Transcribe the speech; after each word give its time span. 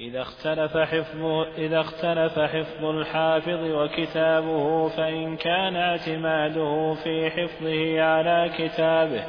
إذا 0.00 0.22
اختلف 0.22 0.76
حفظ 0.76 1.24
إذا 1.58 1.80
اختلف 1.80 2.38
حفظ 2.38 2.84
الحافظ 2.84 3.70
وكتابه 3.70 4.88
فإن 4.88 5.36
كان 5.36 5.76
اعتماده 5.76 6.94
في 6.94 7.30
حفظه 7.30 8.02
على 8.02 8.50
كتابه 8.58 9.24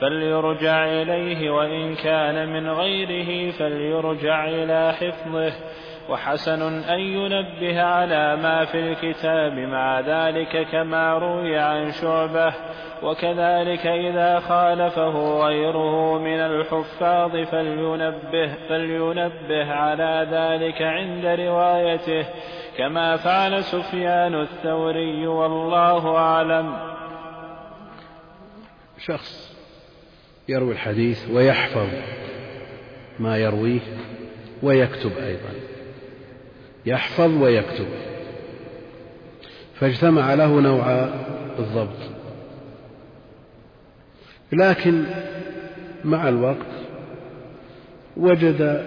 فليرجع 0.00 0.84
إليه 0.84 1.50
وإن 1.50 1.94
كان 1.94 2.48
من 2.48 2.70
غيره 2.70 3.50
فليرجع 3.50 4.48
إلى 4.48 4.92
حفظه. 4.92 5.52
وحسن 6.08 6.62
أن 6.82 7.00
ينبه 7.00 7.82
على 7.82 8.36
ما 8.36 8.64
في 8.64 8.78
الكتاب 8.80 9.52
مع 9.52 10.00
ذلك 10.00 10.66
كما 10.72 11.18
روي 11.18 11.58
عن 11.58 11.92
شعبة 11.92 12.54
وكذلك 13.02 13.86
إذا 13.86 14.40
خالفه 14.40 15.44
غيره 15.46 16.18
من 16.18 16.40
الحفاظ 16.40 17.30
فلينبه, 17.30 18.54
فلينبه 18.68 19.72
على 19.72 20.28
ذلك 20.30 20.82
عند 20.82 21.26
روايته 21.26 22.26
كما 22.78 23.16
فعل 23.16 23.64
سفيان 23.64 24.40
الثوري 24.40 25.26
والله 25.26 26.16
أعلم. 26.16 26.76
شخص 28.98 29.58
يروي 30.48 30.72
الحديث 30.72 31.30
ويحفظ 31.30 31.88
ما 33.18 33.36
يرويه 33.36 33.80
ويكتب 34.62 35.12
أيضا. 35.18 35.57
يحفظ 36.86 37.42
ويكتب. 37.42 37.86
فاجتمع 39.74 40.34
له 40.34 40.60
نوع 40.60 40.90
الضبط. 41.58 42.10
لكن 44.52 45.04
مع 46.04 46.28
الوقت 46.28 46.66
وجد 48.16 48.84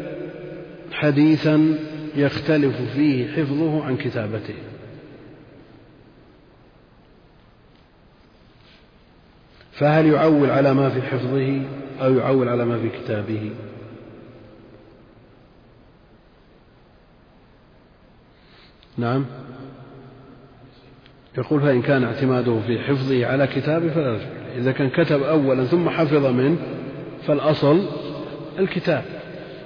حديثا 0.91 1.79
يختلف 2.15 2.75
فيه 2.95 3.31
حفظه 3.31 3.85
عن 3.85 3.97
كتابته. 3.97 4.55
فهل 9.71 10.05
يعول 10.05 10.49
على 10.49 10.73
ما 10.73 10.89
في 10.89 11.01
حفظه 11.01 11.61
أو 12.01 12.17
يعول 12.17 12.49
على 12.49 12.65
ما 12.65 12.77
في 12.77 12.89
كتابه؟ 12.89 13.51
نعم. 19.01 19.25
يقول 21.37 21.61
فإن 21.61 21.81
كان 21.81 22.03
اعتماده 22.03 22.59
في 22.67 22.79
حفظه 22.79 23.25
على 23.25 23.47
كتابه 23.47 23.89
فلا 23.89 24.07
يرجع 24.07 24.25
إذا 24.57 24.71
كان 24.71 24.89
كتب 24.89 25.23
أولا 25.23 25.65
ثم 25.65 25.89
حفظ 25.89 26.25
منه 26.25 26.57
فالأصل 27.27 27.85
الكتاب. 28.59 29.03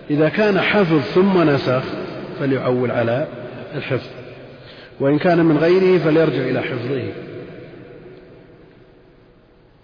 إذا 0.09 0.29
كان 0.29 0.59
حفظ 0.59 0.99
ثم 0.99 1.49
نسخ 1.49 1.83
فليعول 2.39 2.91
على 2.91 3.27
الحفظ. 3.75 4.09
وإن 4.99 5.17
كان 5.17 5.45
من 5.45 5.57
غيره 5.57 5.99
فليرجع 5.99 6.49
إلى 6.49 6.61
حفظه. 6.61 7.11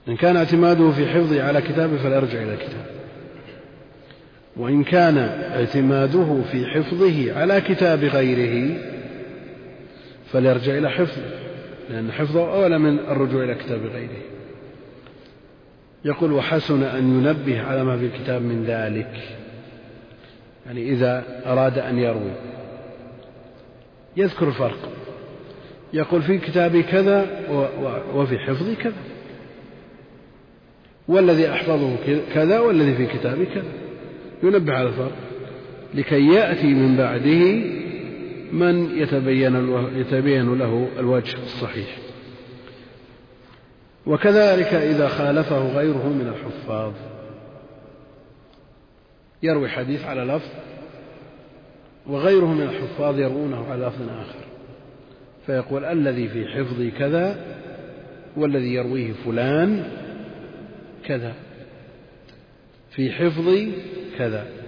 إن 0.07 0.15
كان 0.15 0.37
اعتماده 0.37 0.91
في 0.91 1.07
حفظه 1.07 1.43
على 1.43 1.61
كتابه 1.61 1.97
فليرجع 1.97 2.41
إلى 2.41 2.53
الكتاب 2.53 2.85
وإن 4.57 4.83
كان 4.83 5.17
اعتماده 5.55 6.41
في 6.51 6.65
حفظه 6.65 7.39
على 7.39 7.61
كتاب 7.61 8.03
غيره 8.03 8.77
فليرجع 10.33 10.77
إلى 10.77 10.89
حفظه 10.89 11.23
لأن 11.89 12.11
حفظه 12.11 12.53
أولى 12.53 12.79
من 12.79 12.99
الرجوع 12.99 13.43
إلى 13.43 13.55
كتاب 13.55 13.85
غيره. 13.85 14.21
يقول 16.05 16.31
وحسن 16.31 16.83
أن 16.83 17.19
ينبه 17.19 17.61
على 17.61 17.83
ما 17.83 17.97
في 17.97 18.05
الكتاب 18.05 18.41
من 18.41 18.63
ذلك. 18.63 19.19
يعني 20.65 20.89
إذا 20.89 21.41
أراد 21.45 21.79
أن 21.79 21.99
يروي 21.99 22.31
يذكر 24.17 24.47
الفرق. 24.47 24.89
يقول 25.93 26.21
في 26.21 26.37
كتابي 26.37 26.83
كذا 26.83 27.25
وفي 28.15 28.39
حفظي 28.39 28.75
كذا. 28.75 28.93
والذي 31.07 31.51
أحفظه 31.51 31.95
كذا 32.33 32.59
والذي 32.59 32.93
في 32.93 33.05
كتابي 33.05 33.45
كذا. 33.45 33.71
ينبه 34.43 34.73
على 34.73 34.87
الفرق. 34.87 35.15
لكي 35.93 36.27
يأتي 36.27 36.67
من 36.67 36.97
بعده 36.97 37.80
من 38.51 38.99
يتبين 38.99 39.55
يتبين 39.95 40.57
له 40.57 40.87
الوجه 40.99 41.37
الصحيح. 41.43 41.97
وكذلك 44.05 44.73
إذا 44.73 45.07
خالفه 45.07 45.77
غيره 45.77 46.07
من 46.07 46.27
الحفاظ. 46.27 46.93
يروي 49.43 49.69
حديث 49.69 50.05
على 50.05 50.21
لفظ 50.21 50.49
وغيره 52.07 52.53
من 52.53 52.61
الحفاظ 52.61 53.19
يروونه 53.19 53.71
على 53.71 53.85
لفظ 53.85 54.09
آخر. 54.09 54.45
فيقول 55.45 55.85
الذي 55.85 56.27
في 56.27 56.45
حفظي 56.45 56.91
كذا 56.91 57.45
والذي 58.37 58.73
يرويه 58.73 59.13
فلان 59.13 59.83
كذا. 61.05 61.33
في 62.89 63.11
حفظي 63.11 63.71
كذا. 64.17 64.60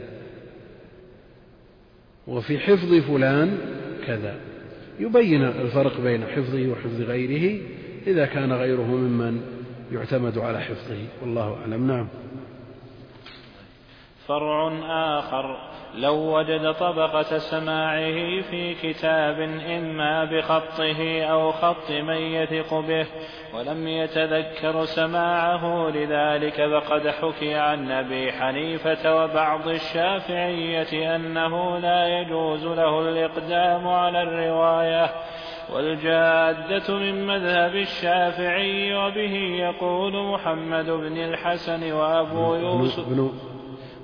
وفي 2.28 2.60
حفظ 2.60 2.94
فلان 2.94 3.58
كذا. 4.08 4.36
يبين 5.00 5.44
الفرق 5.44 6.02
بين 6.02 6.24
حفظه 6.24 6.68
وحفظ 6.68 7.02
غيره 7.02 7.62
إذا 8.08 8.26
كان 8.26 8.54
غيره 8.54 8.96
ممن 8.96 9.42
يعتمد 9.92 10.38
على 10.38 10.60
حفظه 10.62 10.98
والله 11.22 11.58
أعلم. 11.62 11.88
نعم. 11.88 12.08
فرع 14.28 14.72
آخر. 15.20 15.58
لو 15.96 16.38
وجد 16.38 16.74
طبقة 16.74 17.38
سماعه 17.38 18.42
في 18.42 18.76
كتاب 18.82 19.40
إما 19.78 20.26
بخطه 20.26 21.24
أو 21.24 21.52
خط 21.52 21.92
من 21.92 22.18
يثق 22.18 22.74
به 22.80 23.06
ولم 23.54 23.88
يتذكر 23.88 24.86
سماعه 24.86 25.90
لذلك 25.90 26.56
فقد 26.56 27.08
حكي 27.08 27.56
عن 27.56 27.92
أبي 27.92 28.32
حنيفة 28.32 29.24
وبعض 29.24 29.68
الشافعية 29.68 31.16
أنه 31.16 31.78
لا 31.78 32.08
يجوز 32.08 32.66
له 32.66 33.00
الإقدام 33.00 33.88
على 33.88 34.22
الرواية. 34.22 35.10
والجادة 35.74 36.98
من 36.98 37.28
مذهب 37.28 37.76
الشافعي 37.76 38.96
وبه 38.96 39.36
يقول 39.60 40.34
محمد 40.34 40.86
بن 40.86 41.18
الحسن 41.18 41.92
وأبو 41.92 42.56
يوسف 42.56 43.53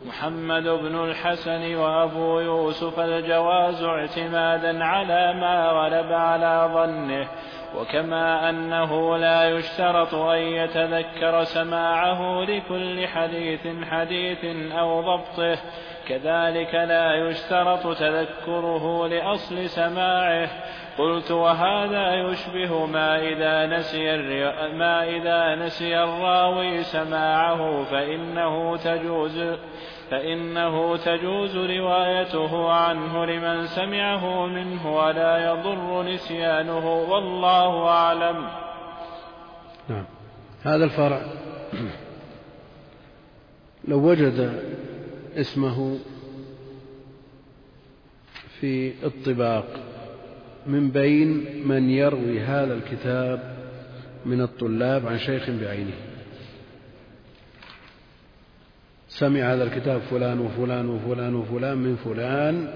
محمد 0.10 0.64
بن 0.64 1.04
الحسن 1.04 1.76
وأبو 1.76 2.40
يوسف 2.40 3.00
الجواز 3.00 3.84
اعتمادا 3.84 4.84
على 4.84 5.34
ما 5.34 5.70
غلب 5.70 6.12
على 6.12 6.70
ظنه 6.74 7.28
وكما 7.76 8.50
أنه 8.50 9.18
لا 9.18 9.50
يشترط 9.50 10.16
أن 10.16 10.38
يتذكر 10.38 11.44
سماعه 11.44 12.44
لكل 12.44 13.08
حديث 13.08 13.68
حديث 13.92 14.46
أو 14.72 15.02
ضبطه 15.02 15.58
كذلك 16.08 16.76
لا 16.76 17.16
يشترط 17.16 17.98
تذكره 17.98 19.08
لأصل 19.08 19.70
سماعه. 19.70 20.50
قلت 20.98 21.32
وهذا 21.32 22.14
يشبه 22.14 22.86
ما 22.86 23.20
إذا 23.20 23.66
نسي 23.66 24.18
ما 24.74 25.04
إذا 25.04 25.56
نسي 25.56 26.04
الراوي 26.04 26.84
سماعه 26.84 27.84
فإنه 27.84 28.78
تجوز 28.78 29.58
فإنه 30.12 30.98
تجوز 30.98 31.58
روايته 31.58 32.72
عنه 32.72 33.26
لمن 33.26 33.68
سمعه 33.68 34.46
منه 34.46 34.96
ولا 34.96 35.52
يضر 35.52 36.04
نسيانه 36.04 37.02
والله 37.02 37.88
أعلم. 37.88 38.48
نعم. 39.90 40.06
هذا 40.64 40.84
الفرع. 40.86 41.22
لو 43.88 44.10
وجد 44.10 44.64
اسمه 45.36 46.00
في 48.60 48.94
الطباق 49.06 49.66
من 50.66 50.90
بين 50.90 51.62
من 51.68 51.90
يروي 51.90 52.40
هذا 52.40 52.74
الكتاب 52.74 53.58
من 54.26 54.42
الطلاب 54.42 55.08
عن 55.08 55.18
شيخ 55.18 55.50
بعينه. 55.50 56.09
سمع 59.10 59.54
هذا 59.54 59.64
الكتاب 59.64 60.02
فلان 60.02 60.40
وفلان 60.40 60.90
وفلان 60.90 61.36
وفلان 61.36 61.78
من 61.78 61.96
فلان 61.96 62.74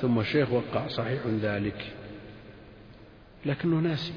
ثم 0.00 0.18
الشيخ 0.20 0.52
وقع 0.52 0.86
صحيح 0.86 1.20
ذلك. 1.42 1.92
لكنه 3.46 3.76
ناسي. 3.76 4.12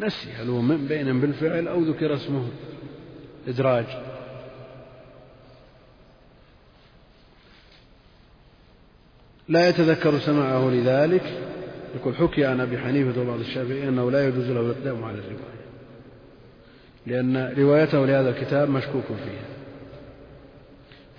نسي 0.00 0.30
هل 0.32 0.48
هو 0.48 0.60
من 0.60 0.86
بين 0.86 1.20
بالفعل 1.20 1.68
أو 1.68 1.80
ذكر 1.80 2.14
اسمه. 2.14 2.48
إدراج. 3.48 3.84
لا 9.48 9.68
يتذكر 9.68 10.18
سماعه 10.18 10.70
لذلك. 10.70 11.42
يقول 11.94 12.16
حكي 12.16 12.44
عن 12.44 12.60
أبي 12.60 12.78
حنيفة 12.78 13.20
وبعض 13.20 13.40
الشافعي 13.40 13.88
أنه 13.88 14.10
لا 14.10 14.28
يجوز 14.28 14.50
له 14.50 14.60
الإقدام 14.60 15.04
على 15.04 15.18
الرواية. 15.18 15.56
لأن 17.06 17.54
روايته 17.58 18.06
لهذا 18.06 18.30
الكتاب 18.30 18.70
مشكوك 18.70 19.04
فيها. 19.06 19.55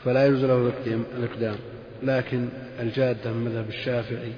فلا 0.06 0.28
يجوز 0.28 0.44
له 0.46 0.72
الإقدام. 1.18 1.56
لكن 2.04 2.50
الجادة 2.80 3.32
من 3.32 3.46
مذهب 3.46 3.70
الشافعي 3.70 4.34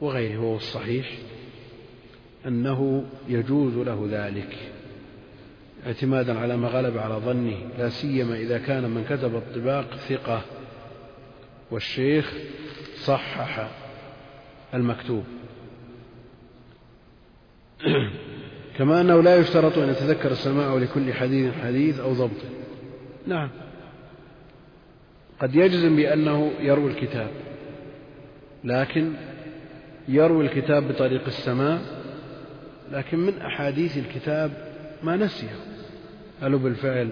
وغيره 0.00 0.38
هو 0.38 0.56
الصحيح 0.56 1.18
أنه 2.46 3.04
يجوز 3.28 3.74
له 3.74 4.08
ذلك 4.10 4.56
اعتمادا 5.86 6.38
على 6.38 6.56
ما 6.56 6.68
غلب 6.68 6.98
على 6.98 7.14
ظنه 7.14 7.56
لا 7.78 7.88
سيما 7.88 8.36
إذا 8.36 8.58
كان 8.58 8.90
من 8.90 9.04
كتب 9.04 9.36
الطباق 9.36 9.94
ثقة 9.94 10.42
والشيخ 11.70 12.32
صحح 13.04 13.68
المكتوب. 14.74 15.24
كما 18.78 19.00
أنه 19.00 19.22
لا 19.22 19.36
يشترط 19.36 19.78
أن 19.78 19.88
يتذكر 19.88 20.30
السماع 20.30 20.74
لكل 20.74 21.12
حديث 21.12 21.54
حديث 21.54 22.00
أو 22.00 22.12
ضبط. 22.12 22.57
نعم. 23.28 23.48
قد 25.40 25.54
يجزم 25.54 25.96
بأنه 25.96 26.52
يروي 26.60 26.90
الكتاب 26.90 27.30
لكن 28.64 29.12
يروي 30.08 30.46
الكتاب 30.46 30.88
بطريق 30.88 31.26
السماع 31.26 31.78
لكن 32.92 33.18
من 33.18 33.38
أحاديث 33.38 33.98
الكتاب 33.98 34.74
ما 35.02 35.16
نسيه. 35.16 35.56
هل 36.42 36.58
بالفعل 36.58 37.10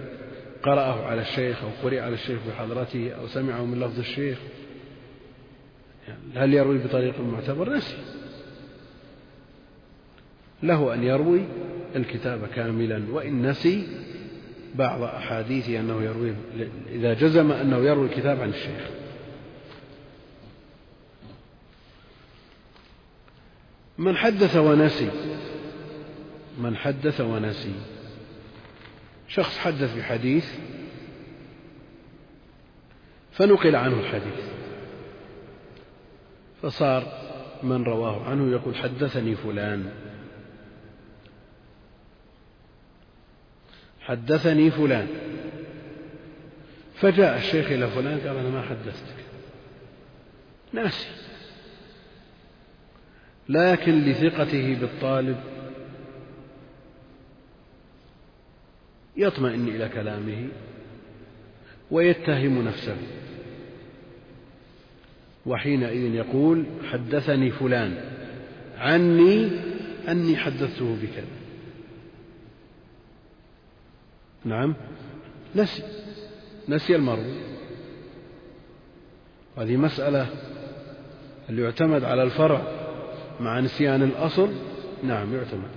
قرأه 0.63 1.07
على 1.07 1.21
الشيخ 1.21 1.65
أو 1.65 1.69
قرئ 1.83 2.01
على 2.01 2.15
الشيخ 2.15 2.39
بحضرته 2.49 3.13
أو 3.13 3.27
سمعه 3.27 3.65
من 3.65 3.81
لفظ 3.81 3.99
الشيخ. 3.99 4.39
هل 6.35 6.55
يروي 6.55 6.79
بطريق 6.79 7.21
معتبر 7.21 7.73
نسي. 7.73 7.97
له 10.63 10.95
أن 10.95 11.03
يروي 11.03 11.45
الكتاب 11.97 12.47
كاملا 12.47 13.03
وإن 13.11 13.47
نسي 13.47 13.87
بعض 14.77 15.03
أحاديثه 15.03 15.81
أنه 15.81 16.03
يروي 16.03 16.35
إذا 16.89 17.15
جزم 17.15 17.53
أنه 17.53 17.77
يروي 17.77 18.07
الكتاب 18.07 18.41
عن 18.41 18.49
الشيخ. 18.49 18.91
من 23.99 24.17
حدث 24.17 24.57
ونسي 24.57 25.11
من 26.59 26.77
حدث 26.77 27.21
ونسي. 27.21 27.75
شخص 29.29 29.59
حدث 29.59 29.97
بحديث 29.97 30.53
فنقل 33.33 33.77
عنه 33.77 34.01
الحديث. 34.01 34.45
فصار 36.63 37.03
من 37.63 37.85
رواه 37.85 38.25
عنه 38.25 38.53
يقول 38.53 38.77
حدثني 38.77 39.35
فلان. 39.35 40.06
حدثني 44.07 44.71
فلان. 44.71 45.07
فجاء 46.95 47.37
الشيخ 47.37 47.67
إلى 47.67 47.89
فلان 47.89 48.19
قال 48.19 48.37
أنا 48.37 48.51
ما 48.51 48.63
حدثتك. 48.63 49.17
ناسي. 50.73 51.09
لكن 53.49 54.05
لثقته 54.05 54.77
بالطالب 54.81 55.37
يطمئن 59.17 59.69
إلى 59.69 59.89
كلامه 59.89 60.49
ويتهم 61.91 62.63
نفسه. 62.63 62.97
وحينئذ 65.47 66.15
يقول 66.15 66.65
حدثني 66.93 67.51
فلان. 67.51 68.05
عني 68.79 69.51
أني 70.09 70.37
حدثته 70.37 70.97
بكذا. 71.03 71.36
نعم. 74.47 74.75
نسي. 75.57 75.83
نسي 76.69 76.97
المروي 76.97 77.35
هذه 79.59 79.77
مسألة 79.77 80.27
اللي 81.49 81.63
يعتمد 81.63 82.05
على 82.05 82.23
الفرع 82.23 82.63
مع 83.41 83.61
نسيان 83.61 84.03
الأصل. 84.03 84.53
نعم 85.03 85.35
يعتمد 85.35 85.71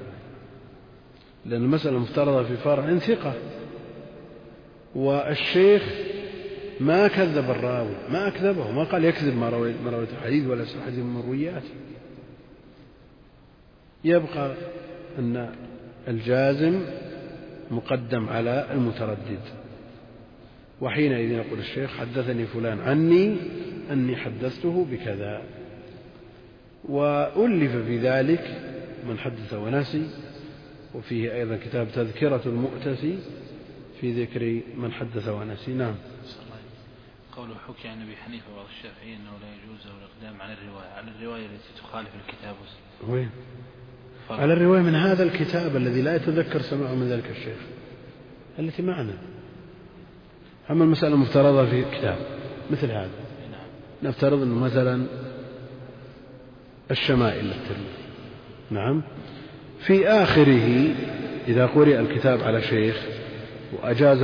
لأن 1.45 1.61
المسألة 1.63 1.99
مفترضة 1.99 2.43
في 2.43 2.57
فرع 2.57 2.97
ثقة. 2.97 3.33
والشيخ 4.95 5.83
ما 6.79 7.07
كذب 7.07 7.49
الراوي 7.49 7.95
ما 8.09 8.27
أكذبه 8.27 8.71
ما 8.71 8.83
قال 8.83 9.05
يكذب 9.05 9.37
ما 9.37 9.49
رويت 9.49 9.75
ما 9.85 10.05
الحديث 10.17 10.47
ولا 10.47 10.65
حديث 10.85 10.99
من 10.99 11.13
مروياته 11.13 11.69
يبقى 14.03 14.55
أن 15.19 15.55
الجازم 16.07 16.81
مقدم 17.71 18.29
على 18.29 18.67
المتردد. 18.71 19.39
وحينئذ 20.81 21.31
يقول 21.31 21.59
الشيخ 21.59 21.97
حدثني 21.97 22.45
فلان 22.45 22.79
عني 22.79 23.37
أني 23.91 24.15
حدثته 24.15 24.85
بكذا. 24.91 25.41
وألف 26.89 27.71
في 27.71 27.97
ذلك 27.97 28.69
من 29.07 29.19
حدث 29.19 29.53
ونسي 29.53 30.09
وفيه 30.95 31.33
أيضا 31.33 31.57
كتاب 31.57 31.87
تذكرة 31.91 32.41
المؤتسي 32.45 33.19
في 34.01 34.23
ذكر 34.23 34.61
من 34.77 34.91
حدث 34.91 35.27
ونسي 35.27 35.73
نعم. 35.73 35.95
قوله 37.35 37.55
حكي 37.67 37.87
عن 37.87 38.01
أبي 38.01 38.15
حنيفة 38.15 38.45
والشافعي 38.57 39.15
أنه 39.15 39.31
لا 39.41 39.47
يجوز 39.55 39.85
له 39.85 39.93
الإقدام 39.97 40.41
على 40.41 40.53
الرواية 40.53 40.89
على 40.89 41.11
الرواية 41.11 41.45
التي 41.45 41.73
تخالف 41.77 42.09
الكتاب. 42.15 42.55
وين؟ 43.07 43.29
على 44.29 44.53
الرواية 44.53 44.81
من 44.81 44.95
هذا 44.95 45.23
الكتاب 45.23 45.75
الذي 45.75 46.01
لا 46.01 46.15
يتذكر 46.15 46.61
سماعه 46.61 46.95
من 46.95 47.09
ذلك 47.09 47.29
الشيخ 47.31 47.57
التي 48.59 48.81
معنا. 48.81 49.13
أما 50.71 50.83
المسألة 50.83 51.13
المفترضة 51.13 51.65
في 51.65 51.85
كتاب 51.97 52.17
مثل 52.71 52.91
هذا. 52.91 53.09
نفترض 54.03 54.41
أنه 54.41 54.55
مثلا 54.55 55.05
الشمائل 56.91 57.45
للترمذي. 57.45 57.99
نعم. 58.71 59.03
في 59.79 60.07
آخره 60.07 60.93
إذا 61.47 61.65
قرئ 61.65 61.99
الكتاب 61.99 62.41
على 62.41 62.61
شيخ 62.61 63.05
وأجاز 63.73 64.23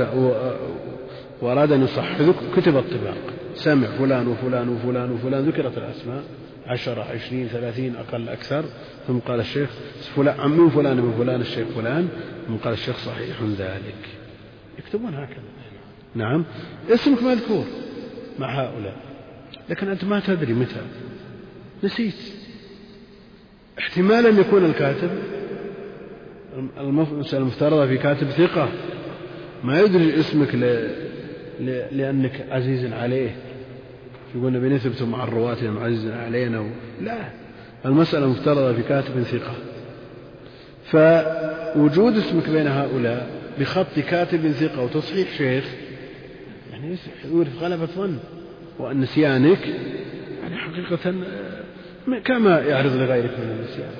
وأراد 1.42 1.72
أن 1.72 1.82
يصحح 1.82 2.18
كتب 2.56 2.76
الطباق. 2.76 3.18
سمع 3.54 3.86
فلان 3.86 4.28
وفلان 4.28 4.68
وفلان 4.68 5.12
وفلان 5.12 5.44
ذكرت 5.44 5.78
الأسماء. 5.78 6.22
عشرة 6.66 7.02
عشرين 7.02 7.46
ثلاثين 7.46 7.96
أقل 7.96 8.28
أكثر. 8.28 8.64
ثم 9.06 9.18
قال 9.18 9.40
الشيخ 9.40 9.70
فلان 10.16 10.50
من 10.50 10.70
فلان 10.70 10.96
من 10.96 11.14
فلان 11.18 11.40
الشيخ 11.40 11.68
فلان. 11.68 12.08
ثم 12.48 12.56
قال 12.56 12.72
الشيخ 12.72 12.96
صحيح 12.96 13.42
ذلك. 13.58 14.08
يكتبون 14.78 15.14
هكذا. 15.14 15.42
نعم. 16.14 16.44
اسمك 16.90 17.22
مذكور 17.22 17.64
مع 18.38 18.62
هؤلاء. 18.62 18.96
لكن 19.68 19.88
أنت 19.88 20.04
ما 20.04 20.20
تدري 20.20 20.52
متى. 20.54 20.80
نسيت. 21.84 22.14
احتمال 23.78 24.26
أن 24.26 24.38
يكون 24.38 24.64
الكاتب 24.64 25.10
المفترضة 27.32 27.86
في 27.86 27.98
كاتب 27.98 28.30
ثقة. 28.30 28.68
ما 29.64 29.80
يدري 29.80 30.20
اسمك 30.20 30.54
ل... 30.54 30.64
ل... 31.60 31.86
لأنك 31.90 32.46
عزيز 32.50 32.92
عليه. 32.92 33.36
يقول 34.36 34.52
نبي 34.52 34.68
نثبت 34.68 35.02
مع 35.02 35.24
الرواة 35.24 35.56
عزيز 35.80 36.06
علينا 36.06 36.60
و... 36.60 36.66
لا. 37.00 37.30
المسألة 37.86 38.26
مفترضة 38.26 38.72
في 38.72 38.82
كاتب 38.82 39.22
ثقة. 39.22 39.54
فوجود 40.84 42.16
اسمك 42.16 42.48
بين 42.48 42.66
هؤلاء 42.66 43.30
بخط 43.58 43.98
كاتب 43.98 44.50
ثقة 44.50 44.82
وتصحيح 44.82 45.38
شيخ 45.38 45.64
يعني 46.70 46.96
يورث 47.24 47.62
غلبة 47.62 47.86
ظن. 47.86 48.18
وأن 48.78 49.00
نسيانك 49.00 49.66
يعني 50.42 50.56
حقيقة 50.56 51.14
كما 52.24 52.60
يعرض 52.60 52.96
لغيرك 52.96 53.40
من 53.40 53.50
النسيان. 53.50 53.90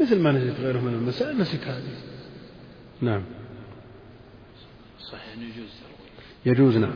مثل 0.00 0.20
ما 0.20 0.32
نسيت 0.32 0.60
غيره 0.60 0.78
من 0.78 0.94
المسائل 0.94 1.38
نسيت 1.38 1.64
هذه. 1.64 1.82
نعم. 3.00 3.22
صحيح 5.00 5.34
يجوز 5.38 5.74
يجوز 6.46 6.76
نعم. 6.76 6.94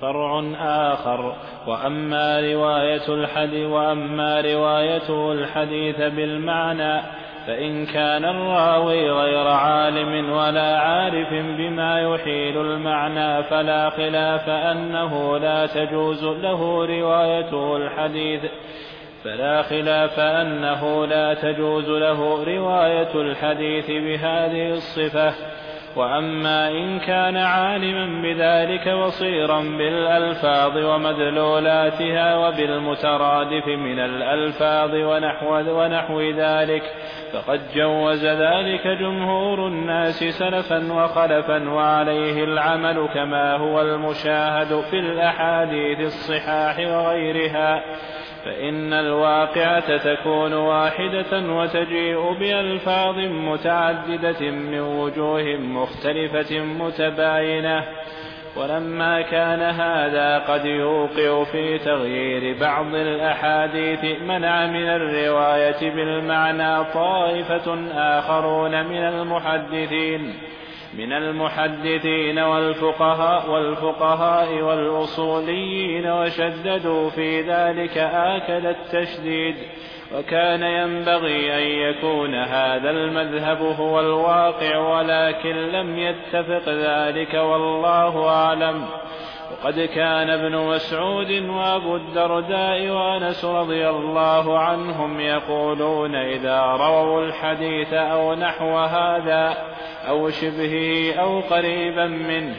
فرع 0.00 0.44
آخر. 0.60 1.34
وأما 1.66 2.40
رواية 2.40 3.08
الحديث 3.08 3.66
وأما 3.66 4.40
روايته 4.40 5.32
الحديث 5.32 5.96
بالمعنى 5.96 7.02
فإن 7.46 7.86
كان 7.86 8.24
الراوي 8.24 9.10
غير 9.10 9.46
عالم 9.46 10.30
ولا 10.32 10.78
عارف 10.78 11.32
بما 11.32 12.00
يحيل 12.00 12.58
المعنى 12.60 13.42
فلا 13.42 13.90
خلاف 13.90 14.48
أنه 14.48 15.38
لا 15.38 15.66
تجوز 15.66 16.24
له 16.24 16.86
روايته 16.86 17.76
الحديث. 17.76 18.40
فلا 19.24 19.62
خلاف 19.62 20.20
أنه 20.20 21.06
لا 21.06 21.34
تجوز 21.34 21.90
له 21.90 22.44
رواية 22.44 23.14
الحديث 23.14 23.86
بهذه 23.86 24.70
الصفة. 24.70 25.34
وأما 25.96 26.70
إن 26.70 26.98
كان 26.98 27.36
عالما 27.36 28.22
بذلك 28.22 28.88
بصيرا 28.88 29.60
بالألفاظ 29.60 30.76
ومدلولاتها 30.76 32.36
وبالمترادف 32.36 33.66
من 33.66 33.98
الألفاظ 33.98 34.94
ونحو, 34.94 35.54
ونحو 35.54 36.20
ذلك 36.20 36.82
فقد 37.32 37.60
جوز 37.74 38.24
ذلك 38.24 38.86
جمهور 38.86 39.66
الناس 39.66 40.24
سلفا 40.24 40.92
وخلفا 40.92 41.70
وعليه 41.70 42.44
العمل 42.44 43.08
كما 43.14 43.56
هو 43.56 43.80
المشاهد 43.80 44.80
في 44.90 44.98
الأحاديث 44.98 46.00
الصحاح 46.00 46.78
وغيرها. 46.78 47.82
فإن 48.46 48.92
الواقعة 48.92 49.96
تكون 49.96 50.52
واحدة 50.52 51.52
وتجيء 51.52 52.32
بألفاظ 52.32 53.18
متعددة 53.18 54.50
من 54.50 54.80
وجوه 54.80 55.56
مختلفة 55.56 56.60
متباينة. 56.60 57.84
ولما 58.56 59.22
كان 59.22 59.62
هذا 59.62 60.38
قد 60.38 60.64
يوقع 60.64 61.44
في 61.44 61.78
تغيير 61.78 62.60
بعض 62.60 62.94
الأحاديث 62.94 64.20
منع 64.22 64.66
من 64.66 64.88
الرواية 64.88 65.90
بالمعنى 65.90 66.84
طائفة 66.84 67.78
آخرون 67.94 68.86
من 68.86 69.02
المحدثين. 69.02 70.34
من 70.98 71.12
المحدثين 71.12 72.38
والفقهاء 72.38 73.50
والفقهاء 73.50 74.62
والأصوليين 74.62 76.06
وشددوا 76.06 77.10
في 77.10 77.40
ذلك 77.40 77.98
آكد 77.98 78.66
التشديد. 78.66 79.56
وكان 80.14 80.62
ينبغي 80.62 81.54
أن 81.54 81.94
يكون 81.94 82.34
هذا 82.34 82.90
المذهب 82.90 83.58
هو 83.62 84.00
الواقع 84.00 84.78
ولكن 84.78 85.56
لم 85.56 85.98
يتفق 85.98 86.68
ذلك 86.68 87.34
والله 87.34 88.28
أعلم. 88.28 88.86
وقد 89.50 89.80
كان 89.80 90.30
ابن 90.30 90.56
مسعود 90.56 91.30
وابو 91.30 91.96
الدرداء 91.96 92.88
وانس 92.88 93.44
رضي 93.44 93.88
الله 93.88 94.58
عنهم 94.58 95.20
يقولون 95.20 96.14
إذا 96.14 96.60
رووا 96.60 97.26
الحديث 97.26 97.92
أو 97.92 98.34
نحو 98.34 98.78
هذا 98.78 99.56
أو 100.08 100.30
شبهه 100.30 101.14
أو 101.14 101.40
قريبا 101.40 102.06
منه. 102.06 102.54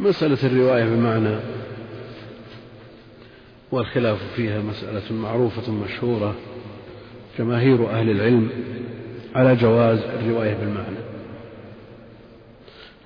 مسألة 0.00 0.38
الرواية 0.44 0.84
بمعنى 0.84 1.36
والخلاف 3.72 4.18
فيها 4.36 4.58
مسألة 4.58 5.12
معروفة 5.12 5.72
مشهورة 5.72 6.34
جماهير 7.38 7.90
أهل 7.90 8.10
العلم 8.10 8.50
على 9.34 9.56
جواز 9.56 9.98
الرواية 9.98 10.54
بالمعنى. 10.54 11.00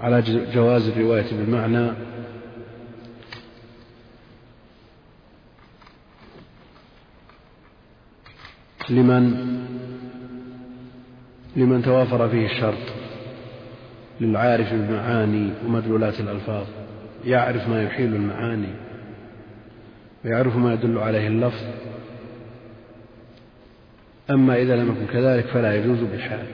على 0.00 0.22
جواز 0.54 0.88
الرواية 0.88 1.26
بالمعنى 1.32 1.90
لمن؟ 8.90 9.54
لمن 11.56 11.82
توافر 11.82 12.28
فيه 12.28 12.46
الشرط 12.46 12.94
للعارف 14.20 14.72
بالمعاني 14.72 15.50
ومدلولات 15.66 16.20
الألفاظ. 16.20 16.66
يعرف 17.24 17.68
ما 17.68 17.82
يحيل 17.82 18.14
المعاني 18.14 18.74
ويعرف 20.24 20.56
ما 20.56 20.72
يدل 20.72 20.98
عليه 20.98 21.28
اللفظ. 21.28 21.64
أما 24.30 24.56
إذا 24.56 24.76
لم 24.76 24.92
يكن 24.92 25.12
كذلك 25.12 25.46
فلا 25.46 25.74
يجوز 25.76 25.98
بحال. 26.00 26.46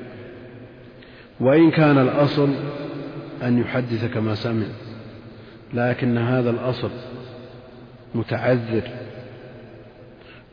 وإن 1.40 1.70
كان 1.70 1.98
الأصل 1.98 2.54
أن 3.42 3.58
يحدث 3.58 4.14
كما 4.14 4.34
سمع 4.34 4.66
لكن 5.74 6.18
هذا 6.18 6.50
الأصل 6.50 6.90
متعذر 8.14 8.82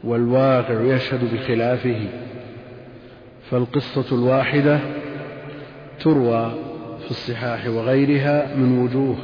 والواقع 0.03 0.81
يشهد 0.81 1.33
بخلافه. 1.33 2.07
فالقصة 3.49 4.15
الواحدة 4.15 4.79
تروى 5.99 6.51
في 7.03 7.11
الصحاح 7.11 7.67
وغيرها 7.67 8.55
من 8.55 8.79
وجوه. 8.79 9.17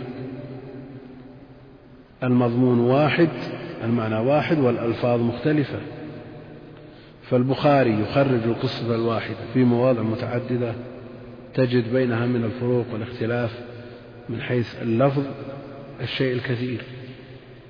المضمون 2.24 2.80
واحد 2.80 3.30
المعنى 3.84 4.16
واحد 4.16 4.60
والألفاظ 4.60 5.22
مختلفة. 5.22 5.80
فالبخاري 7.30 8.02
يخرج 8.02 8.44
القصة 8.46 8.96
الواحدة 8.96 9.38
في 9.54 9.64
مواضع 9.64 10.02
متعددة 10.02 10.74
تجد 11.54 11.94
بينها 11.94 12.26
من 12.26 12.44
الفروق 12.44 12.86
والاختلاف 12.94 13.60
من 14.30 14.42
حيث 14.42 14.82
اللفظ 14.82 15.24
الشيء 16.02 16.34
الكثير. 16.34 16.82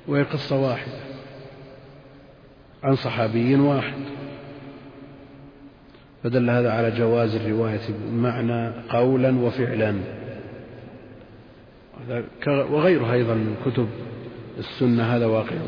وهي 0.07 0.23
قصة 0.23 0.59
واحدة. 0.59 1.02
عن 2.83 2.95
صحابي 2.95 3.55
واحد. 3.55 4.03
فدل 6.23 6.49
هذا 6.49 6.71
على 6.71 6.91
جواز 6.91 7.35
الرواية 7.35 7.81
بالمعنى 7.89 8.71
قولا 8.89 9.39
وفعلا. 9.39 9.95
وغيرها 12.47 13.13
أيضا 13.13 13.33
من 13.33 13.55
كتب 13.65 13.87
السنة 14.57 15.03
هذا 15.03 15.25
واقعه 15.25 15.67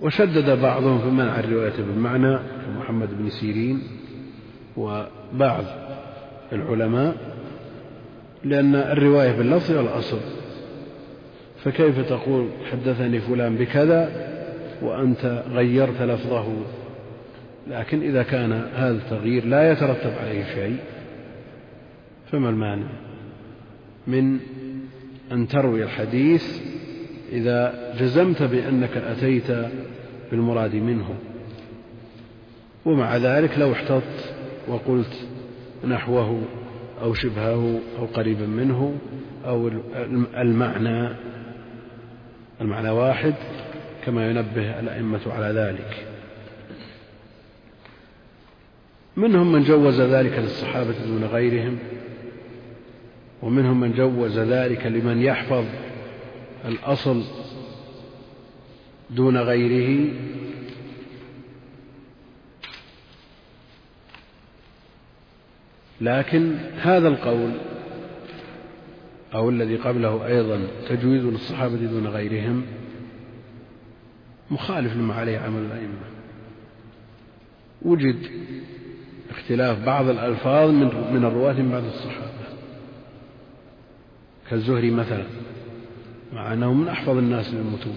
وشدد 0.00 0.60
بعضهم 0.60 0.98
في 0.98 1.06
منع 1.06 1.40
الرواية 1.40 1.76
بالمعنى 1.76 2.38
كمحمد 2.66 3.08
بن 3.18 3.30
سيرين 3.30 3.82
وبعض 4.76 5.64
العلماء 6.52 7.16
لأن 8.44 8.74
الرواية 8.74 9.32
باللفظ 9.32 9.70
هي 9.70 9.80
الأصل 9.80 10.18
فكيف 11.64 12.08
تقول 12.08 12.48
حدثني 12.72 13.20
فلان 13.20 13.56
بكذا 13.56 14.10
وأنت 14.82 15.44
غيرت 15.50 16.02
لفظه؟ 16.02 16.46
لكن 17.66 18.02
إذا 18.02 18.22
كان 18.22 18.52
هذا 18.52 18.96
التغيير 18.96 19.44
لا 19.44 19.72
يترتب 19.72 20.12
عليه 20.20 20.44
شيء 20.54 20.76
فما 22.32 22.50
المانع؟ 22.50 22.86
من 24.06 24.38
أن 25.32 25.48
تروي 25.48 25.82
الحديث 25.82 26.60
إذا 27.32 27.74
جزمت 28.00 28.42
بأنك 28.42 28.96
أتيت 28.96 29.52
بالمراد 30.30 30.74
منه. 30.74 31.14
ومع 32.84 33.16
ذلك 33.16 33.58
لو 33.58 33.72
احتطت 33.72 34.34
وقلت 34.68 35.26
نحوه 35.84 36.42
أو 37.02 37.14
شبهه 37.14 37.80
أو 37.98 38.06
قريبا 38.06 38.46
منه 38.46 38.94
أو 39.46 39.70
المعنى 40.36 41.08
المعنى 42.60 42.90
واحد 42.90 43.34
كما 44.04 44.30
ينبه 44.30 44.80
الأئمة 44.80 45.20
على 45.26 45.60
ذلك. 45.60 46.06
منهم 49.16 49.52
من 49.52 49.62
جوز 49.62 50.00
ذلك 50.00 50.32
للصحابة 50.32 50.94
دون 51.06 51.24
غيرهم 51.24 51.78
ومنهم 53.42 53.80
من 53.80 53.92
جوز 53.92 54.38
ذلك 54.38 54.86
لمن 54.86 55.22
يحفظ 55.22 55.64
الأصل 56.64 57.22
دون 59.10 59.36
غيره. 59.36 60.10
لكن 66.00 66.56
هذا 66.80 67.08
القول 67.08 67.69
أو 69.34 69.50
الذي 69.50 69.76
قبله 69.76 70.26
أيضا 70.26 70.60
تجويز 70.88 71.24
للصحابة 71.24 71.76
دون 71.76 72.06
غيرهم 72.06 72.62
مخالف 74.50 74.96
لما 74.96 75.14
عليه 75.14 75.38
عمل 75.38 75.62
الأئمة. 75.62 76.00
وجد 77.82 78.16
اختلاف 79.30 79.86
بعض 79.86 80.08
الألفاظ 80.08 80.70
من 80.70 80.86
من 81.12 81.24
الرواة 81.24 81.52
من 81.52 81.70
بعض 81.70 81.84
الصحابة. 81.84 82.30
كالزهري 84.50 84.90
مثلا 84.90 85.24
مع 86.32 86.52
أنه 86.52 86.72
من 86.72 86.88
أحفظ 86.88 87.16
الناس 87.16 87.54
للمتون 87.54 87.96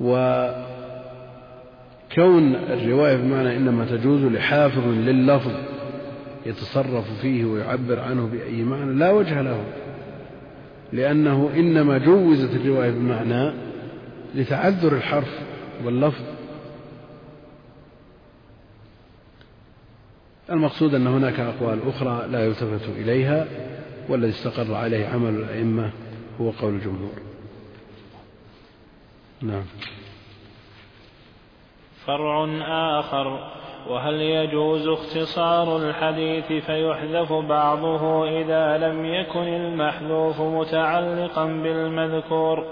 وكون 0.00 0.64
الرواية 2.54 3.16
بمعنى 3.16 3.56
إنما 3.56 3.84
تجوز 3.84 4.24
لحافظ 4.24 4.86
لللفظ 4.86 5.52
يتصرف 6.46 7.20
فيه 7.20 7.44
ويعبر 7.44 8.00
عنه 8.00 8.26
بأي 8.26 8.62
معنى 8.62 8.92
لا 8.92 9.10
وجه 9.10 9.42
له 9.42 9.64
لأنه 10.92 11.50
إنما 11.56 11.98
جوزت 11.98 12.50
الرواية 12.54 12.90
بمعنى 12.90 13.52
لتعذر 14.34 14.96
الحرف 14.96 15.40
واللفظ. 15.84 16.24
المقصود 20.50 20.94
أن 20.94 21.06
هناك 21.06 21.40
أقوال 21.40 21.88
أخرى 21.88 22.28
لا 22.28 22.46
يلتفت 22.46 22.88
إليها 22.88 23.46
والذي 24.08 24.30
استقر 24.30 24.74
عليه 24.74 25.06
عمل 25.06 25.34
الأئمة 25.34 25.92
هو 26.40 26.50
قول 26.50 26.74
الجمهور. 26.74 27.14
نعم. 29.42 29.64
فرع 32.06 32.44
آخر. 33.00 33.57
وهل 33.88 34.14
يجوز 34.14 34.88
اختصار 34.88 35.76
الحديث 35.76 36.46
فيحذف 36.46 37.32
بعضه 37.32 38.28
إذا 38.28 38.78
لم 38.78 39.04
يكن 39.04 39.48
المحذوف 39.48 40.40
متعلقا 40.40 41.44
بالمذكور؟ 41.44 42.64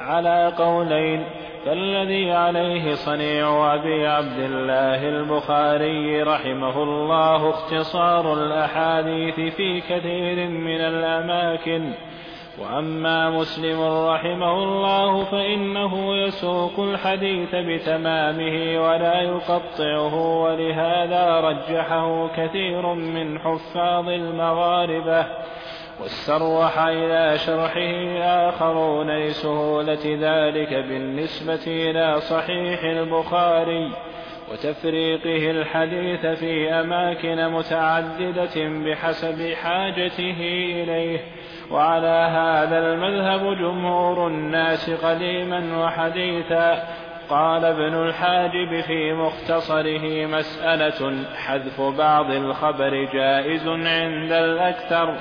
على 0.00 0.52
قولين 0.58 1.24
فالذي 1.64 2.32
عليه 2.32 2.94
صنيع 2.94 3.74
أبي 3.74 4.06
عبد 4.06 4.38
الله 4.38 5.08
البخاري 5.08 6.22
رحمه 6.22 6.82
الله 6.82 7.50
اختصار 7.50 8.34
الأحاديث 8.34 9.34
في 9.56 9.80
كثير 9.80 10.48
من 10.48 10.80
الأماكن. 10.80 11.92
وأما 12.58 13.30
مسلم 13.30 13.82
رحمه 13.82 14.62
الله 14.62 15.24
فإنه 15.24 16.16
يسوق 16.16 16.80
الحديث 16.80 17.54
بتمامه 17.54 18.86
ولا 18.88 19.20
يقطعه 19.20 20.14
ولهذا 20.42 21.40
رجحه 21.40 22.28
كثير 22.36 22.94
من 22.94 23.38
حفاظ 23.38 24.08
المغاربة. 24.08 25.26
واستروح 26.00 26.78
إلى 26.78 27.38
شرحه 27.38 28.18
آخرون 28.48 29.10
لسهولة 29.10 30.04
ذلك 30.04 30.74
بالنسبة 30.74 31.66
إلى 31.66 32.20
صحيح 32.20 32.84
البخاري 32.84 33.90
وتفريقه 34.52 35.50
الحديث 35.50 36.26
في 36.26 36.70
أماكن 36.70 37.48
متعددة 37.48 38.54
بحسب 38.56 39.54
حاجته 39.54 40.36
إليه. 40.82 41.20
وعلى 41.70 42.28
هذا 42.32 42.78
المذهب 42.78 43.58
جمهور 43.58 44.26
الناس 44.26 44.90
قديما 44.90 45.84
وحديثا. 45.84 46.82
قال 47.28 47.64
ابن 47.64 48.02
الحاجب 48.02 48.80
في 48.80 49.12
مختصره 49.12 50.26
مسألة 50.26 51.24
حذف 51.36 51.80
بعض 51.80 52.30
الخبر 52.30 53.08
جائز 53.12 53.68
عند 53.68 54.32
الأكثر 54.32 55.16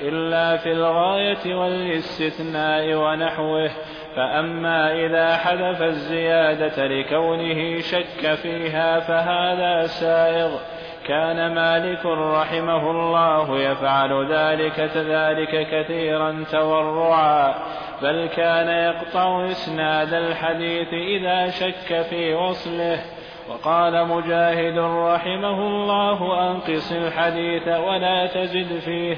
إلا 0.00 0.56
في 0.56 0.72
الغاية 0.72 1.54
والاستثناء 1.54 2.94
ونحوه. 2.94 3.70
فأما 4.16 4.92
إذا 4.92 5.36
حذف 5.36 5.82
الزيادة 5.82 6.86
لكونه 6.86 7.80
شك 7.80 8.34
فيها 8.34 9.00
فهذا 9.00 9.86
سائغ. 9.86 10.73
كان 11.06 11.54
مالك 11.54 12.06
رحمه 12.06 12.90
الله 12.90 13.58
يفعل 13.60 14.32
ذلك 14.32 14.80
ذلك 14.96 15.68
كثيرا 15.70 16.44
تورعا 16.52 17.54
بل 18.02 18.28
كان 18.36 18.68
يقطع 18.68 19.50
إسناد 19.50 20.14
الحديث 20.14 20.88
إذا 20.92 21.50
شك 21.50 22.02
في 22.02 22.34
وصله. 22.34 23.00
وقال 23.48 24.08
مجاهد 24.08 24.78
رحمه 24.78 25.66
الله 25.66 26.50
أنقص 26.50 26.92
الحديث 26.92 27.68
ولا 27.68 28.26
تزد 28.26 28.78
فيه. 28.78 29.16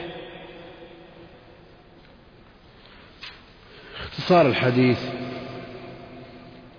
اختصار 4.01 4.47
الحديث 4.47 4.99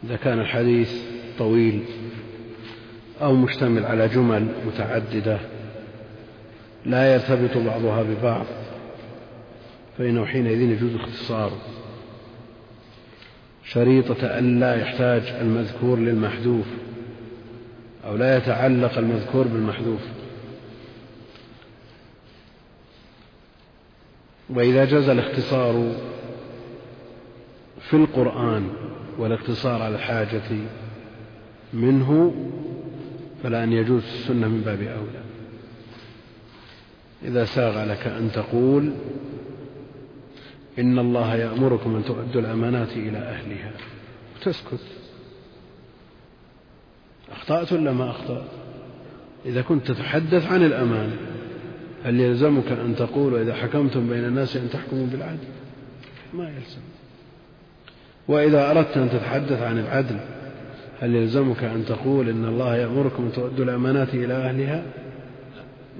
إذا 0.04 0.16
كان 0.16 0.40
الحديث 0.40 0.92
طويل 1.40 1.86
أو 3.22 3.34
مشتمل 3.34 3.86
على 3.86 4.08
جمل 4.08 4.48
متعددة 4.68 5.40
لا 6.86 7.14
يرتبط 7.14 7.58
بعضها 7.58 8.04
ببعض 8.04 8.46
فإنه 9.98 10.26
حينئذ 10.26 10.62
يجوز 10.62 10.96
اختصاره 10.96 11.58
شريطة 13.64 14.26
أن 14.40 14.60
لا 14.60 14.76
يحتاج 14.76 15.22
المذكور 15.42 16.00
للمحذوف 16.00 16.66
أو 18.06 18.16
لا 18.16 18.38
يتعلق 18.38 18.98
المذكور 18.98 19.48
بالمحذوف. 19.48 20.02
وإذا 24.50 24.86
جاز 24.86 25.10
الاختصار 25.10 25.96
في 27.90 27.94
القرآن 27.94 28.70
والاقتصار 29.18 29.82
على 29.82 29.96
الحاجة 29.96 30.58
منه 31.74 32.34
فلأن 33.44 33.74
يجوز 33.74 34.03
السنة 34.03 34.48
من 34.48 34.62
باب 34.62 34.82
أولى. 34.82 35.24
إذا 37.24 37.46
ساغ 37.46 37.86
لك 37.86 38.08
أن 38.08 38.32
تقول 38.32 38.91
إن 40.79 41.00
الله 41.00 41.36
يأمركم 41.36 41.96
أن 41.96 42.06
تؤدوا 42.06 42.41
الأمانات 42.41 42.91
إلى 42.91 43.17
أهلها. 43.17 43.72
وتسكت. 44.36 44.79
أخطأت 47.31 47.74
ولا 47.74 47.92
ما 47.92 48.09
أخطأت؟ 48.09 48.48
إذا 49.46 49.62
كنت 49.62 49.92
تتحدث 49.92 50.51
عن 50.51 50.64
الأمانة 50.64 51.18
هل 52.03 52.20
يلزمك 52.20 52.72
أن 52.72 52.96
تقول 52.96 53.42
إذا 53.42 53.53
حكمتم 53.53 54.09
بين 54.09 54.25
الناس 54.25 54.57
أن 54.57 54.70
تحكموا 54.70 55.07
بالعدل؟ 55.07 55.48
ما 56.33 56.50
يلزم. 56.50 56.81
وإذا 58.27 58.72
أردت 58.72 58.98
أن 58.98 59.09
تتحدث 59.09 59.62
عن 59.62 59.79
العدل 59.79 60.20
هل 61.01 61.16
يلزمك 61.16 61.64
أن 61.64 61.86
تقول 61.86 62.29
إن 62.29 62.46
الله 62.46 62.75
يأمركم 62.75 63.24
أن 63.24 63.31
تؤدوا 63.31 63.66
الأمانات 63.66 64.14
إلى 64.14 64.33
أهلها؟ 64.33 64.83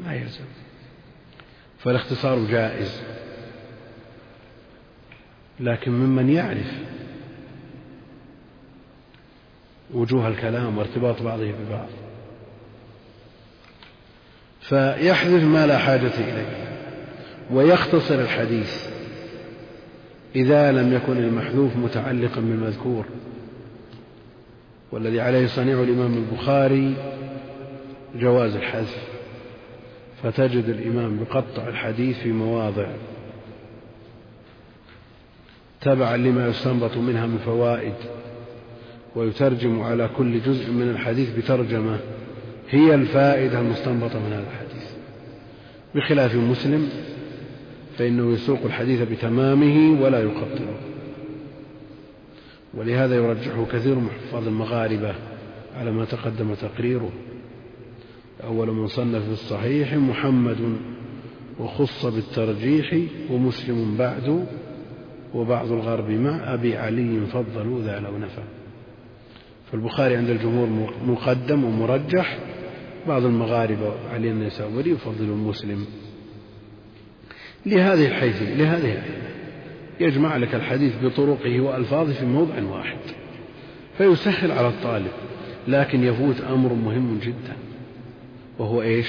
ما 0.05 0.13
يلزم. 0.13 0.45
فالاختصار 1.79 2.45
جائز. 2.45 3.01
لكن 5.60 5.91
ممن 5.91 6.29
يعرف 6.29 6.73
وجوه 9.93 10.27
الكلام 10.27 10.77
وارتباط 10.77 11.21
بعضه 11.21 11.51
ببعض 11.51 11.88
فيحذف 14.62 15.43
ما 15.43 15.67
لا 15.67 15.77
حاجة 15.77 16.12
إليه 16.17 16.67
ويختصر 17.51 18.15
الحديث 18.15 18.88
إذا 20.36 20.71
لم 20.71 20.93
يكن 20.93 21.17
المحذوف 21.17 21.75
متعلقا 21.75 22.41
بالمذكور. 22.41 23.05
والذي 24.91 25.21
عليه 25.21 25.47
صنيع 25.47 25.82
الإمام 25.84 26.13
البخاري 26.13 26.93
جواز 28.15 28.56
الحذف 28.56 28.97
فتجد 30.23 30.69
الإمام 30.69 31.19
يقطع 31.21 31.67
الحديث 31.67 32.17
في 32.17 32.32
مواضع 32.32 32.88
تبعا 35.82 36.17
لما 36.17 36.47
يستنبط 36.47 36.97
منها 36.97 37.26
من 37.26 37.38
فوائد 37.38 37.93
ويترجم 39.15 39.82
على 39.82 40.10
كل 40.17 40.41
جزء 40.41 40.71
من 40.71 40.89
الحديث 40.89 41.38
بترجمة 41.38 42.00
هي 42.69 42.95
الفائدة 42.95 43.60
المستنبطة 43.60 44.19
من 44.19 44.34
هذا 44.34 44.45
الحديث. 44.52 44.88
بخلاف 45.95 46.36
مسلم 46.36 46.89
فإنه 47.97 48.34
يسوق 48.34 48.60
الحديث 48.65 49.02
بتمامه 49.02 50.02
ولا 50.02 50.19
يقطعه. 50.19 50.78
ولهذا 52.77 53.15
يرجحه 53.15 53.65
كثير 53.65 53.95
من 53.95 54.09
حفاظ 54.09 54.47
المغاربة 54.47 55.15
على 55.75 55.91
ما 55.91 56.05
تقدم 56.05 56.53
تقريره. 56.53 57.11
أول 58.43 58.71
من 58.71 58.87
صنف 58.87 59.23
في 59.23 59.31
الصحيح 59.31 59.93
محمد 59.93 60.77
وخص 61.59 62.05
بالترجيح 62.05 62.97
ومسلم 63.31 63.97
بعد 63.97 64.45
وبعض 65.33 65.71
الغرب 65.71 66.09
مع 66.09 66.53
أبي 66.53 66.77
علي 66.77 67.25
فضلوا 67.25 67.81
ذا 67.81 67.99
لو 67.99 68.17
نفع. 68.17 68.43
فالبخاري 69.71 70.15
عند 70.15 70.29
الجمهور 70.29 70.93
مقدم 71.05 71.63
ومرجح 71.63 72.39
بعض 73.07 73.25
المغاربة 73.25 73.93
علي 74.09 74.31
النسابوري 74.31 74.91
يفضل 74.91 75.25
المسلم. 75.25 75.85
لهذه 77.65 78.07
الحيثية 78.07 78.55
لهذه 78.55 79.03
يجمع 79.99 80.38
لك 80.38 80.55
الحديث 80.55 80.93
بطرقه 81.03 81.62
وألفاظه 81.62 82.13
في 82.13 82.25
موضع 82.25 82.63
واحد 82.63 82.97
فيسهل 83.97 84.51
على 84.51 84.67
الطالب 84.67 85.12
لكن 85.67 86.03
يفوت 86.03 86.41
أمر 86.41 86.73
مهم 86.73 87.19
جدا 87.23 87.55
وهو 88.60 88.81
إيش؟ 88.81 89.07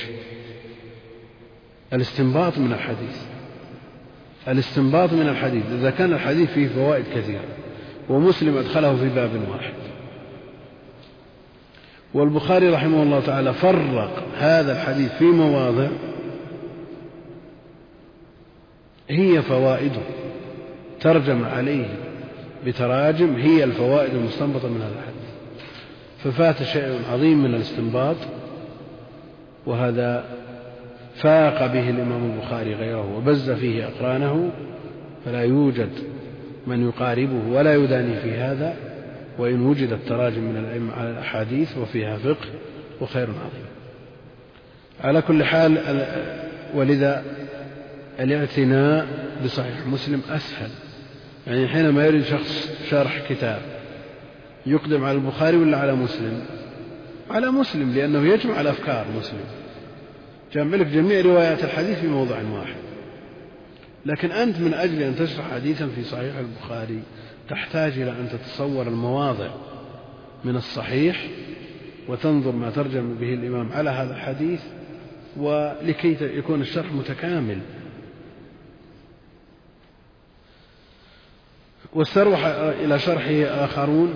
الاستنباط 1.92 2.58
من 2.58 2.72
الحديث. 2.72 3.22
الاستنباط 4.48 5.12
من 5.12 5.28
الحديث 5.28 5.64
إذا 5.72 5.90
كان 5.90 6.12
الحديث 6.12 6.50
فيه 6.50 6.68
فوائد 6.68 7.04
كثيرة 7.14 7.44
ومسلم 8.08 8.56
أدخله 8.56 8.96
في 8.96 9.08
باب 9.08 9.30
واحد. 9.50 9.74
والبخاري 12.14 12.68
رحمه 12.68 13.02
الله 13.02 13.20
تعالى 13.20 13.52
فرق 13.54 14.26
هذا 14.38 14.72
الحديث 14.72 15.12
في 15.12 15.24
مواضع 15.24 15.88
هي 19.08 19.42
فوائده. 19.42 20.02
ترجم 21.00 21.44
عليه 21.44 21.86
بتراجم 22.66 23.34
هي 23.34 23.64
الفوائد 23.64 24.14
المستنبطة 24.14 24.68
من 24.68 24.82
هذا 24.82 24.92
الحديث. 24.98 25.28
ففات 26.24 26.62
شيء 26.62 27.00
عظيم 27.12 27.42
من 27.42 27.54
الاستنباط 27.54 28.16
وهذا 29.66 30.24
فاق 31.14 31.66
به 31.66 31.90
الإمام 31.90 32.30
البخاري 32.30 32.74
غيره 32.74 33.16
وبز 33.16 33.50
فيه 33.50 33.88
أقرانه 33.88 34.50
فلا 35.24 35.42
يوجد 35.44 35.90
من 36.66 36.88
يقاربه 36.88 37.48
ولا 37.48 37.74
يداني 37.74 38.20
في 38.20 38.34
هذا 38.34 38.76
وإن 39.38 39.66
وجدت 39.66 40.08
تراجم 40.08 40.42
من 40.42 40.56
الأئمة 40.56 40.92
على 40.92 41.10
الأحاديث 41.10 41.78
وفيها 41.78 42.18
فقه 42.18 42.48
وخير 43.00 43.22
عظيم. 43.22 43.68
على 45.04 45.22
كل 45.22 45.44
حال 45.44 45.78
ولذا 46.74 47.24
الاعتناء 48.20 49.06
بصحيح 49.44 49.86
مسلم 49.86 50.22
أسهل. 50.30 50.70
يعني 51.48 51.68
حينما 51.68 52.06
يريد 52.06 52.24
شخص 52.24 52.70
شرح 52.90 53.28
كتاب 53.28 53.62
يقدم 54.66 55.04
على 55.04 55.18
البخاري 55.18 55.56
ولا 55.56 55.78
على 55.78 55.94
مسلم؟ 55.94 56.44
على 57.30 57.50
مسلم 57.50 57.94
لأنه 57.94 58.32
يجمع 58.32 58.60
الأفكار 58.60 59.06
مسلم. 59.18 59.44
جمع 60.52 60.76
لك 60.76 60.86
جميع 60.86 61.20
روايات 61.20 61.64
الحديث 61.64 61.98
في 61.98 62.06
موضع 62.06 62.36
واحد. 62.52 62.76
لكن 64.06 64.30
أنت 64.30 64.60
من 64.60 64.74
أجل 64.74 65.02
أن 65.02 65.16
تشرح 65.16 65.50
حديثا 65.54 65.86
في 65.86 66.04
صحيح 66.04 66.34
البخاري 66.36 67.02
تحتاج 67.48 67.92
إلى 67.92 68.10
أن 68.10 68.28
تتصور 68.32 68.88
المواضع 68.88 69.48
من 70.44 70.56
الصحيح 70.56 71.26
وتنظر 72.08 72.52
ما 72.52 72.70
ترجم 72.70 73.14
به 73.14 73.34
الإمام 73.34 73.72
على 73.72 73.90
هذا 73.90 74.14
الحديث 74.14 74.60
ولكي 75.36 76.16
يكون 76.20 76.60
الشرح 76.60 76.92
متكامل. 76.92 77.58
واستروح 81.94 82.44
إلى 82.44 82.98
شرحه 82.98 83.64
آخرون 83.64 84.14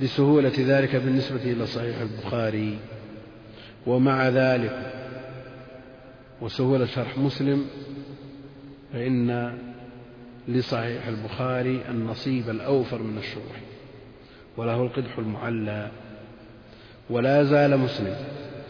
لسهولة 0.00 0.52
ذلك 0.58 0.96
بالنسبة 0.96 1.42
إلى 1.42 1.66
صحيح 1.66 2.00
البخاري. 2.00 2.78
ومع 3.86 4.28
ذلك 4.28 4.92
وسهولة 6.40 6.86
شرح 6.86 7.18
مسلم 7.18 7.66
فإن 8.92 9.58
لصحيح 10.48 11.06
البخاري 11.06 11.80
النصيب 11.88 12.50
الأوفر 12.50 13.02
من 13.02 13.18
الشروح 13.18 13.60
وله 14.56 14.82
القدح 14.82 15.18
المعلى. 15.18 15.90
ولا 17.10 17.44
زال 17.44 17.78
مسلم 17.78 18.16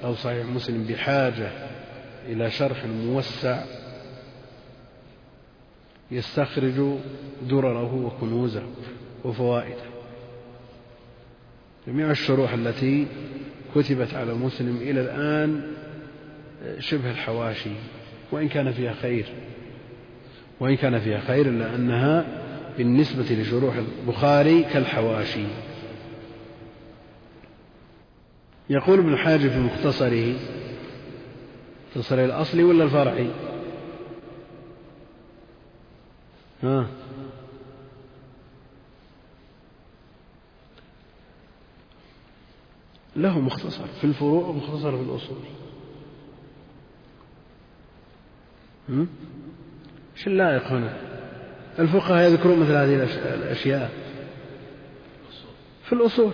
أو 0.05 0.15
صحيح 0.15 0.47
مسلم 0.47 0.85
بحاجة 0.85 1.51
إلى 2.27 2.51
شرح 2.51 2.85
موسع 2.85 3.63
يستخرج 6.11 6.97
درره 7.51 7.95
وكنوزه 7.95 8.63
وفوائده. 9.25 9.91
جميع 11.87 12.11
الشروح 12.11 12.53
التي 12.53 13.07
كتبت 13.75 14.15
على 14.15 14.35
مسلم 14.35 14.77
إلى 14.77 15.01
الآن 15.01 15.63
شبه 16.79 17.11
الحواشي 17.11 17.71
وإن 18.33 18.49
كان 18.49 18.73
فيها 18.73 18.93
خير. 18.93 19.27
وإن 20.61 20.77
كان 20.77 20.99
فيها 20.99 21.21
خير 21.21 21.49
إلا 21.49 21.75
أنها 21.75 22.27
بالنسبة 22.79 23.25
لشروح 23.35 23.75
البخاري 23.77 24.63
كالحواشي. 24.63 25.45
يقول 28.71 28.99
ابن 28.99 29.17
حاجب 29.17 29.51
في 29.51 29.59
مختصره 29.59 30.35
مختصر 31.97 32.25
الأصلي 32.25 32.65
ولا 32.65 32.85
الفرعي؟ 32.85 33.31
ها. 36.63 36.87
له 43.17 43.41
مختصر 43.41 43.87
في 43.87 44.05
الفروع 44.05 44.47
ومختصر 44.47 44.97
في 44.97 45.03
الأصول. 45.03 45.39
إيش 50.17 50.27
اللائق 50.27 50.67
هنا؟ 50.67 50.97
الفقهاء 51.79 52.31
يذكرون 52.31 52.59
مثل 52.59 52.73
هذه 52.73 53.09
الأشياء. 53.35 53.91
في 55.85 55.93
الأصول. 55.93 56.33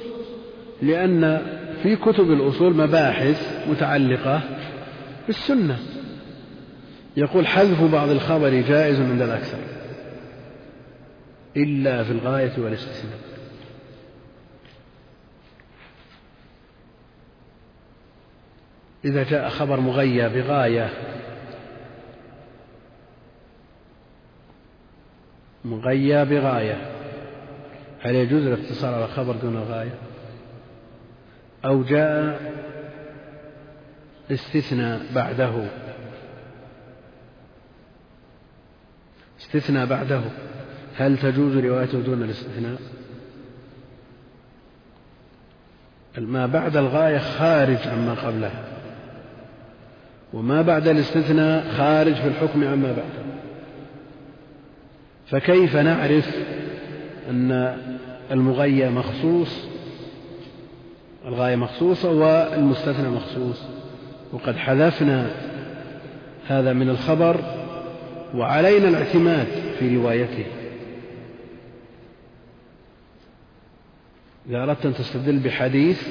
لأن 0.82 1.42
في 1.82 1.96
كتب 1.96 2.30
الأصول 2.30 2.76
مباحث 2.76 3.68
متعلقة 3.68 4.42
بالسنة. 5.26 5.78
يقول 7.16 7.46
حذف 7.46 7.92
بعض 7.92 8.08
الخبر 8.08 8.50
جائز 8.50 9.00
عند 9.00 9.22
الأكثر. 9.22 9.75
إلا 11.56 12.04
في 12.04 12.10
الغاية 12.10 12.52
والاستثناء 12.58 13.18
إذا 19.04 19.22
جاء 19.22 19.48
خبر 19.48 19.80
مغيى 19.80 20.28
بغاية 20.28 20.90
مغيى 25.64 26.24
بغاية 26.24 26.90
هل 28.00 28.14
يجوز 28.14 28.46
الاقتصار 28.46 28.94
على 28.94 29.06
خبر 29.06 29.36
دون 29.36 29.56
غاية؟ 29.56 29.98
أو 31.64 31.82
جاء 31.82 32.52
استثناء 34.30 35.00
بعده؟ 35.14 35.68
استثناء 39.40 39.86
بعده. 39.86 40.22
هل 40.96 41.18
تجوز 41.18 41.56
روايته 41.56 42.00
دون 42.00 42.22
الاستثناء 42.22 42.78
ما 46.18 46.46
بعد 46.46 46.76
الغاية 46.76 47.18
خارج 47.18 47.78
عما 47.86 48.14
قبلها 48.14 48.64
وما 50.32 50.62
بعد 50.62 50.88
الاستثناء 50.88 51.68
خارج 51.68 52.14
في 52.14 52.28
الحكم 52.28 52.64
عما 52.64 52.88
بعده 52.92 53.26
فكيف 55.26 55.76
نعرف 55.76 56.36
أن 57.30 57.76
المغيى 58.30 58.90
مخصوص 58.90 59.66
الغاية 61.26 61.56
مخصوصة 61.56 62.10
والمستثنى 62.10 63.08
مخصوص؟ 63.08 63.62
وقد 64.32 64.56
حذفنا 64.56 65.30
هذا 66.46 66.72
من 66.72 66.88
الخبر 66.88 67.40
وعلينا 68.34 68.88
الاعتماد 68.88 69.46
في 69.78 69.96
روايته. 69.96 70.46
إذا 74.48 74.62
أردت 74.62 74.86
أن 74.86 74.94
تستدل 74.94 75.38
بحديث 75.38 76.02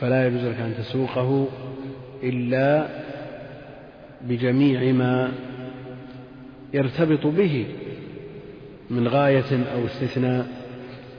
فلا 0.00 0.26
يجوز 0.26 0.44
لك 0.44 0.60
أن 0.60 0.74
تسوقه 0.78 1.48
إلا 2.22 2.88
بجميع 4.20 4.92
ما 4.92 5.32
يرتبط 6.74 7.26
به 7.26 7.66
من 8.90 9.08
غاية 9.08 9.64
أو 9.74 9.86
استثناء 9.86 10.46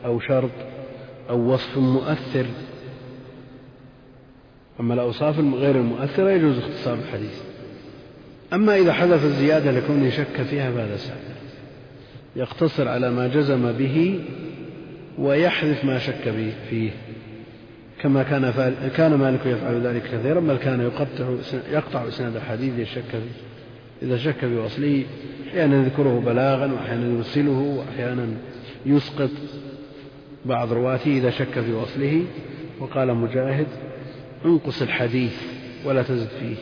أو 0.05 0.19
شرط 0.19 0.51
أو 1.29 1.53
وصف 1.53 1.77
مؤثر. 1.77 2.45
أما 4.79 4.93
الأوصاف 4.93 5.39
غير 5.39 5.75
المؤثرة 5.75 6.29
يجوز 6.29 6.57
اختصار 6.57 6.93
الحديث. 6.93 7.41
أما 8.53 8.75
إذا 8.75 8.93
حذف 8.93 9.25
الزيادة 9.25 9.71
لكونه 9.71 10.09
شك 10.09 10.41
فيها 10.41 10.71
فهذا 10.71 10.97
سهل. 10.97 11.17
يقتصر 12.35 12.87
على 12.87 13.11
ما 13.11 13.27
جزم 13.27 13.71
به 13.71 14.19
ويحذف 15.19 15.85
ما 15.85 15.99
شك 15.99 16.33
فيه. 16.69 16.91
كما 18.01 18.23
كان 18.23 18.53
كان 18.97 19.13
مالك 19.13 19.45
يفعل 19.45 19.87
ذلك 19.87 20.03
كثيرا 20.03 20.39
بل 20.39 20.57
كان 20.57 20.81
يقطع 20.81 21.29
يقطع 21.71 22.07
إسناد 22.07 22.35
الحديث 22.35 22.79
يشك 22.79 23.09
فيه 23.11 23.49
إذا 24.01 24.17
شك 24.17 24.39
في 24.39 24.55
وصله 24.55 25.03
أحيانا 25.47 25.81
يذكره 25.81 26.23
بلاغا 26.25 26.73
واحيانا 26.73 27.17
يرسله 27.17 27.59
واحيانا 27.77 28.27
يسقط 28.85 29.29
بعض 30.45 30.73
رواته 30.73 31.17
إذا 31.17 31.29
شك 31.29 31.59
في 31.59 31.73
وصله 31.73 32.23
وقال 32.79 33.15
مجاهد 33.15 33.67
انقص 34.45 34.81
الحديث 34.81 35.41
ولا 35.85 36.03
تزد 36.03 36.27
فيه. 36.39 36.55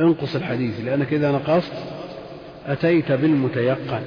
انقص 0.00 0.36
الحديث 0.36 0.80
لأنك 0.84 1.12
إذا 1.12 1.32
نقصت 1.32 1.72
أتيت 2.66 3.12
بالمتيقن. 3.12 4.02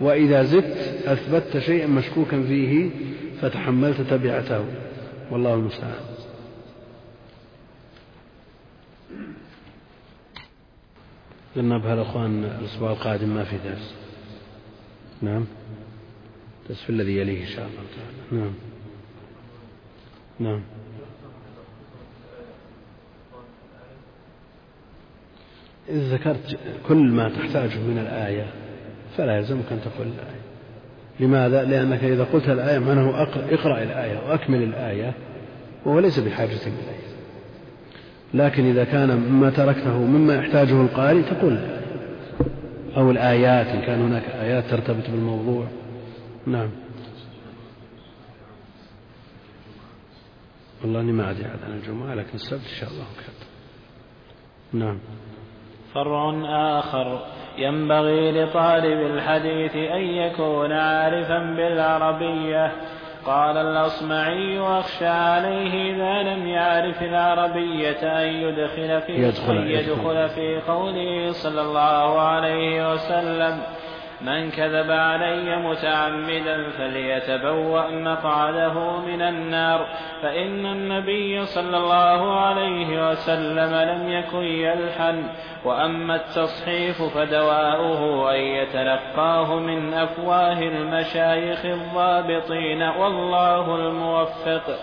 وإذا 0.00 0.42
زدت 0.42 1.06
أثبتت 1.06 1.58
شيئا 1.58 1.86
مشكوكا 1.86 2.42
فيه 2.42 2.90
فتحملت 3.40 4.00
تبعته. 4.00 4.64
والله 5.30 5.54
المستعان. 5.54 6.04
قلنا 11.56 11.78
بها 11.78 11.94
الأخوان 11.94 12.44
الأسبوع 12.44 12.90
القادم 12.90 13.28
ما 13.28 13.44
في 13.44 13.56
درس. 13.64 13.94
نعم. 15.22 15.44
درس 16.68 16.82
في 16.82 16.90
الذي 16.90 17.16
يليه 17.16 17.42
إن 17.42 17.48
شاء 17.48 17.66
الله 17.66 17.82
تعالى. 17.96 18.42
نعم. 18.42 18.54
نعم. 20.40 20.62
إذا 25.88 26.14
ذكرت 26.16 26.58
كل 26.88 26.96
ما 26.96 27.28
تحتاجه 27.28 27.78
من 27.78 27.98
الآية 27.98 28.63
فلا 29.16 29.36
يلزمك 29.36 29.72
أن 29.72 29.80
تقول 29.80 30.06
الآية. 30.06 30.40
لماذا؟ 31.20 31.64
لأنك 31.64 32.04
إذا 32.04 32.24
قلت 32.24 32.48
الآية 32.48 32.78
معناه 32.78 33.22
اقرأ 33.50 33.82
الآية 33.82 34.18
وأكمل 34.28 34.62
الآية 34.62 35.14
وهو 35.84 35.98
ليس 35.98 36.18
بحاجة 36.18 36.48
إليه 36.66 37.04
لكن 38.34 38.70
إذا 38.70 38.84
كان 38.84 39.16
مما 39.16 39.50
تركته 39.50 39.98
مما 39.98 40.34
يحتاجه 40.34 40.80
القارئ 40.80 41.22
تقول 41.22 41.52
الآية. 41.52 41.84
أو 42.96 43.10
الآيات 43.10 43.66
إن 43.66 43.80
كان 43.80 44.00
هناك 44.00 44.22
آيات 44.24 44.64
ترتبط 44.64 45.10
بالموضوع. 45.10 45.66
نعم. 46.46 46.70
والله 50.82 51.00
إني 51.00 51.12
ما 51.12 51.30
أدري 51.30 51.44
عن 51.44 51.72
الجمعة 51.72 52.14
لكن 52.14 52.34
السبت 52.34 52.60
إن 52.60 52.80
شاء 52.80 52.90
الله 52.90 53.04
كذا 53.16 53.48
نعم. 54.72 54.98
فرع 55.94 56.32
آخر. 56.78 57.26
ينبغي 57.58 58.42
لطالب 58.42 59.00
الحديث 59.00 59.76
أن 59.76 60.00
يكون 60.00 60.72
عارفا 60.72 61.38
بالعربية. 61.38 62.72
قال 63.26 63.56
الأصمعي 63.56 64.60
أخشى 64.60 65.06
عليه 65.06 65.94
إذا 65.94 66.22
لم 66.22 66.46
يعرف 66.46 67.02
العربية 67.02 68.22
أن 68.22 68.28
يدخل 68.28 69.00
في 69.00 69.12
يدخل, 69.12 69.70
يدخل 69.70 70.28
في 70.28 70.60
قوله 70.68 71.32
صلى 71.32 71.60
الله 71.60 72.20
عليه 72.20 72.92
وسلم. 72.92 73.62
من 74.24 74.50
كذب 74.50 74.90
علي 74.90 75.56
متعمدا 75.56 76.70
فليتبوأ 76.70 77.90
مقعده 77.90 78.98
من 78.98 79.22
النار 79.22 79.86
فإن 80.22 80.66
النبي 80.66 81.44
صلى 81.44 81.76
الله 81.76 82.40
عليه 82.40 83.10
وسلم 83.10 83.74
لم 83.74 84.08
يكن 84.08 84.42
يلحن 84.42 85.22
وأما 85.64 86.14
التصحيف 86.14 87.02
فدواؤه 87.02 88.34
أن 88.34 88.40
يتلقاه 88.40 89.54
من 89.54 89.94
أفواه 89.94 90.58
المشايخ 90.58 91.64
الضابطين 91.64 92.82
والله 92.82 93.76
الموفق. 93.76 94.78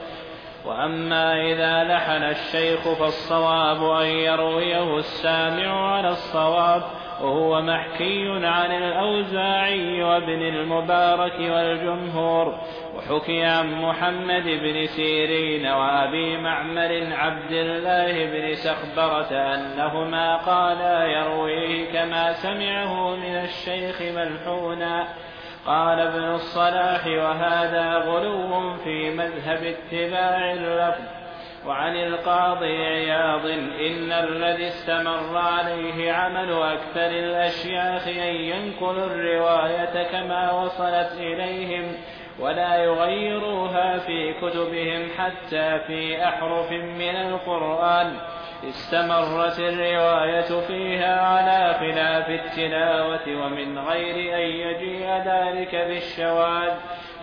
وأما 0.65 1.41
إذا 1.41 1.83
لحن 1.83 2.23
الشيخ 2.23 2.93
فالصواب 2.99 3.83
أن 4.01 4.07
يرويه 4.07 4.97
السامع 4.97 5.95
على 5.95 6.09
الصواب 6.09 6.81
وهو 7.23 7.61
محكي 7.61 8.29
عن 8.29 8.71
الأوزاعي 8.71 10.03
وابن 10.03 10.41
المبارك 10.41 11.39
والجمهور 11.39 12.55
وحكي 12.95 13.43
عن 13.43 13.81
محمد 13.81 14.43
بن 14.43 14.85
سيرين 14.85 15.67
وأبي 15.67 16.37
معمر 16.37 17.07
عبد 17.11 17.51
الله 17.51 18.25
بن 18.25 18.55
سخبرة 18.55 19.31
أنهما 19.31 20.37
قالا 20.37 21.05
يرويه 21.05 21.91
كما 21.93 22.33
سمعه 22.33 23.15
من 23.15 23.35
الشيخ 23.35 24.01
ملحونا. 24.01 25.07
قال 25.65 25.99
ابن 25.99 26.23
الصلاح 26.23 27.07
وهذا 27.07 27.97
غلو 27.97 28.73
في 28.83 29.09
مذهب 29.09 29.63
اتباع 29.63 30.51
اللفظ 30.53 31.20
وعن 31.67 31.95
القاضي 31.95 32.85
عياض 32.85 33.45
إن 33.45 34.11
الذي 34.11 34.67
استمر 34.67 35.37
عليه 35.37 36.11
عمل 36.11 36.53
أكثر 36.53 37.05
الأشياخ 37.05 38.07
أن 38.07 38.35
ينقلوا 38.35 39.05
الرواية 39.05 40.03
كما 40.11 40.51
وصلت 40.51 41.11
إليهم 41.17 41.95
ولا 42.39 42.75
يغيروها 42.75 43.97
في 43.97 44.33
كتبهم 44.33 45.09
حتى 45.17 45.79
في 45.87 46.23
أحرف 46.23 46.71
من 46.71 47.15
القرآن 47.15 48.13
استمرت 48.69 49.59
الرواية 49.59 50.67
فيها 50.67 51.21
على 51.21 51.73
خلاف 51.79 52.29
التلاوة 52.29 53.45
ومن 53.45 53.79
غير 53.79 54.35
أن 54.35 54.49
يجيء 54.49 55.07
ذلك 55.25 55.75
بالشواذ 55.75 56.73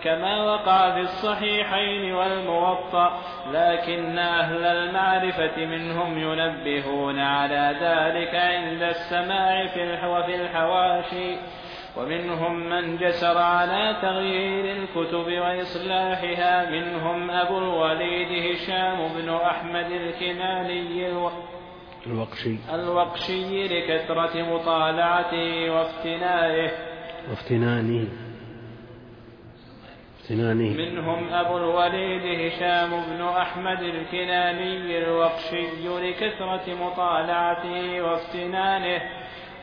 كما 0.03 0.43
وقع 0.43 0.91
في 0.91 0.99
الصحيحين 0.99 2.13
والموطأ 2.13 3.19
لكن 3.51 4.19
أهل 4.19 4.65
المعرفة 4.65 5.65
منهم 5.65 6.17
ينبهون 6.17 7.19
على 7.19 7.75
ذلك 7.81 8.35
عند 8.35 8.83
السماع 8.83 9.67
في 9.67 10.35
الحواشي. 10.35 11.37
ومنهم 11.97 12.69
من 12.69 12.97
جسر 12.97 13.37
على 13.37 13.97
تغيير 14.01 14.65
الكتب 14.77 15.27
وإصلاحها 15.41 16.69
منهم 16.69 17.31
أبو 17.31 17.57
الوليد 17.57 18.55
هشام 18.55 19.07
بن 19.17 19.29
أحمد 19.29 19.91
الكناني 19.91 21.07
الوقشي. 22.07 22.55
الوقشي 22.73 23.67
لكثرة 23.67 24.43
مطالعته 24.43 25.71
وافتنائه. 25.71 26.71
وافتنانه. 27.29 28.07
افتنانه. 30.19 30.77
منهم 30.77 31.33
أبو 31.33 31.57
الوليد 31.57 32.51
هشام 32.51 32.89
بن 32.89 33.21
أحمد 33.21 33.81
الكناني 33.81 34.97
الوقشي 34.97 35.61
لكثرة 36.01 36.75
مطالعته 36.75 38.01
وافتنانه. 38.01 39.18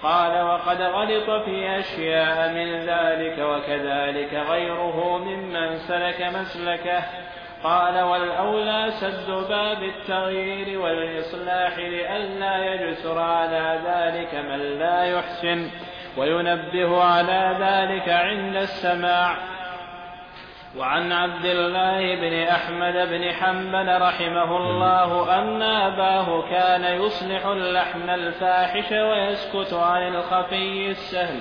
قال 0.06 0.42
وقد 0.42 0.82
غلط 0.82 1.44
في 1.44 1.78
أشياء 1.78 2.48
من 2.48 2.80
ذلك 2.80 3.38
وكذلك 3.38 4.34
غيره 4.34 5.18
ممن 5.18 5.76
سلك 5.76 6.22
مسلكه. 6.22 7.02
قال 7.64 8.00
والأولى 8.00 8.90
سد 8.90 9.30
باب 9.48 9.82
التغيير 9.82 10.80
والإصلاح 10.80 11.78
لئلا 11.78 12.74
يجسر 12.74 13.18
على 13.18 13.80
ذلك 13.86 14.34
من 14.34 14.78
لا 14.78 15.04
يحسن 15.04 15.70
وينبه 16.16 17.02
على 17.04 17.56
ذلك 17.60 18.08
عند 18.08 18.56
السماع. 18.56 19.55
وعن 20.78 21.12
عبد 21.12 21.44
الله 21.44 22.14
بن 22.14 22.42
أحمد 22.42 22.94
بن 23.08 23.32
حنبل 23.32 24.02
رحمه 24.02 24.56
الله 24.56 25.38
أن 25.38 25.62
أباه 25.62 26.50
كان 26.50 26.84
يصلح 27.00 27.46
اللحن 27.46 28.10
الفاحش 28.10 28.92
ويسكت 28.92 29.72
عن 29.72 30.14
الخفي 30.14 30.90
السهل 30.90 31.40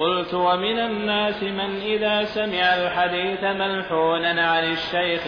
قلت 0.00 0.34
ومن 0.34 0.78
الناس 0.78 1.42
من 1.42 1.76
إذا 1.80 2.24
سمع 2.24 2.74
الحديث 2.74 3.44
ملحونا 3.44 4.50
عن 4.50 4.64
الشيخ 4.64 5.22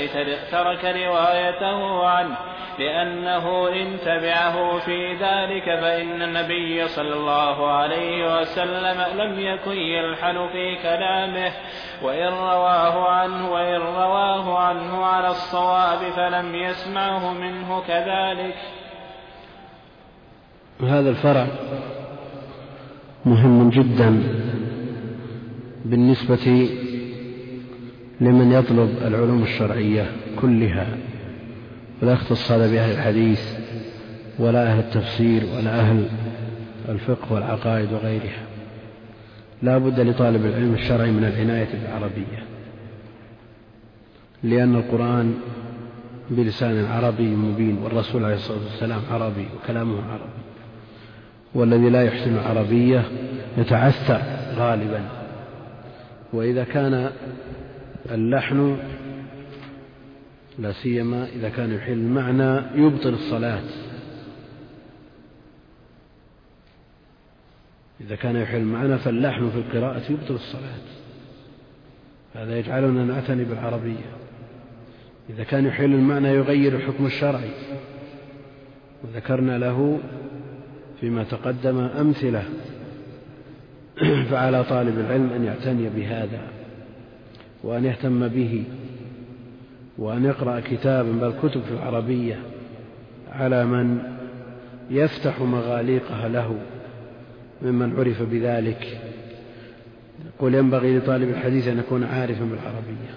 ترك 0.50 0.84
روايته 0.84 2.06
عنه 2.06 2.36
لأنه 2.78 3.68
إن 3.68 3.98
تبعه 4.00 4.78
في 4.78 5.12
ذلك 5.12 5.64
فإن 5.64 6.22
النبي 6.22 6.88
صلى 6.88 7.14
الله 7.14 7.72
عليه 7.72 8.40
وسلم 8.40 9.20
لم 9.20 9.40
يكن 9.40 9.76
يلحن 9.76 10.48
في 10.52 10.76
كلامه 10.82 11.52
وإن 12.02 12.32
رواه 12.32 13.08
عنه 13.08 13.52
وإن 13.52 13.80
رواه 13.80 14.58
عنه 14.58 15.04
على 15.04 15.28
الصواب 15.28 15.98
فلم 15.98 16.54
يسمعه 16.54 17.32
منه 17.32 17.80
كذلك. 17.80 18.56
هذا 20.80 21.10
الفرع 21.10 21.46
مهم 23.26 23.70
جدا 23.70 24.22
بالنسبة 25.84 26.68
لمن 28.20 28.52
يطلب 28.52 28.90
العلوم 29.06 29.42
الشرعية 29.42 30.10
كلها 30.40 30.86
ولا 32.02 32.12
يختص 32.12 32.52
هذا 32.52 32.70
بأهل 32.72 32.90
الحديث 32.90 33.40
ولا 34.38 34.72
أهل 34.72 34.78
التفسير 34.78 35.42
ولا 35.56 35.80
أهل 35.80 36.08
الفقه 36.88 37.32
والعقائد 37.32 37.92
وغيرها. 37.92 38.42
لا 39.62 39.78
بد 39.78 40.00
لطالب 40.00 40.46
العلم 40.46 40.74
الشرعي 40.74 41.10
من 41.10 41.24
العناية 41.24 41.68
بالعربية 41.72 42.44
لأن 44.42 44.74
القرآن 44.74 45.34
بلسان 46.30 46.84
عربي 46.84 47.36
مبين 47.36 47.78
والرسول 47.78 48.24
عليه 48.24 48.34
الصلاة 48.34 48.58
والسلام 48.58 49.00
عربي 49.10 49.46
وكلامه 49.56 50.02
عربي. 50.12 50.41
والذي 51.54 51.90
لا 51.90 52.02
يحسن 52.02 52.34
العربية 52.34 53.04
يتعثر 53.58 54.22
غالبا. 54.56 55.08
وإذا 56.32 56.64
كان 56.64 57.10
اللحن 58.10 58.76
لا 60.58 60.72
سيما 60.72 61.28
إذا 61.36 61.48
كان 61.48 61.72
يحيل 61.72 61.98
المعنى 61.98 62.60
يبطل 62.74 63.14
الصلاة. 63.14 63.62
إذا 68.00 68.16
كان 68.16 68.36
يحيل 68.36 68.60
المعنى 68.60 68.98
فاللحن 68.98 69.50
في 69.50 69.56
القراءة 69.56 70.02
يبطل 70.12 70.34
الصلاة. 70.34 70.82
هذا 72.34 72.58
يجعلنا 72.58 73.04
نعتني 73.04 73.44
بالعربية. 73.44 74.12
إذا 75.30 75.44
كان 75.44 75.66
يحيل 75.66 75.94
المعنى 75.94 76.28
يغير 76.28 76.76
الحكم 76.76 77.06
الشرعي. 77.06 77.50
وذكرنا 79.04 79.58
له 79.58 80.00
فيما 81.02 81.24
تقدم 81.24 81.78
أمثلة 81.78 82.44
فعلى 84.30 84.64
طالب 84.64 84.98
العلم 84.98 85.30
أن 85.32 85.44
يعتني 85.44 85.88
بهذا 85.88 86.40
وأن 87.62 87.84
يهتم 87.84 88.28
به 88.28 88.64
وأن 89.98 90.24
يقرأ 90.24 90.60
كتابا 90.60 91.12
بل 91.12 91.34
كتب 91.42 91.62
في 91.62 91.72
العربية 91.72 92.38
على 93.32 93.64
من 93.64 93.98
يفتح 94.90 95.40
مغاليقها 95.40 96.28
له 96.28 96.56
ممن 97.62 97.96
عرف 97.98 98.22
بذلك. 98.22 99.00
يقول 100.26 100.54
ينبغي 100.54 100.98
لطالب 100.98 101.28
الحديث 101.28 101.68
أن 101.68 101.78
يكون 101.78 102.04
عارفا 102.04 102.44
بالعربية. 102.44 103.14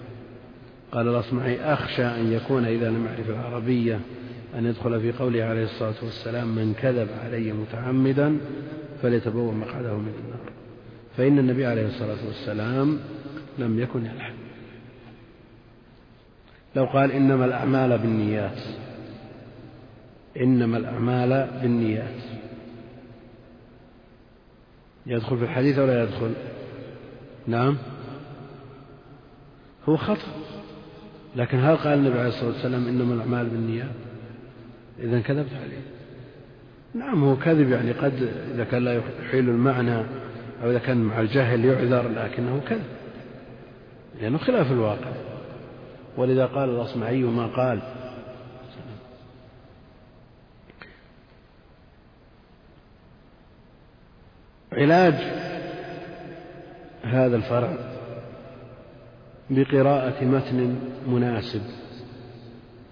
قال 0.91 1.07
الأصمعي 1.07 1.59
أخشى 1.73 2.05
أن 2.05 2.31
يكون 2.31 2.65
إذا 2.65 2.89
لم 2.89 3.05
يعرف 3.05 3.29
العربية 3.29 3.99
أن 4.55 4.65
يدخل 4.65 5.01
في 5.01 5.11
قوله 5.11 5.43
عليه 5.43 5.63
الصلاة 5.63 5.95
والسلام 6.03 6.47
من 6.47 6.73
كذب 6.73 7.07
علي 7.23 7.51
متعمدا 7.51 8.37
فليتبوأ 9.01 9.53
مقعده 9.53 9.97
من 9.97 10.13
النار. 10.23 10.51
فإن 11.17 11.39
النبي 11.39 11.65
عليه 11.65 11.87
الصلاة 11.87 12.25
والسلام 12.25 12.99
لم 13.59 13.79
يكن 13.79 14.05
يلحن 14.05 14.33
لو 16.75 16.85
قال 16.85 17.11
إنما 17.11 17.45
الأعمال 17.45 17.97
بالنيات 17.97 18.59
إنما 20.41 20.77
الأعمال 20.77 21.47
بالنيات. 21.61 22.23
يدخل 25.05 25.37
في 25.37 25.43
الحديث 25.43 25.79
ولا 25.79 26.03
يدخل؟ 26.03 26.33
نعم. 27.47 27.77
هو 29.89 29.97
خطأ. 29.97 30.27
لكن 31.35 31.59
هل 31.59 31.75
قال 31.75 31.97
النبي 31.99 32.19
عليه 32.19 32.29
الصلاة 32.29 32.47
والسلام 32.47 32.87
إنما 32.87 33.13
الأعمال 33.13 33.49
بالنيات؟ 33.49 33.95
إذا 34.99 35.19
كذبت؟ 35.19 35.53
عليه 35.53 35.81
نعم 36.93 37.23
هو 37.23 37.35
كذب 37.35 37.69
يعني 37.69 37.91
قد 37.91 38.29
إذا 38.53 38.63
كان 38.63 38.83
لا 38.83 38.93
يحيل 38.93 39.49
المعنى 39.49 39.97
أو 40.63 40.71
إذا 40.71 40.79
كان 40.79 40.97
مع 40.97 41.21
الجهل 41.21 41.65
يعذر 41.65 42.09
لكنه 42.09 42.61
كذب 42.67 42.83
لأنه 44.21 44.37
خلاف 44.37 44.71
الواقع. 44.71 45.11
ولذا 46.17 46.45
قال 46.45 46.69
الأصمعي 46.69 47.23
ما 47.23 47.47
قال. 47.47 47.81
علاج 54.73 55.13
هذا 57.03 57.35
الفرع 57.35 57.77
بقراءة 59.49 60.23
متن 60.23 60.75
مناسب 61.07 61.61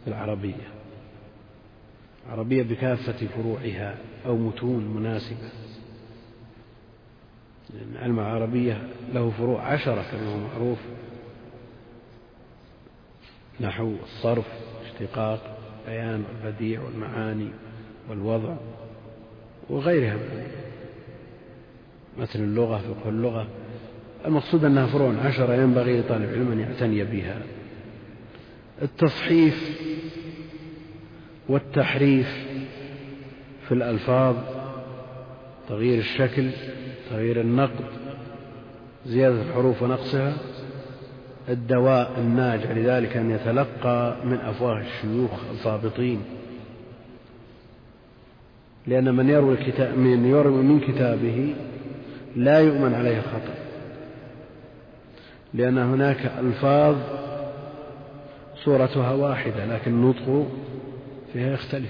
في 0.04 0.08
العربية. 0.08 0.73
عربية 2.30 2.64
بكافة 2.64 3.28
فروعها 3.28 3.98
أو 4.26 4.38
متون 4.38 4.88
مناسبة. 4.96 5.50
لأن 7.74 7.98
علم 7.98 8.20
العربية 8.20 8.88
له 9.14 9.30
فروع 9.30 9.62
عشرة 9.62 10.06
كما 10.12 10.34
هو 10.34 10.38
معروف. 10.38 10.80
نحو 13.60 13.96
الصرف 14.04 14.46
اشتقاق 14.86 15.58
بيان 15.88 16.24
البديع 16.36 16.82
والمعاني 16.82 17.50
والوضع 18.10 18.56
وغيرها. 19.70 20.18
مثل 22.20 22.40
اللغة 22.40 22.78
فقه 22.78 23.10
اللغة. 23.10 23.48
المقصود 24.26 24.66
أنها 24.66 24.88
فروع 24.88 25.14
عشرة 25.26 25.54
ينبغي 25.54 26.00
لطالب 26.00 26.30
علم 26.30 26.52
أن 26.52 26.60
يعتني 26.60 27.04
بها. 27.04 27.42
التصحيف 28.82 29.80
والتحريف 31.50 32.28
في 33.68 33.74
الألفاظ 33.74 34.36
تغيير 35.70 36.00
الشكل 36.00 36.50
تغيير 37.10 37.42
النقد 37.42 37.86
زيادة 39.06 39.42
الحروف 39.42 39.82
ونقصها 39.82 40.34
الدواء 41.50 42.12
الناجع 42.18 42.72
لذلك 42.72 43.18
أن 43.18 43.32
يتلقى 43.32 44.16
من 44.26 44.38
أفواه 44.38 44.82
الشيوخ 44.82 45.32
الضابطين. 45.52 46.22
لأن 48.88 49.16
من 49.16 49.30
يروي 49.30 49.54
الكتاب 49.54 49.98
من 49.98 50.26
يروي 50.26 50.64
من 50.64 50.80
كتابه 50.80 51.56
لا 52.36 52.60
يؤمن 52.60 52.94
عليه 52.94 53.18
الخطأ 53.18 53.54
لأن 55.54 55.78
هناك 55.78 56.32
ألفاظ 56.40 56.96
صورتها 58.56 59.12
واحدة 59.12 59.66
لكن 59.66 59.92
النطق 59.92 60.48
فيها 61.34 61.54
يختلف. 61.54 61.90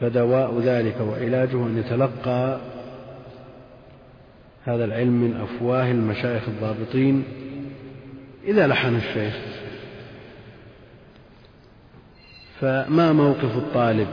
فدواء 0.00 0.60
ذلك 0.60 1.00
وعلاجه 1.00 1.56
أن 1.56 1.78
يتلقى 1.78 2.60
هذا 4.64 4.84
العلم 4.84 5.12
من 5.12 5.36
أفواه 5.36 5.90
المشايخ 5.90 6.48
الضابطين. 6.48 7.24
إذا 8.44 8.66
لحن 8.66 8.96
الشيخ. 8.96 9.34
فما 12.60 13.12
موقف 13.12 13.56
الطالب؟ 13.56 14.08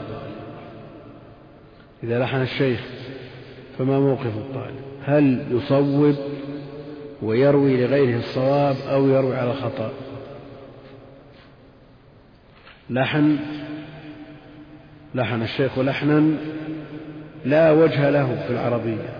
إذا 2.03 2.19
لحن 2.19 2.41
الشيخ 2.41 2.79
فما 3.77 3.99
موقف 3.99 4.37
الطالب؟ 4.37 4.81
هل 5.03 5.45
يصوب 5.51 6.15
ويروي 7.21 7.85
لغيره 7.85 8.19
الصواب 8.19 8.75
أو 8.89 9.07
يروي 9.07 9.35
على 9.35 9.51
الخطأ 9.51 9.91
لحن 12.89 13.37
لحن 15.15 15.41
الشيخ 15.41 15.79
لحنا 15.79 16.23
لا 17.45 17.71
وجه 17.71 18.09
له 18.09 18.43
في 18.47 18.53
العربية. 18.53 19.17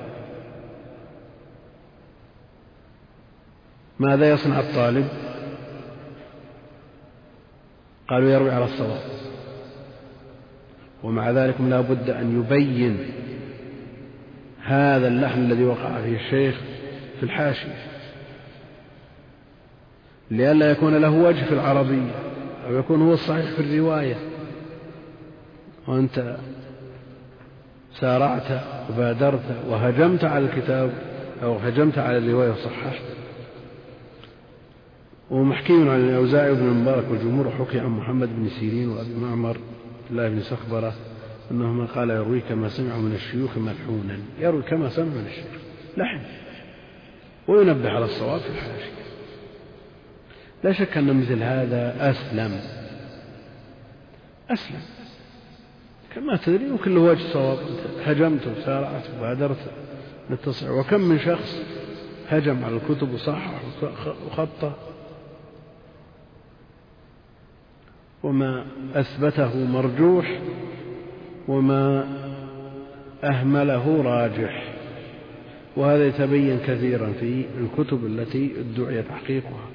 ماذا 3.99 4.29
يصنع 4.29 4.59
الطالب؟ 4.59 5.07
قالوا 8.09 8.29
يروي 8.29 8.51
على 8.51 8.65
الصواب. 8.65 9.01
ومع 11.03 11.31
ذلك 11.31 11.55
لا 11.61 11.81
بد 11.81 12.09
أن 12.09 12.39
يبين 12.39 12.97
هذا 14.63 15.07
اللحن 15.07 15.39
الذي 15.39 15.63
وقع 15.63 16.01
فيه 16.01 16.15
الشيخ 16.15 16.61
في 17.19 17.23
الحاشية. 17.23 17.75
لئلا 20.31 20.71
يكون 20.71 20.97
له 20.97 21.09
وجه 21.09 21.45
في 21.45 21.53
العربية 21.53 22.11
أو 22.67 22.75
يكون 22.75 23.01
هو 23.01 23.13
الصحيح 23.13 23.45
في 23.45 23.59
الرواية. 23.59 24.30
وأنت 25.87 26.37
سارعت 27.99 28.61
وبادرت 28.89 29.63
وهجمت 29.67 30.23
على 30.23 30.45
الكتاب 30.45 30.91
أو 31.43 31.57
هجمت 31.57 31.97
على 31.97 32.17
الرواية 32.17 32.51
وصححت. 32.51 33.01
ومحكي 35.31 35.73
عن 35.73 36.09
الأوزاعي 36.09 36.53
بن 36.53 36.67
المبارك 36.67 37.05
والجمهور 37.11 37.51
حكي 37.51 37.79
عن 37.79 37.89
محمد 37.89 38.29
بن 38.35 38.49
سيرين 38.49 38.89
وأبي 38.89 39.15
معمر 39.15 39.57
الله 40.11 40.29
بن 40.29 40.41
سخبرة 40.41 40.93
أنهما 41.51 41.85
قال 41.85 42.09
يروي 42.09 42.39
كما 42.39 42.69
سمع 42.69 42.97
من 42.97 43.13
الشيوخ 43.13 43.57
ملحونا. 43.57 44.19
يروي 44.39 44.61
كما 44.61 44.89
سمع 44.89 45.05
من 45.05 45.25
الشيوخ. 45.27 45.61
لحن. 45.97 46.19
وينبه 47.47 47.89
على 47.89 48.05
الصواب 48.05 48.39
في 48.39 48.49
الحاشية 48.49 48.91
لا 50.63 50.71
شك 50.71 50.97
أن 50.97 51.21
مثل 51.21 51.43
هذا 51.43 52.09
أسلم. 52.09 52.59
أسلم. 54.49 55.00
كما 56.15 56.37
تدري 56.37 56.71
وكل 56.71 56.97
وجه 56.97 57.33
صواب. 57.33 57.57
هجمت 58.05 58.47
وسارعت 58.47 59.03
وبادرت 59.17 59.71
للتصحيح 60.29 60.71
وكم 60.71 61.01
من 61.01 61.19
شخص 61.19 61.61
هجم 62.29 62.63
على 62.63 62.75
الكتب 62.75 63.13
وصحح 63.13 63.61
وخطه 64.27 64.75
وما 68.23 68.65
أثبته 68.95 69.65
مرجوح 69.65 70.39
وما 71.47 72.07
أهمله 73.23 74.01
راجح. 74.01 74.73
وهذا 75.75 76.07
يتبين 76.07 76.59
كثيرا 76.59 77.13
في 77.19 77.45
الكتب 77.59 78.05
التي 78.05 78.53
ادعي 78.59 79.03
تحقيقها. 79.03 79.67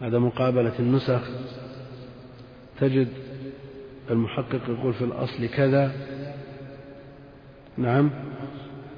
هذا 0.00 0.18
مقابلة 0.18 0.72
النسخ. 0.78 1.22
تجد 2.80 3.08
المحقق 4.10 4.60
يقول 4.68 4.94
في 4.94 5.04
الأصل 5.04 5.46
كذا. 5.46 5.92
نعم. 7.78 8.10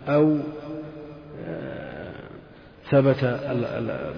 أو 0.08 0.38
آه، 1.44 2.12
ثبت 2.90 3.24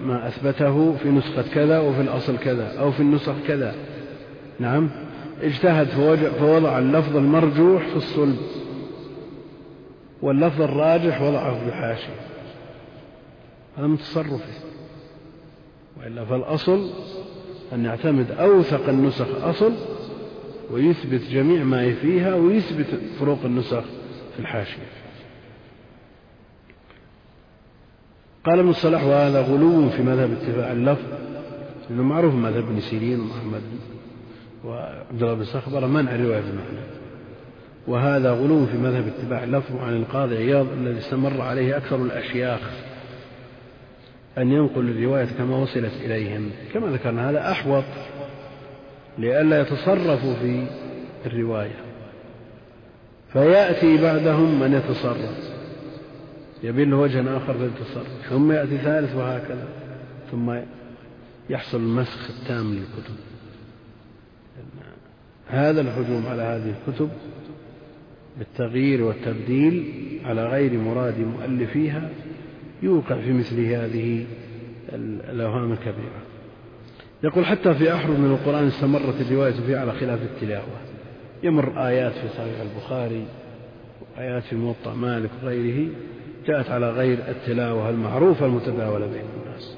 ما 0.05 0.27
أثبته 0.27 0.95
في 0.95 1.09
نسخة 1.09 1.53
كذا 1.53 1.79
وفي 1.79 2.01
الأصل 2.01 2.37
كذا 2.37 2.79
أو 2.79 2.91
في 2.91 2.99
النسخ 2.99 3.33
كذا. 3.47 3.75
نعم. 4.59 4.89
اجتهد 5.41 5.87
فوضع 6.39 6.79
اللفظ 6.79 7.17
المرجوح 7.17 7.87
في 7.87 7.95
الصلب 7.95 8.37
واللفظ 10.21 10.61
الراجح 10.61 11.21
وضعه 11.21 11.59
في 11.59 11.67
الحاشية 11.67 12.27
هذا 13.77 13.87
من 13.87 13.97
تصرفه 13.97 14.39
وإلا 15.97 16.25
فالأصل 16.25 16.89
أن 17.73 17.85
يعتمد 17.85 18.31
أوثق 18.31 18.89
النسخ 18.89 19.43
أصل 19.43 19.73
ويثبت 20.71 21.21
جميع 21.31 21.63
ما 21.63 21.93
فيها 21.93 22.35
ويثبت 22.35 22.87
فروق 23.19 23.45
النسخ 23.45 23.83
في 24.33 24.39
الحاشية. 24.39 24.87
قال 28.45 28.59
ابن 28.59 28.69
الصلاح 28.69 29.03
وهذا 29.03 29.41
غلو 29.41 29.89
في 29.89 30.03
مذهب 30.03 30.31
اتباع 30.31 30.71
اللفظ 30.71 31.05
لأنه 31.89 32.03
معروف 32.03 32.33
مذهب 32.33 32.63
ابن 32.63 32.79
سيرين 32.79 33.19
ومحمد 33.19 33.61
وعبد 34.65 35.23
الله 35.23 35.33
بن 35.33 35.43
صخبر 35.43 35.87
منع 35.87 36.15
الرواية 36.15 36.41
بالمعنى 36.41 36.87
وهذا 37.87 38.31
غلو 38.31 38.65
في 38.65 38.77
مذهب 38.77 39.07
اتباع 39.07 39.43
اللفظ 39.43 39.75
عن 39.75 39.95
القاضي 39.95 40.37
عياض 40.37 40.67
الذي 40.71 40.97
استمر 40.97 41.41
عليه 41.41 41.77
أكثر 41.77 41.95
الأشياخ 42.01 42.59
أن 44.37 44.51
ينقل 44.51 44.89
الرواية 44.89 45.25
كما 45.25 45.57
وصلت 45.57 45.93
إليهم. 46.05 46.49
كما 46.73 46.87
ذكرنا 46.87 47.29
هذا 47.29 47.51
أحوط 47.51 47.83
لئلا 49.17 49.61
يتصرفوا 49.61 50.33
في 50.33 50.67
الرواية. 51.25 51.75
فيأتي 53.33 54.01
بعدهم 54.01 54.59
من 54.59 54.73
يتصرف. 54.73 55.51
يبين 56.63 56.89
له 56.89 56.97
وجه 56.97 57.37
آخر 57.37 57.53
في 57.53 57.65
التصرف. 57.65 58.29
ثم 58.29 58.51
يأتي 58.51 58.77
ثالث 58.77 59.15
وهكذا. 59.15 59.67
ثم 60.31 60.59
يحصل 61.49 61.77
المسخ 61.77 62.29
التام 62.29 62.73
للكتب. 62.73 63.15
هذا 65.47 65.81
الهجوم 65.81 66.27
على 66.27 66.41
هذه 66.41 66.73
الكتب 66.87 67.09
بالتغيير 68.37 69.03
والتبديل 69.03 69.93
على 70.25 70.45
غير 70.45 70.73
مراد 70.73 71.19
مؤلفيها 71.19 72.09
يوقع 72.83 73.21
في 73.21 73.33
مثل 73.33 73.65
هذه 73.65 74.25
الأوهام 75.29 75.71
الكبيرة. 75.71 76.26
يقول 77.23 77.45
حتى 77.45 77.73
في 77.73 77.93
أحرف 77.93 78.19
من 78.19 78.31
القرآن 78.31 78.67
استمرت 78.67 79.21
الرواية 79.21 79.51
فيه 79.51 79.77
على 79.77 79.91
خلاف 79.91 80.19
التلاوة. 80.21 80.77
يمر 81.43 81.87
آيات 81.87 82.11
في 82.11 82.27
صحيح 82.27 82.61
البخاري 82.61 83.25
وآيات 84.01 84.43
في 84.43 84.55
موطأ 84.55 84.93
مالك 84.93 85.29
وغيره 85.43 85.89
جاءت 86.47 86.69
على 86.69 86.89
غير 86.91 87.17
التلاوة 87.27 87.89
المعروفة 87.89 88.45
المتداولة 88.45 89.05
بين 89.05 89.25
الناس. 89.45 89.77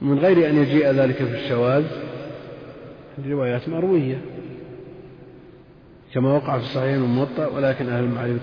من 0.00 0.18
غير 0.18 0.50
أن 0.50 0.56
يجيء 0.56 0.90
ذلك 0.90 1.16
في 1.16 1.44
الشواذ 1.44 1.84
الروايات 3.18 3.68
مروية. 3.68 4.20
كما 6.14 6.32
وقع 6.32 6.58
في 6.58 6.64
الصحيحين 6.64 6.94
الموطأ 6.94 7.46
ولكن 7.46 7.88
أهل 7.88 8.04
المعرفة 8.04 8.42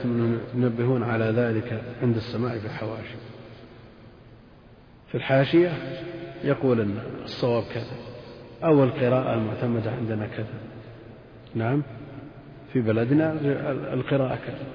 ينبهون 0.56 1.04
على 1.04 1.26
ذلك 1.26 1.84
عند 2.02 2.16
السماع 2.16 2.58
في 2.58 2.66
الحواشي 2.66 3.16
في 5.12 5.18
الحاشية 5.18 5.72
يقول 6.44 6.88
الصواب 7.24 7.64
كذا. 7.74 7.96
أو 8.64 8.84
القراءة 8.84 9.34
المعتمدة 9.34 9.92
عندنا 9.92 10.28
كذا. 10.28 10.60
نعم. 11.56 11.84
في 12.74 12.82
بلدنا 12.82 13.36
القراءة 13.94 14.36
كذا. 14.36 14.66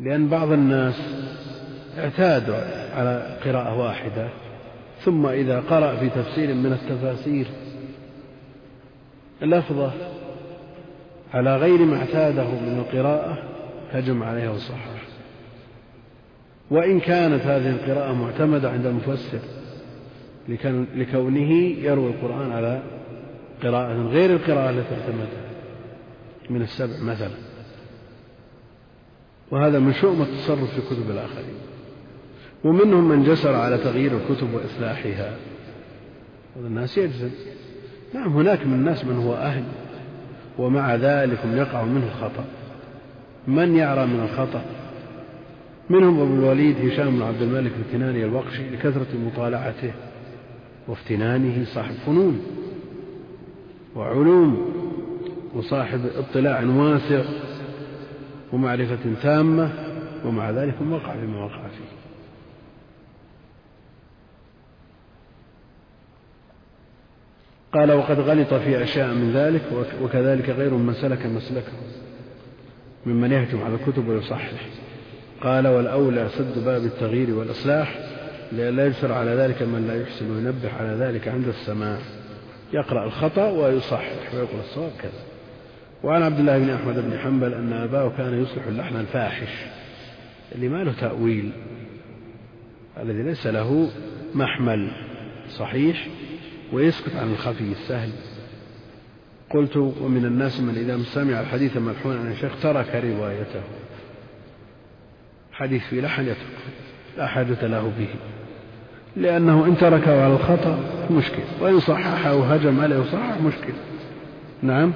لأن 0.00 0.28
بعض 0.28 0.52
الناس 0.52 0.94
اعتادوا 1.98 2.56
على 2.94 3.38
قراءة 3.44 3.78
واحدة 3.78 4.28
ثم 5.00 5.26
إذا 5.26 5.60
قرأ 5.60 5.96
في 5.96 6.08
تفسير 6.08 6.54
من 6.54 6.72
التفاسير 6.72 7.46
لفظة 9.42 9.92
على 11.34 11.56
غير 11.56 11.78
ما 11.78 11.96
اعتاده 11.96 12.44
من 12.44 12.78
القراءة 12.78 13.38
هجم 13.92 14.22
عليها 14.22 14.50
وصحح 14.50 14.91
وإن 16.72 17.00
كانت 17.00 17.42
هذه 17.42 17.70
القراءة 17.70 18.12
معتمدة 18.12 18.70
عند 18.70 18.86
المفسر 18.86 19.38
لكونه 20.94 21.52
يروي 21.82 22.10
القرآن 22.10 22.52
على 22.52 22.82
قراءة 23.62 23.92
غير 23.92 24.30
القراءة 24.30 24.70
التي 24.70 24.94
اعتمدها 24.94 25.42
من 26.50 26.62
السبع 26.62 27.00
مثلا. 27.02 27.34
وهذا 29.50 29.78
من 29.78 29.92
شؤم 29.92 30.22
التصرف 30.22 30.74
في 30.74 30.80
كتب 30.80 31.10
الآخرين. 31.10 31.54
ومنهم 32.64 33.08
من 33.08 33.24
جسر 33.24 33.54
على 33.54 33.78
تغيير 33.78 34.12
الكتب 34.16 34.54
وإصلاحها. 34.54 35.36
هذا 36.56 36.66
الناس 36.66 36.98
يجزم. 36.98 37.30
نعم 38.14 38.32
هناك 38.32 38.66
من 38.66 38.74
الناس 38.74 39.04
من 39.04 39.16
هو 39.16 39.34
أهل 39.34 39.64
ومع 40.58 40.94
ذلك 40.94 41.38
يقع 41.54 41.82
منه 41.84 42.06
الخطأ 42.06 42.44
من 43.46 43.76
يعرى 43.76 44.06
من 44.06 44.20
الخطأ؟ 44.20 44.81
منهم 45.92 46.20
أبو 46.20 46.34
الوليد 46.34 46.76
هشام 46.76 47.16
بن 47.16 47.22
عبد 47.22 47.42
الملك 47.42 47.72
الكناني 47.86 48.24
الوقشي 48.24 48.70
لكثرة 48.70 49.06
مطالعته 49.26 49.92
وافتنانه 50.88 51.64
صاحب 51.64 51.94
فنون 52.06 52.42
وعلوم 53.96 54.72
وصاحب 55.54 56.00
اطلاع 56.16 56.64
واسع 56.64 57.24
ومعرفة 58.52 58.98
تامة 59.22 59.70
ومع 60.24 60.50
ذلك 60.50 60.74
وقع 60.90 61.16
فيما 61.16 61.44
وقع 61.44 61.68
فيه. 61.68 61.92
قال 67.72 67.92
وقد 67.92 68.20
غلط 68.20 68.54
في 68.54 68.82
أشياء 68.82 69.14
من 69.14 69.32
ذلك 69.32 69.62
وكذلك 70.02 70.50
غير 70.50 70.74
من 70.74 70.94
سلك 70.94 71.26
مسلكه 71.26 71.72
ممن 73.06 73.32
يهجم 73.32 73.62
على 73.62 73.74
الكتب 73.74 74.08
ويصحح. 74.08 74.52
قال 75.42 75.66
والأولى 75.66 76.28
سد 76.28 76.64
باب 76.64 76.84
التغيير 76.84 77.34
والإصلاح 77.34 77.98
لئلا 78.52 78.86
يجسر 78.86 79.12
على 79.12 79.30
ذلك 79.30 79.62
من 79.62 79.86
لا 79.88 80.02
يحسن 80.02 80.30
وينبه 80.30 80.72
على 80.72 81.04
ذلك 81.04 81.28
عند 81.28 81.48
السماع 81.48 81.98
يقرأ 82.72 83.04
الخطأ 83.04 83.50
ويصحح 83.50 84.34
ويقول 84.34 84.60
الصواب 84.60 84.90
كذا. 85.02 85.22
وعن 86.02 86.22
عبد 86.22 86.38
الله 86.38 86.58
بن 86.58 86.70
أحمد 86.70 86.94
بن 86.94 87.18
حنبل 87.18 87.54
أن 87.54 87.72
أباه 87.72 88.12
كان 88.16 88.42
يصلح 88.42 88.66
اللحن 88.66 88.96
الفاحش 88.96 89.48
اللي 90.54 90.68
ما 90.68 90.84
له 90.84 90.92
تأويل 91.00 91.52
الذي 93.02 93.22
ليس 93.22 93.46
له 93.46 93.90
محمل 94.34 94.90
صحيح 95.48 96.06
ويسكت 96.72 97.16
عن 97.16 97.32
الخفي 97.32 97.72
السهل. 97.72 98.10
قلت 99.50 99.76
ومن 99.76 100.24
الناس 100.24 100.60
من 100.60 100.74
إذا 100.76 100.98
سمع 101.02 101.40
الحديث 101.40 101.76
ملحونا 101.76 102.20
عن 102.20 102.32
الشيخ 102.32 102.62
ترك 102.62 102.94
روايته. 103.04 103.62
حديث 105.52 105.82
في 105.82 106.00
لحن 106.00 106.22
يترك. 106.22 106.36
لا 107.18 107.26
حاجة 107.26 107.66
له 107.66 107.92
به. 107.98 108.08
لأنه 109.16 109.66
إن 109.66 109.76
تركه 109.76 110.24
على 110.24 110.34
الخطأ 110.34 110.78
مشكل. 111.10 111.42
وإن 111.60 111.80
صححه 111.80 112.36
وهجم 112.36 112.80
عليه 112.80 112.98
وصحح 112.98 113.40
مشكل. 113.40 113.72
نعم. 114.62 114.92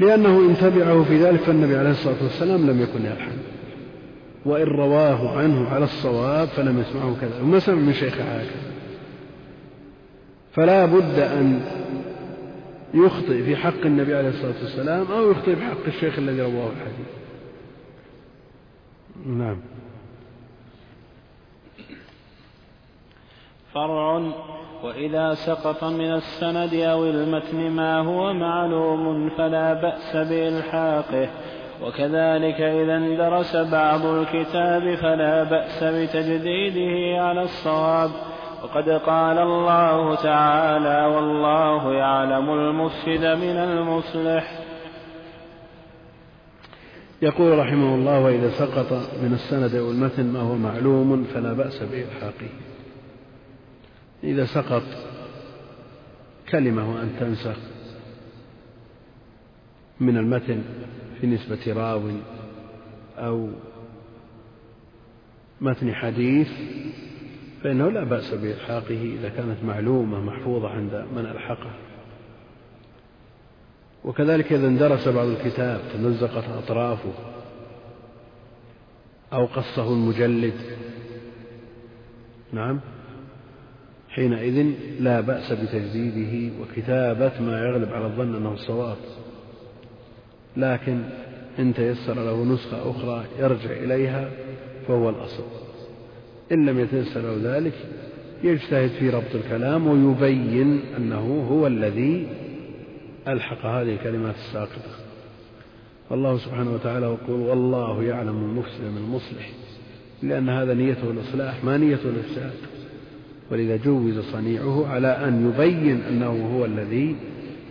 لأنه 0.00 0.38
إن 0.38 0.56
تبعه 0.56 1.02
في 1.02 1.16
ذلك 1.16 1.40
فالنبي 1.40 1.76
عليه 1.76 1.90
الصلاة 1.90 2.22
والسلام 2.22 2.70
لم 2.70 2.82
يكن 2.82 3.04
يلحن. 3.04 3.36
وإن 4.46 4.66
رواه 4.66 5.38
عنه 5.38 5.68
على 5.68 5.84
الصواب 5.84 6.48
فلم 6.48 6.80
يسمعه 6.80 7.16
كذا. 7.20 7.40
وما 7.42 7.58
سمع 7.58 7.74
من 7.74 7.92
شيخ 7.92 8.14
هكذا 8.14 8.66
فلا 10.52 10.86
بد 10.86 11.18
أن 11.18 11.60
يخطئ 12.94 13.42
في 13.44 13.56
حق 13.56 13.80
النبي 13.84 14.14
عليه 14.14 14.28
الصلاة 14.28 14.54
والسلام 14.62 15.06
أو 15.12 15.30
يخطئ 15.30 15.56
في 15.56 15.62
حق 15.62 15.86
الشيخ 15.86 16.18
الذي 16.18 16.40
رواه 16.40 16.70
الحديث. 16.70 17.15
نعم. 19.26 19.56
فرع 23.74 24.22
وإذا 24.82 25.34
سقط 25.34 25.84
من 25.84 26.12
السند 26.12 26.74
أو 26.74 27.04
المتن 27.04 27.70
ما 27.70 27.98
هو 27.98 28.32
معلوم 28.32 29.28
فلا 29.28 29.74
بأس 29.74 30.16
بإلحاقه. 30.16 31.28
وكذلك 31.82 32.60
إذا 32.60 32.96
اندرس 32.96 33.56
بعض 33.56 34.06
الكتاب 34.06 34.94
فلا 34.94 35.42
بأس 35.42 35.84
بتجديده 35.84 37.22
على 37.22 37.42
الصواب. 37.42 38.10
وقد 38.62 38.88
قال 38.88 39.38
الله 39.38 40.14
تعالى 40.14 41.14
والله 41.16 41.92
يعلم 41.92 42.50
المفسد 42.50 43.24
من 43.24 43.56
المصلح. 43.56 44.65
يقول 47.26 47.58
رحمه 47.58 47.94
الله 47.94 48.20
وإذا 48.20 48.50
سقط 48.50 48.92
من 48.92 49.32
السند 49.32 49.74
أو 49.74 49.90
المتن 49.90 50.26
ما 50.32 50.40
هو 50.40 50.56
معلوم 50.56 51.24
فلا 51.24 51.52
بأس 51.52 51.82
بإلحاقه 51.82 52.48
إذا 54.24 54.44
سقط 54.44 54.82
كلمة 56.48 56.94
وأن 56.94 57.12
تنسخ 57.20 57.56
من 60.00 60.16
المتن 60.16 60.62
في 61.20 61.26
نسبة 61.26 61.72
راو 61.72 62.10
أو 63.18 63.48
متن 65.60 65.94
حديث 65.94 66.48
فإنه 67.62 67.90
لا 67.90 68.04
بأس 68.04 68.34
بإلحاقه 68.34 69.16
إذا 69.18 69.28
كانت 69.28 69.64
معلومة 69.64 70.20
محفوظة 70.20 70.68
عند 70.68 71.06
من 71.16 71.26
ألحقه. 71.26 71.70
وكذلك 74.06 74.52
إذا 74.52 74.66
اندرس 74.66 75.08
بعض 75.08 75.26
الكتاب 75.26 75.80
تمزقت 75.92 76.44
أطرافه 76.58 77.12
أو 79.32 79.46
قصه 79.46 79.92
المجلد. 79.92 80.54
نعم. 82.52 82.80
حينئذ 84.08 84.72
لا 85.00 85.20
بأس 85.20 85.52
بتجديده 85.52 86.54
وكتابة 86.60 87.40
ما 87.40 87.64
يغلب 87.64 87.92
على 87.92 88.06
الظن 88.06 88.34
أنه 88.34 88.52
الصواب. 88.52 88.96
لكن 90.56 91.02
إن 91.58 91.74
تيسر 91.74 92.14
له 92.14 92.44
نسخة 92.44 92.90
أخرى 92.90 93.24
يرجع 93.38 93.70
إليها 93.70 94.30
فهو 94.88 95.10
الأصل. 95.10 95.44
إن 96.52 96.66
لم 96.66 96.80
يتيسر 96.80 97.20
له 97.20 97.56
ذلك 97.56 97.74
يجتهد 98.44 98.90
في 98.90 99.10
ربط 99.10 99.34
الكلام 99.34 99.86
ويبين 99.86 100.80
أنه 100.96 101.46
هو 101.50 101.66
الذي 101.66 102.26
ألحق 103.28 103.66
هذه 103.66 103.94
الكلمات 103.94 104.34
الساقطة. 104.34 104.90
والله 106.10 106.38
سبحانه 106.38 106.74
وتعالى 106.74 107.06
يقول 107.06 107.40
والله 107.40 108.02
يعلم 108.02 108.28
المفسد 108.28 108.84
من 108.84 108.96
المصلح 108.96 109.50
لأن 110.22 110.48
هذا 110.48 110.74
نيته 110.74 111.10
الإصلاح 111.10 111.64
ما 111.64 111.76
نيته 111.76 112.08
الإفساد. 112.08 112.52
ولذا 113.50 113.76
جوز 113.76 114.18
صنيعه 114.18 114.86
على 114.88 115.08
أن 115.08 115.48
يبين 115.48 116.02
أنه 116.02 116.56
هو 116.56 116.64
الذي 116.64 117.16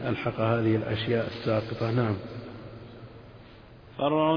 ألحق 0.07 0.39
هذه 0.39 0.75
الأشياء 0.75 1.27
الساقطة. 1.27 1.91
نعم. 1.91 2.15
فرع 3.97 4.35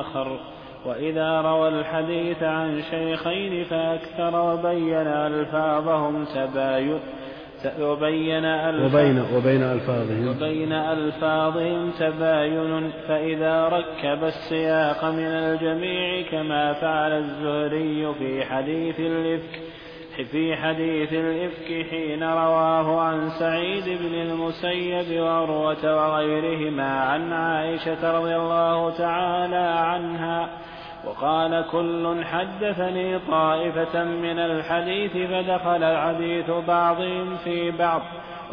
آخر. 0.00 0.40
وإذا 0.86 1.40
روى 1.40 1.68
الحديث 1.68 2.42
عن 2.42 2.82
شيخين 2.90 3.64
فأكثر 3.64 4.40
وبين 4.40 5.06
ألفاظهم 5.06 6.24
تباين. 6.24 6.98
وبين 7.80 8.44
وبين 8.84 9.24
وبين 9.34 9.62
ألفاظهم. 9.62 10.28
وبين 10.28 10.72
ألفاظهم 10.72 11.90
تباين 11.90 12.90
فإذا 13.08 13.68
ركب 13.68 14.24
السياق 14.24 15.04
من 15.04 15.26
الجميع 15.26 16.30
كما 16.30 16.72
فعل 16.72 17.12
الزهري 17.12 18.14
في 18.18 18.44
حديث 18.44 19.00
الإفك 19.00 19.60
في 20.24 20.56
حديث 20.56 21.12
الإفك 21.12 21.90
حين 21.90 22.22
رواه 22.22 23.00
عن 23.00 23.30
سعيد 23.38 23.84
بن 23.84 24.14
المسيب 24.14 25.20
وعروة 25.20 25.96
وغيرهما 25.96 27.00
عن 27.00 27.32
عائشة 27.32 28.18
رضي 28.18 28.36
الله 28.36 28.90
تعالى 28.90 29.56
عنها 29.56 30.50
وقال 31.04 31.64
كل 31.72 32.24
حدثني 32.24 33.18
طائفة 33.18 34.04
من 34.04 34.38
الحديث 34.38 35.12
فدخل 35.12 35.82
الحديث 35.82 36.50
بعضهم 36.50 37.36
في 37.36 37.70
بعض 37.70 38.02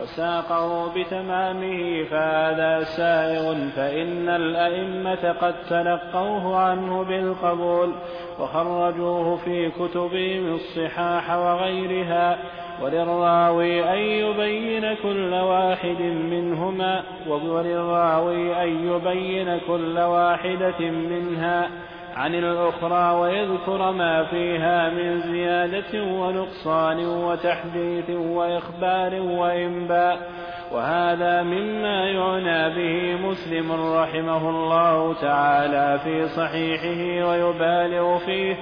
وساقه 0.02 0.94
بتمامه 0.94 2.04
فهذا 2.04 2.84
سائغ 2.84 3.70
فإن 3.76 4.30
الأئمة 4.30 5.32
قد 5.42 5.56
تلقوه 5.70 6.58
عنه 6.58 7.04
بالقبول 7.04 7.92
وخرجوه 8.40 9.36
في 9.36 9.70
كتبهم 9.70 10.54
الصحاح 10.56 11.36
وغيرها 11.36 12.38
وللراوي 12.82 13.84
أن 13.94 13.98
يبين 13.98 14.96
كل 15.04 15.34
واحد 15.34 16.02
منهما 16.02 17.04
وللراوي 17.28 18.64
أن 18.64 18.88
يبين 18.90 19.60
كل 19.68 20.00
واحدة 20.00 20.80
منها 20.90 21.70
عن 22.16 22.36
الأخرى 22.36 23.20
ويذكر 23.20 23.92
ما 23.92 24.24
فيها 24.24 24.90
من 24.90 25.22
زيادة 25.22 26.04
ونقصان 26.04 27.06
وتحديث 27.06 28.10
وإخبار 28.10 29.22
وإنباء. 29.22 30.30
وهذا 30.72 31.44
مما 31.44 32.10
يعنى 32.10 32.76
به 32.76 33.28
مسلم 33.28 33.72
رحمه 33.72 34.50
الله 34.50 35.14
تعالى 35.14 36.00
في 36.04 36.28
صحيحه 36.28 37.30
ويبالغ 37.30 38.18
فيه. 38.18 38.56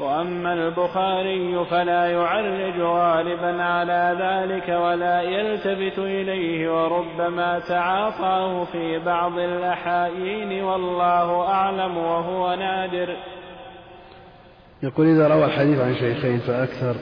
وأما 0.00 0.52
البخاري 0.52 1.64
فلا 1.70 2.06
يعرج 2.06 2.80
غالبا 2.80 3.62
على 3.62 4.16
ذلك 4.20 4.68
ولا 4.68 5.22
يلتفت 5.22 5.98
إليه 5.98 6.70
وربما 6.70 7.58
تعاطاه 7.58 8.64
في 8.64 8.98
بعض 8.98 9.38
الأحايين 9.38 10.64
والله 10.64 11.48
أعلم 11.48 11.96
وهو 11.96 12.54
نادر. 12.54 13.16
يقول 14.82 15.06
إذا 15.06 15.28
روى 15.28 15.44
الحديث 15.44 15.80
عن 15.80 15.94
شيخين 15.94 16.38
فأكثر 16.38 16.94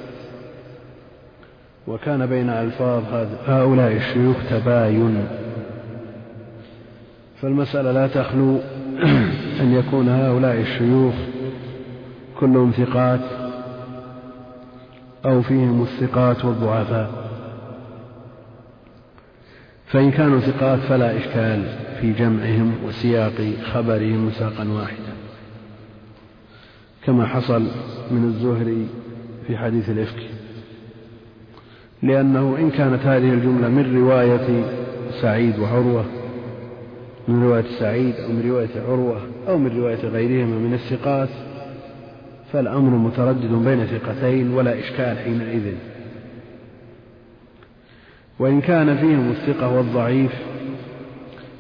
وكان 1.87 2.27
بين 2.27 2.51
ألفاظ 2.51 3.03
هؤلاء 3.47 3.93
الشيوخ 3.93 4.37
تباين. 4.51 5.29
فالمسألة 7.43 7.93
لا 7.93 8.07
تخلو 8.07 8.61
أن 9.63 9.73
يكون 9.73 10.09
هؤلاء 10.09 10.61
الشيوخ 10.61 11.15
كلهم 12.41 12.71
ثقات 12.71 13.21
أو 15.25 15.43
فيهم 15.43 15.83
الثقات 15.83 16.45
والضعفاء. 16.45 17.11
فإن 19.87 20.11
كانوا 20.11 20.41
ثقات 20.41 20.79
فلا 20.79 21.17
إشكال 21.19 21.65
في 22.01 22.13
جمعهم 22.13 22.75
وسياق 22.85 23.55
خبرهم 23.73 24.31
ساقا 24.31 24.69
واحدا. 24.69 25.13
كما 27.05 27.27
حصل 27.27 27.63
من 28.11 28.25
الزهري 28.25 28.87
في 29.47 29.59
حديث 29.59 29.91
الإفك. 29.91 30.23
لأنه 32.03 32.57
إن 32.59 32.71
كانت 32.71 33.03
هذه 33.03 33.33
الجملة 33.33 33.69
من 33.69 33.97
رواية 33.97 34.65
سعيد 35.23 35.59
وعروة 35.59 36.05
من 37.29 37.43
رواية 37.43 37.65
سعيد 37.79 38.15
أو 38.15 38.29
من 38.29 38.51
رواية 38.51 38.83
عروة 38.89 39.21
أو 39.49 39.59
من 39.59 39.79
رواية 39.79 40.09
غيرهما 40.09 40.59
من 40.59 40.75
الثقات 40.75 41.29
فالأمر 42.53 42.91
متردد 42.91 43.53
بين 43.53 43.87
ثقتين 43.87 44.55
ولا 44.55 44.79
إشكال 44.79 45.19
حينئذ. 45.19 45.75
وإن 48.39 48.61
كان 48.61 48.97
فيهم 48.97 49.31
الثقة 49.31 49.77
والضعيف 49.77 50.33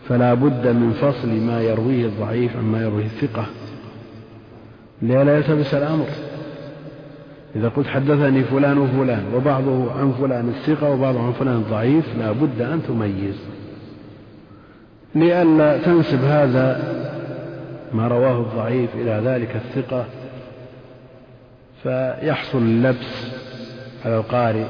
فلا 0.08 0.34
بد 0.34 0.66
من 0.66 0.92
فصل 0.92 1.28
ما 1.28 1.62
يرويه 1.62 2.06
الضعيف 2.06 2.56
عما 2.56 2.82
يرويه 2.82 3.04
الثقة. 3.04 3.46
لئلا 5.02 5.36
يلتبس 5.36 5.74
الأمر؟ 5.74 6.06
إذا 7.56 7.68
قلت 7.68 7.86
حدثني 7.86 8.44
فلان 8.44 8.78
وفلان 8.78 9.24
وبعضه 9.34 9.92
عن 9.92 10.12
فلان 10.12 10.48
الثقة 10.48 10.90
وبعضه 10.90 11.26
عن 11.26 11.32
فلان 11.32 11.56
الضعيف 11.56 12.04
لا 12.18 12.32
بد 12.32 12.60
أن 12.60 12.82
تميز. 12.88 13.36
لئلا 15.14 15.78
تنسب 15.78 16.24
هذا 16.24 16.96
ما 17.92 18.08
رواه 18.08 18.40
الضعيف 18.40 18.90
إلى 18.94 19.22
ذلك 19.24 19.56
الثقة 19.56 20.04
فيحصل 21.82 22.58
اللبس 22.58 23.32
على 24.04 24.16
القارئ 24.16 24.66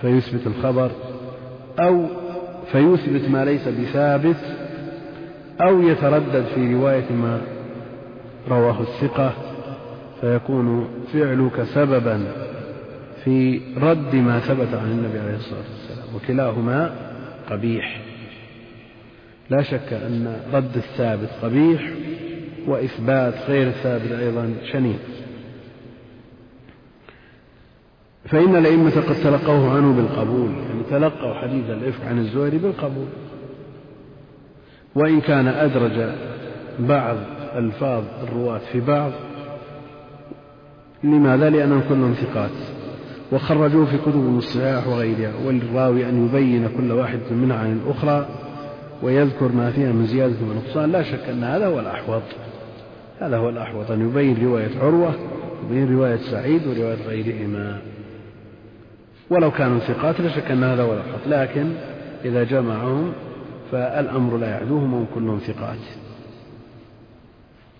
فيثبت 0.00 0.46
الخبر 0.46 0.90
أو 1.78 2.06
فيثبت 2.72 3.28
ما 3.28 3.44
ليس 3.44 3.68
بثابت 3.68 4.36
أو 5.60 5.82
يتردد 5.82 6.44
في 6.54 6.74
رواية 6.74 7.12
ما 7.12 7.40
رواه 8.48 8.80
الثقة 8.80 9.32
فيكون 10.20 10.88
فعلك 11.12 11.62
سببا 11.62 12.24
في 13.24 13.60
رد 13.76 14.14
ما 14.14 14.40
ثبت 14.40 14.74
عن 14.74 14.90
النبي 14.90 15.18
عليه 15.18 15.36
الصلاة 15.36 15.58
والسلام 15.58 16.14
وكلاهما 16.16 16.94
قبيح. 17.50 18.00
لا 19.50 19.62
شك 19.62 19.92
أن 19.92 20.40
رد 20.52 20.76
الثابت 20.76 21.28
قبيح 21.42 21.90
وإثبات 22.66 23.34
غير 23.48 23.68
الثابت 23.68 24.12
أيضا 24.12 24.54
شنيع. 24.72 24.96
فإن 28.28 28.56
الأئمة 28.56 28.90
قد 28.90 29.14
تلقوه 29.14 29.76
عنه 29.76 29.92
بالقبول 29.92 30.50
يعني 30.50 30.82
تلقوا 30.90 31.34
حديث 31.34 31.70
الإفك 31.70 32.04
عن 32.06 32.18
الزهري 32.18 32.58
بالقبول. 32.58 33.06
وإن 34.94 35.20
كان 35.20 35.48
أدرج 35.48 36.10
بعض 36.78 37.16
ألفاظ 37.56 38.04
الرواة 38.22 38.58
في 38.58 38.80
بعض 38.80 39.12
لماذا؟ 41.04 41.50
لأنهم 41.50 41.82
كلهم 41.88 42.14
ثقات. 42.14 42.50
وخرجوه 43.32 43.86
في 43.86 43.98
كتب 43.98 44.36
الصحاح 44.38 44.88
وغيرها 44.88 45.32
وللراوي 45.46 46.08
أن 46.08 46.26
يبين 46.26 46.68
كل 46.76 46.92
واحد 46.92 47.20
منها 47.30 47.56
عن 47.56 47.80
الأخرى 47.84 48.26
ويذكر 49.02 49.52
ما 49.52 49.70
فيها 49.70 49.92
من 49.92 50.06
زيادة 50.06 50.36
ونقصان. 50.50 50.92
لا 50.92 51.02
شك 51.02 51.28
أن 51.28 51.44
هذا 51.44 51.66
هو 51.66 51.80
الأحوط. 51.80 52.22
هذا 53.20 53.36
هو 53.36 53.48
الأحوط 53.48 53.90
أن 53.90 54.08
يبين 54.08 54.46
رواية 54.46 54.78
عروة 54.80 55.14
ويبين 55.70 55.96
رواية 55.96 56.16
سعيد 56.16 56.66
ورواية 56.66 57.06
غيرهما. 57.08 57.78
ولو 59.30 59.50
كانوا 59.50 59.78
ثقات 59.78 60.20
لا 60.20 60.28
شك 60.28 60.50
أن 60.50 60.64
هذا 60.64 60.82
هو 60.82 60.92
الأحوط 60.92 61.20
لكن 61.26 61.72
إذا 62.24 62.44
جمعهم 62.44 63.12
فالأمر 63.72 64.36
لا 64.36 64.50
يعدوهم 64.50 64.94
وهم 64.94 65.06
كلهم 65.14 65.38
ثقات. 65.38 65.78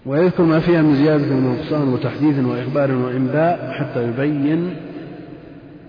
ويذكر 0.07 0.42
ما 0.42 0.61
فيها 0.61 0.82
من 0.82 0.94
زيادة 0.94 1.34
ونقصان 1.34 1.88
وتحديث 1.88 2.44
وإخبار 2.44 2.92
وإنباء 2.92 3.70
حتى 3.72 4.09
يبين 4.09 4.76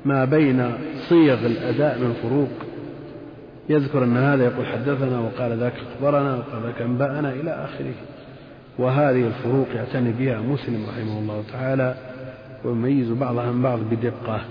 ما 0.05 0.26
بين 0.26 0.72
صيغ 1.10 1.45
الأداء 1.45 1.99
من 1.99 2.14
فروق. 2.24 2.49
يذكر 3.70 4.03
أن 4.03 4.18
هذا 4.18 4.43
يقول 4.43 4.66
حدثنا 4.66 5.20
وقال 5.20 5.58
ذاك 5.58 5.74
أخبرنا 5.74 6.36
وقال 6.36 6.64
ذاك 6.64 6.82
أنبأنا 6.82 7.32
إلى 7.32 7.51
آخره. 7.51 7.93
وهذه 8.80 9.28
الفروق 9.28 9.68
يعتني 9.76 10.12
بها 10.12 10.39
مسلم 10.39 10.86
رحمه 10.89 11.20
الله 11.20 11.43
تعالى 11.53 11.95
ويميز 12.66 13.12
بعضها 13.12 13.51
من 13.51 13.62
بعض 13.62 13.80
بدقة. 13.91 14.41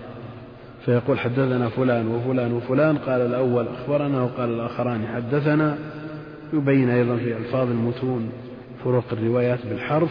فيقول 0.86 1.18
حدثنا 1.18 1.68
فلان 1.68 2.08
وفلان 2.08 2.52
وفلان 2.52 2.98
قال 2.98 3.20
الأول 3.20 3.66
أخبرنا 3.68 4.22
وقال 4.22 4.48
الآخران 4.48 5.06
حدثنا. 5.06 5.78
يبين 6.52 6.90
أيضا 6.90 7.16
في 7.16 7.36
ألفاظ 7.36 7.70
المتون 7.70 8.32
فروق 8.84 9.04
الروايات 9.12 9.66
بالحرف 9.66 10.10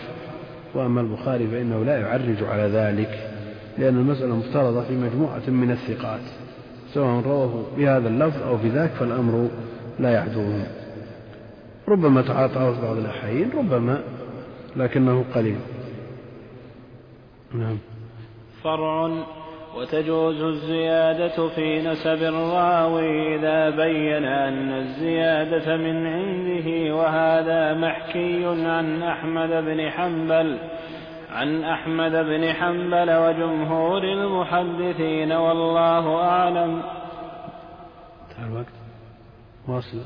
وأما 0.74 1.02
البخاري 1.02 1.48
فإنه 1.48 1.84
لا 1.84 2.00
يعرج 2.00 2.44
على 2.44 2.64
ذلك 2.64 3.32
لأن 3.78 3.98
المسألة 3.98 4.36
مفترضة 4.36 4.84
في 4.84 4.94
مجموعة 4.94 5.50
من 5.50 5.72
الثقات 5.72 6.22
سواء 6.94 7.24
رواه 7.26 7.64
بهذا 7.78 8.08
اللفظ 8.08 8.44
أو 8.44 8.58
بذاك 8.58 8.90
فالأمر 8.90 9.50
لا 10.00 10.12
يحدوهم 10.14 10.64
ربما 11.88 12.22
تعاطاه 12.22 12.74
في 12.74 12.82
بعض 12.82 12.98
الأحايين 12.98 13.50
ربما 13.58 14.02
لكنه 14.76 15.26
قليل. 15.36 15.58
نعم. 17.54 17.78
فرع 18.64 19.08
وتجوز 19.76 20.42
الزيادة 20.42 21.50
في 21.50 21.82
نسب 21.82 22.24
الراوي 22.24 23.36
إذا 23.36 23.70
بين 23.70 24.26
أن 24.26 24.72
الزيادة 24.74 25.78
من 25.78 26.08
عنده 26.08 26.96
وهذا 26.96 27.74
محكي 27.74 28.46
عن 28.46 29.04
أحمد 29.04 29.50
بن 29.50 29.90
حنبل 29.90 30.60
عن 31.32 31.64
أحمد 31.64 32.12
بن 32.12 32.54
حنبل 32.54 33.16
وجمهور 33.16 34.04
المحدثين 34.04 35.32
والله 35.32 36.16
أعلم. 36.24 36.84
الوقت. 38.40 38.74
واصل. 39.68 40.02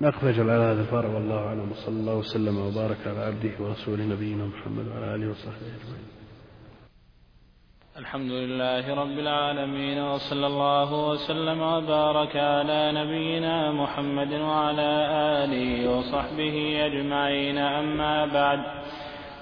نقفز 0.00 0.40
على 0.40 0.52
هذا 0.52 0.80
الفرع 0.80 1.08
والله 1.08 1.46
أعلم. 1.46 1.72
وصلى 1.72 2.00
الله 2.00 2.14
وسلم 2.14 2.58
وبارك 2.58 2.98
على 3.06 3.18
عبده 3.18 3.64
ورسوله 3.64 4.04
نبينا 4.04 4.46
محمد 4.46 4.88
وعلى 4.88 5.14
آله 5.14 5.30
وصحبه 5.30 5.56
أجمعين. 5.56 6.15
الحمد 7.98 8.30
لله 8.30 8.94
رب 8.94 9.18
العالمين 9.18 9.98
وصلى 10.02 10.46
الله 10.46 11.08
وسلم 11.08 11.62
وبارك 11.62 12.36
على 12.36 12.92
نبينا 12.92 13.72
محمد 13.72 14.32
وعلى 14.32 15.08
آله 15.44 15.90
وصحبه 15.90 16.86
أجمعين 16.86 17.58
أما 17.58 18.26
بعد. 18.26 18.58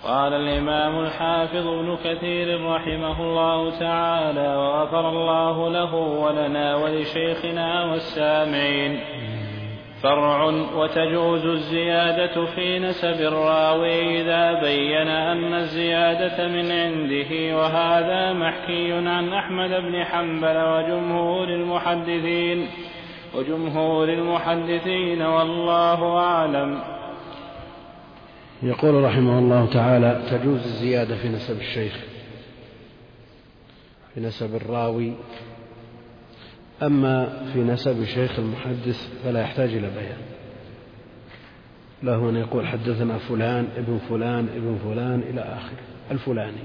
قال 0.04 0.32
الإمام 0.32 1.00
الحافظ 1.00 1.66
ابن 1.66 1.96
كثير 2.04 2.66
رحمه 2.66 3.22
الله 3.22 3.78
تعالى 3.78 4.56
وغفر 4.56 5.08
الله 5.08 5.70
له 5.70 5.94
ولنا 5.94 6.76
ولشيخنا 6.76 7.84
والسامعين. 7.84 9.00
فرع 10.04 10.44
وتجوز 10.74 11.44
الزيادة 11.44 12.46
في 12.46 12.78
نسب 12.78 13.20
الراوي 13.20 14.20
إذا 14.20 14.60
بين 14.60 15.08
أن 15.08 15.54
الزيادة 15.54 16.48
من 16.48 16.72
عنده 16.72 17.56
وهذا 17.56 18.32
محكي 18.32 18.92
عن 18.92 19.32
أحمد 19.32 19.70
بن 19.70 20.04
حنبل 20.04 20.56
وجمهور 20.56 21.48
المحدثين 21.48 22.68
وجمهور 23.34 24.08
المحدثين 24.08 25.22
والله 25.22 26.18
أعلم. 26.18 26.80
يقول 28.62 29.04
رحمه 29.04 29.38
الله 29.38 29.66
تعالى 29.72 30.22
تجوز 30.30 30.64
الزيادة 30.64 31.16
في 31.16 31.28
نسب 31.28 31.60
الشيخ 31.60 32.00
في 34.14 34.20
نسب 34.20 34.54
الراوي 34.54 35.12
أما 36.86 37.28
في 37.52 37.60
نسب 37.60 38.04
شيخ 38.04 38.38
المحدث 38.38 39.08
فلا 39.24 39.40
يحتاج 39.40 39.68
إلى 39.68 39.90
بيان. 39.90 40.18
له 42.02 42.30
أن 42.30 42.36
يقول 42.36 42.66
حدثنا 42.66 43.18
فلان 43.18 43.66
ابن 43.76 43.98
فلان 44.08 44.48
ابن 44.56 44.78
فلان 44.84 45.20
إلى 45.30 45.40
آخره 45.40 45.78
الفلاني. 46.10 46.62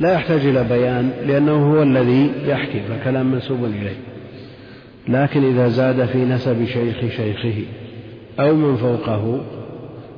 لا 0.00 0.12
يحتاج 0.12 0.46
إلى 0.46 0.64
بيان 0.64 1.10
لأنه 1.26 1.72
هو 1.72 1.82
الذي 1.82 2.32
يحكي 2.46 2.80
فكلام 2.80 3.26
منسوب 3.26 3.64
إليه. 3.64 3.96
لكن 5.08 5.44
إذا 5.44 5.68
زاد 5.68 6.06
في 6.06 6.24
نسب 6.24 6.64
شيخ 6.64 7.00
شيخه 7.16 7.64
أو 8.40 8.54
من 8.54 8.76
فوقه 8.76 9.44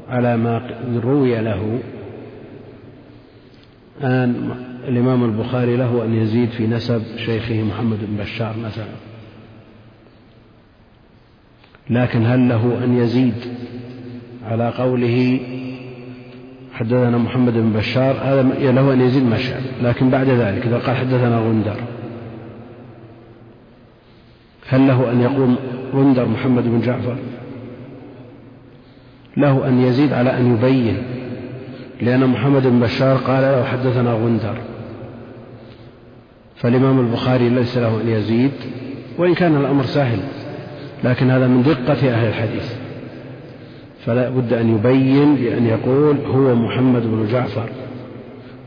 على 0.09 0.37
ما 0.37 0.71
روي 1.05 1.41
له 1.41 1.79
أن 4.03 4.51
الإمام 4.89 5.25
البخاري 5.25 5.77
له 5.77 6.05
أن 6.05 6.15
يزيد 6.15 6.51
في 6.51 6.67
نسب 6.67 7.03
شيخه 7.17 7.63
محمد 7.63 7.99
بن 8.03 8.17
بشار 8.25 8.55
مثلا. 8.65 8.85
لكن 11.91 12.27
هل 12.27 12.49
له 12.49 12.85
أن 12.85 12.99
يزيد 12.99 13.35
على 14.45 14.69
قوله 14.69 15.41
حدثنا 16.73 17.19
محمد 17.19 17.53
بن 17.53 17.73
بشار؟ 17.73 18.17
هذا 18.23 18.43
له 18.73 18.93
أن 18.93 19.01
يزيد 19.01 19.37
شاء 19.37 19.63
لكن 19.83 20.11
بعد 20.11 20.29
ذلك 20.29 20.67
إذا 20.67 20.79
قال 20.79 20.97
حدثنا 20.97 21.39
غندر. 21.39 21.77
هل 24.69 24.89
له 24.89 25.13
أن 25.13 25.21
يقول 25.21 25.55
غندر 25.95 26.29
محمد 26.29 26.65
بن 26.65 26.81
جعفر؟ 26.81 27.17
له 29.37 29.69
أن 29.69 29.83
يزيد 29.83 30.13
على 30.13 30.39
أن 30.39 30.55
يبين 30.55 31.03
لأن 32.01 32.27
محمد 32.27 32.63
بن 32.67 32.81
بشار 32.81 33.17
قال 33.17 33.43
له 33.43 33.65
حدثنا 33.65 34.13
غندر. 34.13 34.76
فالإمام 36.57 37.01
البخاري 37.01 37.49
ليس 37.49 37.79
له 37.79 38.01
أن 38.01 38.09
يزيد 38.09 38.53
وإن 39.19 39.35
كان 39.35 39.57
الأمر 39.57 39.85
سهل 39.85 40.19
لكن 41.05 41.31
هذا 41.31 41.47
من 41.47 41.63
دقة 41.63 41.93
أهل 41.93 42.29
الحديث. 42.29 42.75
فلا 44.05 44.29
بد 44.29 44.53
أن 44.53 44.75
يبين 44.75 45.35
بأن 45.35 45.67
يقول 45.67 46.17
هو 46.17 46.55
محمد 46.55 47.03
بن 47.03 47.29
جعفر 47.33 47.69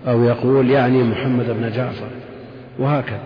أو 0.07 0.23
يقول 0.23 0.69
يعني 0.69 1.03
محمد 1.03 1.45
بن 1.45 1.71
جعفر 1.71 2.09
وهكذا. 2.79 3.23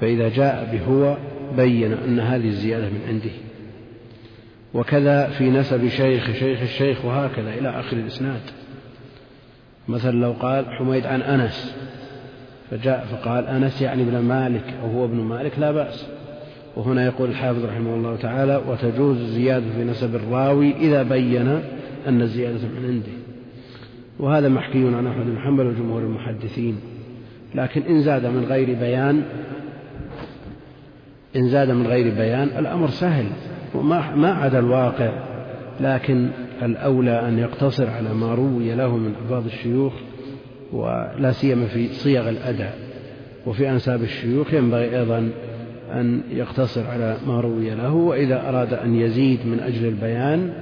فإذا 0.00 0.28
جاء 0.28 0.68
بهو 0.72 1.16
بين 1.56 1.92
أن 1.92 2.20
هذه 2.20 2.48
الزيادة 2.48 2.86
من 2.86 3.00
عنده. 3.08 3.30
وكذا 4.74 5.26
في 5.26 5.50
نسب 5.50 5.88
شيخ 5.88 6.30
شيخ 6.32 6.60
الشيخ 6.60 7.04
وهكذا 7.04 7.54
إلى 7.54 7.80
آخر 7.80 7.96
الإسناد. 7.96 8.40
مثلا 9.88 10.12
لو 10.12 10.32
قال 10.32 10.66
حميد 10.78 11.06
عن 11.06 11.22
أنس 11.22 11.74
فجاء 12.74 13.06
فقال 13.12 13.46
أنس 13.46 13.82
يعني 13.82 14.02
ابن 14.02 14.18
مالك 14.18 14.74
أو 14.82 14.90
هو 14.90 15.04
ابن 15.04 15.16
مالك 15.16 15.58
لا 15.58 15.72
بأس. 15.72 16.06
وهنا 16.76 17.04
يقول 17.04 17.30
الحافظ 17.30 17.64
رحمه 17.64 17.94
الله 17.94 18.16
تعالى 18.16 18.60
وتجوز 18.68 19.20
الزيادة 19.20 19.64
في 19.76 19.84
نسب 19.84 20.14
الراوي 20.14 20.76
إذا 20.76 21.02
بين 21.02 21.48
أن 22.08 22.22
الزيادة 22.22 22.58
من 22.58 22.84
عنده. 22.86 23.12
وهذا 24.18 24.48
محكي 24.48 24.78
عن 24.78 25.06
أحمد 25.06 25.26
بن 25.26 25.38
حنبل 25.38 25.66
وجمهور 25.66 26.02
المحدثين. 26.02 26.76
لكن 27.54 27.82
إن 27.82 28.02
زاد 28.02 28.26
من 28.26 28.44
غير 28.44 28.78
بيان 28.78 29.22
إن 31.36 31.48
زاد 31.48 31.70
من 31.70 31.86
غير 31.86 32.14
بيان 32.14 32.48
الأمر 32.58 32.88
سهل 32.88 33.26
وما 33.74 34.14
ما 34.14 34.32
عدا 34.32 34.58
الواقع. 34.58 35.12
لكن 35.80 36.28
الأولى 36.62 37.28
أن 37.28 37.38
يقتصر 37.38 37.90
على 37.90 38.14
ما 38.14 38.34
روي 38.34 38.74
له 38.74 38.96
من 38.96 39.14
بعض 39.30 39.44
الشيوخ 39.44 39.92
ولا 40.74 41.32
سيما 41.32 41.66
في 41.66 41.88
صيغ 41.88 42.28
الأداء. 42.28 42.78
وفي 43.46 43.70
أنساب 43.70 44.02
الشيوخ 44.02 44.54
ينبغي 44.54 44.98
أيضا 44.98 45.32
أن 45.92 46.22
يقتصر 46.30 46.86
على 46.86 47.16
ما 47.26 47.40
روي 47.40 47.70
له 47.70 47.94
وإذا 47.94 48.48
أراد 48.48 48.74
أن 48.74 48.94
يزيد 48.94 49.46
من 49.46 49.60
أجل 49.60 49.86
البيان 49.86 50.52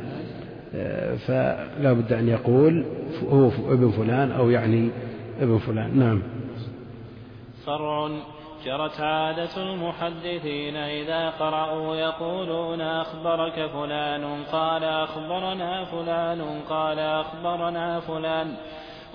آه، 0.75 1.15
فلا 1.15 1.93
بد 1.93 2.13
أن 2.13 2.29
يقول 2.29 2.85
هو 3.31 3.51
ابن 3.69 3.91
فلان 3.91 4.33
أو 4.33 4.51
يعني 4.51 4.91
ابن 5.41 5.59
فلان. 5.59 5.99
نعم. 5.99 6.23
فرع 7.67 8.09
جرت 8.65 9.01
عادة 9.01 9.57
المحدثين 9.57 10.77
إذا 10.77 11.31
قرأوا 11.31 11.97
يقولون 11.97 12.81
أخبرك 12.81 13.71
فلان 13.71 14.25
قال 14.53 14.85
أخبرنا 14.85 15.85
فلان 15.85 16.61
قال 16.69 16.99
أخبرنا 16.99 18.01
فلان. 18.01 18.55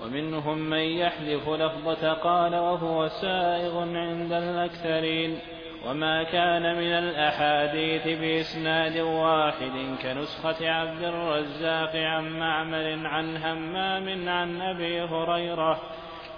ومنهم 0.04 0.58
من 0.58 0.78
يحذف 0.78 1.48
لفظة 1.48 2.12
قال 2.12 2.54
وهو 2.54 3.08
سائغ 3.08 3.78
عند 3.78 4.32
الأكثرين. 4.32 5.38
وما 5.86 6.22
كان 6.22 6.62
من 6.62 6.92
الأحاديث 6.92 8.20
بإسناد 8.20 8.98
واحد 8.98 9.72
كنسخة 10.02 10.70
عبد 10.70 11.02
الرزاق 11.02 11.96
عن 11.96 12.38
معمر 12.38 13.06
عن 13.06 13.36
همام 13.36 14.28
عن 14.28 14.60
أبي 14.60 15.00
هريرة 15.00 15.80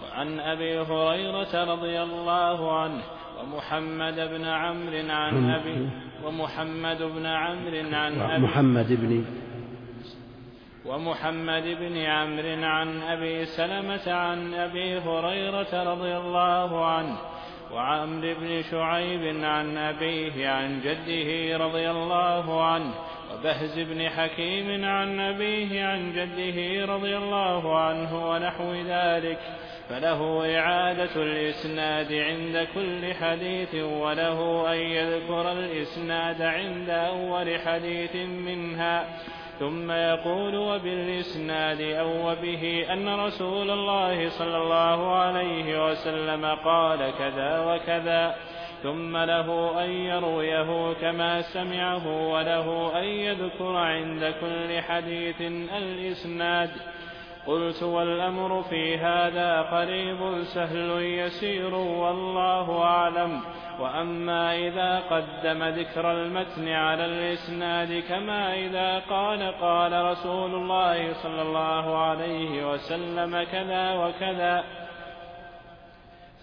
وعن 0.02 0.40
أبي 0.40 0.78
هريرة 0.78 1.64
رضي 1.64 2.02
الله 2.02 2.80
عنه 2.80 3.02
ومحمد 3.40 4.14
بن 4.14 4.44
عمرو 4.44 5.11
عن 5.11 5.50
أبي 5.50 5.88
ومحمد 6.24 7.02
بن 7.02 7.26
عمرو 7.26 7.96
عن 7.96 8.20
أبي 8.20 8.42
محمد 8.42 8.92
بن 8.92 9.24
ومحمد 10.87 11.62
بن 11.62 11.97
عمرو 11.97 12.64
عن 12.64 13.03
أبي 13.03 13.45
سلمة 13.45 14.12
عن 14.12 14.55
أبي 14.55 14.99
هريرة 14.99 15.93
رضي 15.93 16.16
الله 16.16 16.85
عنه 16.85 17.16
وعمر 17.72 18.35
بن 18.41 18.62
شعيب 18.70 19.45
عن 19.45 19.76
أبيه 19.76 20.49
عن 20.49 20.81
جده 20.81 21.57
رضي 21.64 21.91
الله 21.91 22.64
عنه 22.64 22.95
وبهز 23.35 23.78
بن 23.78 24.09
حكيم 24.09 24.85
عن 24.85 25.20
أبيه 25.20 25.85
عن 25.85 26.12
جده 26.12 26.85
رضي 26.95 27.16
الله 27.16 27.78
عنه 27.78 28.31
ونحو 28.31 28.74
ذلك 28.74 29.39
فله 29.89 30.59
إعادة 30.59 31.16
الإسناد 31.16 32.12
عند 32.12 32.68
كل 32.74 33.14
حديث 33.14 33.74
وله 33.74 34.72
أن 34.72 34.78
يذكر 34.78 35.53
الإسناد 35.53 36.43
عند 36.43 36.91
أول 36.91 37.61
حديث 37.61 38.16
منها. 38.16 39.18
ثم 39.61 39.90
يقول 39.90 40.56
وبالإسناد 40.56 41.80
أو 41.80 42.30
وبه 42.30 42.86
أن 42.92 43.08
رسول 43.08 43.70
الله 43.70 44.28
صلى 44.28 44.56
الله 44.56 45.16
عليه 45.16 45.90
وسلم 45.90 46.44
قال 46.46 47.12
كذا 47.18 47.61
وكذا 47.61 48.36
ثم 48.82 49.16
له 49.16 49.80
أن 49.84 49.90
يرويه 49.90 50.92
كما 50.92 51.42
سمعه 51.42 52.28
وله 52.28 52.98
أن 52.98 53.04
يذكر 53.04 53.76
عند 53.76 54.34
كل 54.40 54.80
حديث 54.80 55.40
الإسناد. 55.76 56.70
قلت 57.47 57.82
والأمر 57.82 58.62
في 58.62 58.97
هذا 58.99 59.62
قريب 59.62 60.43
سهل 60.43 61.03
يسير 61.03 61.74
والله 61.74 62.82
أعلم. 62.82 63.41
وأما 63.80 64.57
إذا 64.57 65.03
قدم 65.11 65.64
ذكر 65.64 66.12
المتن 66.12 66.68
على 66.68 67.05
الإسناد 67.05 68.03
كما 68.09 68.55
إذا 68.55 68.99
قال 68.99 69.53
قال 69.61 70.05
رسول 70.05 70.55
الله 70.55 71.12
صلى 71.12 71.43
الله 71.43 71.99
عليه 71.99 72.72
وسلم 72.72 73.43
كذا 73.53 73.95
وكذا. 73.95 74.64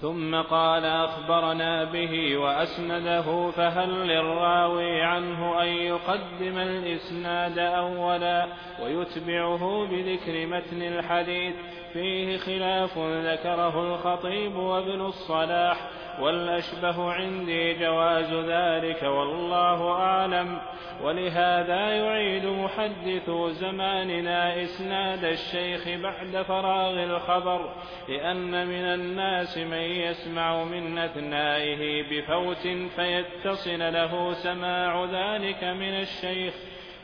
ثم 0.01 0.41
قال 0.41 0.85
أخبرنا 0.85 1.83
به 1.83 2.37
وأسنده 2.37 3.51
فهل 3.51 3.89
للراوي 3.89 5.01
عنه 5.01 5.61
أن 5.61 5.67
يقدم 5.67 6.57
الإسناد 6.57 7.59
أولا 7.59 8.47
ويتبعه 8.83 9.87
بذكر 9.87 10.45
متن 10.45 10.81
الحديث؟ 10.81 11.55
فيه 11.93 12.37
خلاف 12.37 12.97
ذكره 12.97 13.93
الخطيب 13.93 14.55
وابن 14.55 15.01
الصلاح 15.01 15.89
والأشبه 16.19 17.11
عندي 17.11 17.73
جواز 17.73 18.33
ذلك 18.33 19.03
والله 19.03 19.91
أعلم. 19.91 20.59
ولهذا 21.03 21.89
يعيد 21.89 22.45
محدثو 22.45 23.49
زماننا 23.49 24.61
إسناد 24.63 25.23
الشيخ 25.23 25.87
بعد 25.87 26.41
فراغ 26.41 27.03
الخبر 27.03 27.69
لأن 28.09 28.67
من 28.67 28.85
الناس 28.85 29.57
من 29.57 29.77
يسمع 29.77 30.63
من 30.63 30.97
أثنائه 30.97 32.03
بفوت 32.09 32.67
فيتصل 32.95 33.79
له 33.79 34.33
سماع 34.33 35.05
ذلك 35.05 35.63
من 35.63 35.93
الشيخ 36.01 36.53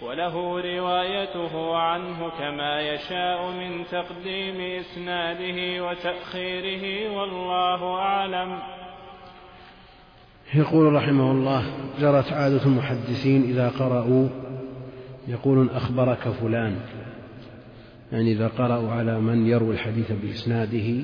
وله 0.01 0.61
روايته 0.61 1.77
عنه 1.77 2.29
كما 2.39 2.81
يشاء 2.81 3.45
من 3.45 3.85
تقديم 3.85 4.79
إسناده 4.79 5.85
وتأخيره 5.85 7.17
والله 7.17 7.95
أعلم. 7.95 8.82
يقول 10.55 10.93
رحمه 10.93 11.31
الله 11.31 11.63
جرت 11.99 12.33
عادة 12.33 12.65
المحدثين 12.65 13.43
إذا 13.43 13.69
قرأوا 13.69 14.27
يقولون 15.27 15.69
أخبرك 15.69 16.29
فلان. 16.29 16.75
يعني 18.11 18.31
إذا 18.31 18.47
قرأوا 18.47 18.91
على 18.91 19.19
من 19.19 19.47
يروي 19.47 19.73
الحديث 19.73 20.11
بإسناده 20.11 21.03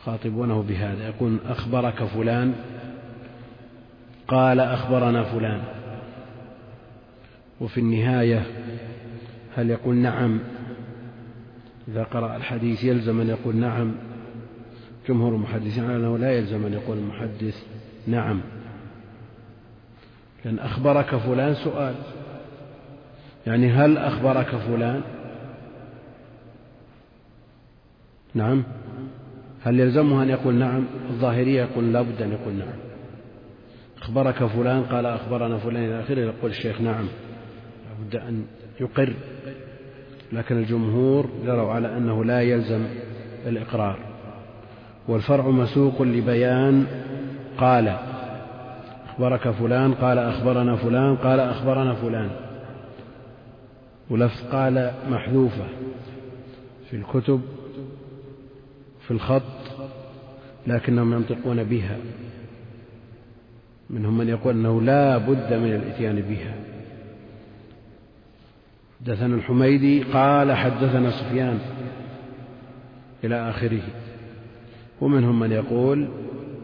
يخاطبونه 0.00 0.62
بهذا 0.62 1.06
يقول 1.08 1.38
أخبرك 1.46 2.04
فلان 2.04 2.54
قال 4.28 4.60
أخبرنا 4.60 5.22
فلان. 5.22 5.62
وفي 7.60 7.80
النهاية 7.80 8.46
هل 9.56 9.70
يقول 9.70 9.96
نعم؟ 9.96 10.40
إذا 11.88 12.02
قرأ 12.02 12.36
الحديث 12.36 12.84
يلزم 12.84 13.20
أن 13.20 13.28
يقول 13.28 13.56
نعم. 13.56 14.07
جمهور 15.08 15.34
المحدثين 15.34 15.84
على 15.84 15.96
أنه 15.96 16.18
لا 16.18 16.32
يلزم 16.32 16.66
أن 16.66 16.72
يقول 16.72 16.98
المحدث 16.98 17.54
نعم. 18.06 18.40
لأن 20.44 20.58
أخبرك 20.58 21.16
فلان 21.16 21.54
سؤال. 21.54 21.94
يعني 23.46 23.70
هل 23.70 23.98
أخبرك 23.98 24.56
فلان؟ 24.56 25.02
نعم. 28.34 28.64
هل 29.62 29.80
يلزمه 29.80 30.22
أن 30.22 30.28
يقول 30.28 30.54
نعم؟ 30.54 30.84
الظاهرية 31.10 31.62
يقول 31.62 31.92
لا 31.92 32.02
بد 32.02 32.22
أن 32.22 32.32
يقول 32.32 32.54
نعم. 32.54 32.78
أخبرك 33.98 34.44
فلان؟ 34.44 34.82
قال 34.82 35.06
أخبرنا 35.06 35.58
فلان 35.58 35.84
إلى 35.84 36.00
آخره 36.00 36.20
يقول 36.20 36.50
الشيخ 36.50 36.80
نعم. 36.80 37.04
لا 37.04 38.04
بد 38.04 38.16
أن 38.16 38.44
يقر. 38.80 39.14
لكن 40.32 40.56
الجمهور 40.56 41.30
جروا 41.44 41.72
على 41.72 41.96
أنه 41.96 42.24
لا 42.24 42.42
يلزم 42.42 42.86
الإقرار. 43.46 44.07
والفرع 45.08 45.48
مسوق 45.48 46.02
لبيان. 46.02 46.86
قال 47.58 47.96
أخبرك 49.08 49.50
فلان 49.50 49.94
قال 49.94 50.18
أخبرنا 50.18 50.76
فلان 50.76 51.16
قال 51.16 51.40
أخبرنا 51.40 51.94
فلان. 51.94 52.30
ولفظ 54.10 54.42
قال 54.52 54.92
محذوفة 55.10 55.64
في 56.90 56.96
الكتب 56.96 57.40
في 59.00 59.10
الخط 59.10 59.42
لكنهم 60.66 61.12
ينطقون 61.12 61.64
بها. 61.64 61.96
منهم 63.90 64.18
من 64.18 64.28
يقول 64.28 64.54
أنه 64.54 64.82
لا 64.82 65.18
بد 65.18 65.52
من 65.52 65.74
الإتيان 65.74 66.20
بها. 66.20 66.54
حدثنا 69.00 69.34
الحميدي 69.34 70.02
قال 70.02 70.52
حدثنا 70.52 71.10
سفيان 71.10 71.58
إلى 73.24 73.50
آخره. 73.50 73.82
ومنهم 75.00 75.40
من 75.40 75.52
يقول 75.52 76.08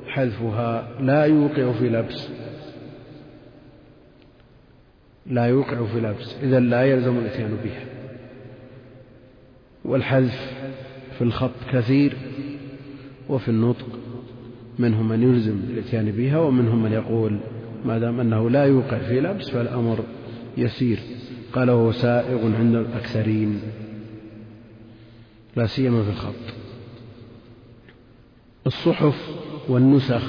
حذفها 0.09 0.89
لا 1.01 1.24
يوقع 1.24 1.72
في 1.72 1.89
لبس. 1.89 2.28
لا 5.26 5.45
يوقع 5.47 5.85
في 5.85 6.01
لبس 6.01 6.37
إذا 6.43 6.61
لا 6.61 6.85
يلزم 6.85 7.18
الإتيان 7.18 7.57
بها. 7.64 7.85
والحذف 9.85 10.53
في 11.18 11.24
الخط 11.24 11.51
كثير 11.72 12.16
وفي 13.28 13.49
النطق 13.49 13.99
منهم 14.78 15.09
من 15.09 15.22
يلزم 15.22 15.61
الإتيان 15.70 16.11
بها 16.11 16.39
ومنهم 16.39 16.82
من 16.82 16.93
يقول 16.93 17.39
ما 17.85 17.99
دام 17.99 18.20
أنه 18.20 18.51
لا 18.51 18.64
يوقع 18.64 18.99
في 18.99 19.20
لبس 19.20 19.51
فالأمر 19.51 20.05
يسير. 20.57 20.99
قال 21.53 21.70
وهو 21.70 21.93
سائغ 21.93 22.55
عند 22.57 22.74
الأكثرين 22.74 23.61
لا 25.57 25.66
سيما 25.66 26.03
في 26.03 26.11
الخط. 26.11 26.64
الصحف 28.67 29.31
والنسخ 29.69 30.23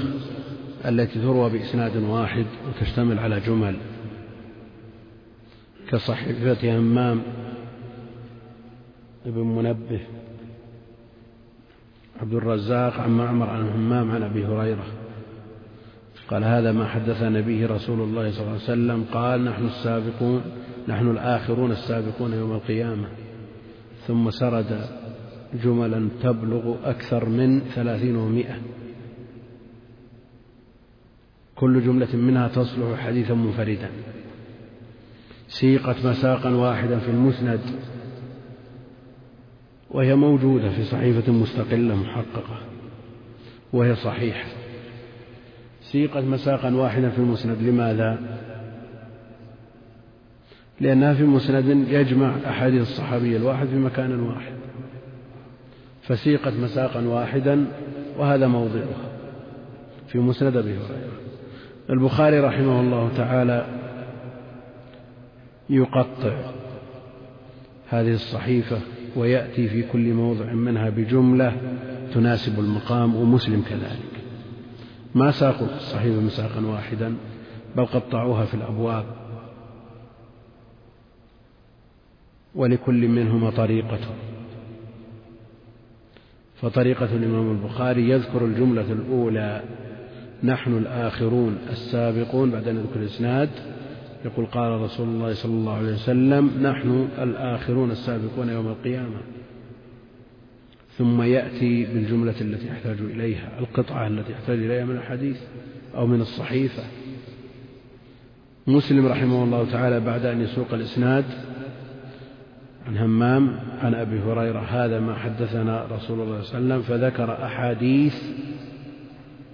التي 0.85 1.19
تروى 1.21 1.49
بإسناد 1.49 1.97
واحد 1.97 2.45
وتشتمل 2.67 3.19
على 3.19 3.39
جمل 3.39 3.77
كصحيفة 5.89 6.77
همام 6.77 7.21
ابن 9.25 9.41
منبه 9.41 9.99
عبد 12.21 12.33
الرزاق 12.33 12.99
عن 12.99 13.11
معمر 13.17 13.49
عن 13.49 13.69
همام 13.69 14.11
عن 14.11 14.23
أبي 14.23 14.45
هريرة. 14.45 14.85
قال 16.27 16.43
هذا 16.43 16.71
ما 16.71 16.87
حدثنا 16.87 17.41
به 17.41 17.65
رسول 17.65 18.01
الله 18.01 18.31
صلى 18.31 18.41
الله 18.41 18.51
عليه 18.51 18.63
وسلم. 18.63 19.05
قال 19.13 19.45
نحن 19.45 19.65
السابقون 19.65 20.41
نحن 20.87 21.11
الآخرون 21.11 21.71
السابقون 21.71 22.33
يوم 22.33 22.51
القيامة. 22.51 23.07
ثم 24.07 24.29
سرد 24.29 24.89
جملا 25.63 26.09
تبلغ 26.21 26.75
أكثر 26.83 27.29
من 27.29 27.59
ثلاثين 27.59 28.15
ومائة 28.15 28.55
كل 31.55 31.81
جملة 31.81 32.15
منها 32.15 32.47
تصلح 32.47 32.99
حديثا 32.99 33.33
منفردا. 33.33 33.89
سيقت 35.47 36.05
مساقا 36.05 36.49
واحدا 36.49 36.99
في 36.99 37.11
المسند 37.11 37.59
وهي 39.91 40.15
موجودة 40.15 40.69
في 40.69 40.83
صحيفة 40.83 41.31
مستقلة 41.31 41.95
محققة 41.95 42.59
وهي 43.73 43.95
صحيحة. 43.95 44.49
سيقت 45.81 46.23
مساقا 46.23 46.75
واحدا 46.75 47.09
في 47.09 47.17
المسند 47.17 47.61
لماذا؟ 47.61 48.19
لأنها 50.79 51.13
في 51.13 51.23
مسند 51.23 51.87
يجمع 51.87 52.35
أحاديث 52.45 52.81
الصحابي 52.81 53.37
الواحد 53.37 53.67
في 53.67 53.75
مكان 53.75 54.19
واحد. 54.19 54.64
فسيقت 56.07 56.53
مساقا 56.53 57.07
واحدا 57.07 57.65
وهذا 58.17 58.47
موضعها 58.47 59.09
في 60.07 60.19
مسند 60.19 60.57
أبي 60.57 60.69
هريرة. 60.69 61.19
البخاري 61.89 62.39
رحمه 62.39 62.81
الله 62.81 63.09
تعالى 63.17 63.65
يقطع 65.69 66.51
هذه 67.89 68.13
الصحيفة 68.13 68.79
ويأتي 69.15 69.67
في 69.67 69.83
كل 69.83 70.13
موضع 70.13 70.53
منها 70.53 70.89
بجملة 70.89 71.57
تناسب 72.13 72.59
المقام 72.59 73.15
ومسلم 73.15 73.61
كذلك. 73.61 74.23
ما 75.15 75.31
ساقوا 75.31 75.67
الصحيفة 75.75 76.21
مساقا 76.21 76.65
واحدا 76.65 77.15
بل 77.75 77.85
قطعوها 77.85 78.45
في 78.45 78.53
الأبواب. 78.53 79.05
ولكل 82.55 83.07
منهما 83.07 83.49
طريقته 83.49 84.34
فطريقة 86.61 87.05
الإمام 87.15 87.51
البخاري 87.51 88.09
يذكر 88.09 88.45
الجملة 88.45 88.91
الأولى. 88.91 89.63
نحن 90.43 90.77
الآخرون 90.77 91.57
السابقون 91.69 92.51
بعد 92.51 92.67
أن 92.67 92.75
يذكر 92.75 92.99
الإسناد. 92.99 93.49
يقول 94.25 94.45
قال 94.45 94.71
رسول 94.81 95.07
الله 95.07 95.33
صلى 95.33 95.51
الله 95.51 95.77
عليه 95.77 95.93
وسلم 95.93 96.51
نحن 96.61 97.07
الآخرون 97.21 97.91
السابقون 97.91 98.49
يوم 98.49 98.67
القيامة. 98.67 99.19
ثم 100.97 101.21
يأتي 101.21 101.85
بالجملة 101.85 102.41
التي 102.41 102.67
يحتاج 102.67 102.97
إليها 102.99 103.59
القطعة 103.59 104.07
التي 104.07 104.31
يحتاج 104.31 104.57
إليها 104.59 104.85
من 104.85 104.95
الحديث 104.95 105.37
أو 105.95 106.07
من 106.07 106.21
الصحيفة. 106.21 106.83
مسلم 108.67 109.07
رحمه 109.07 109.43
الله 109.43 109.71
تعالى 109.71 109.99
بعد 109.99 110.25
أن 110.25 110.41
يسوق 110.41 110.73
الإسناد 110.73 111.25
عن 112.87 112.97
همام 112.97 113.59
عن 113.81 113.93
أبي 113.95 114.19
هريرة 114.19 114.59
هذا 114.59 114.99
ما 114.99 115.15
حدثنا 115.15 115.85
رسول 115.91 116.19
الله 116.19 116.41
صلى 116.41 116.59
الله 116.59 116.73
عليه 116.73 116.83
وسلم 116.83 116.97
فذكر 116.97 117.45
أحاديث 117.45 118.15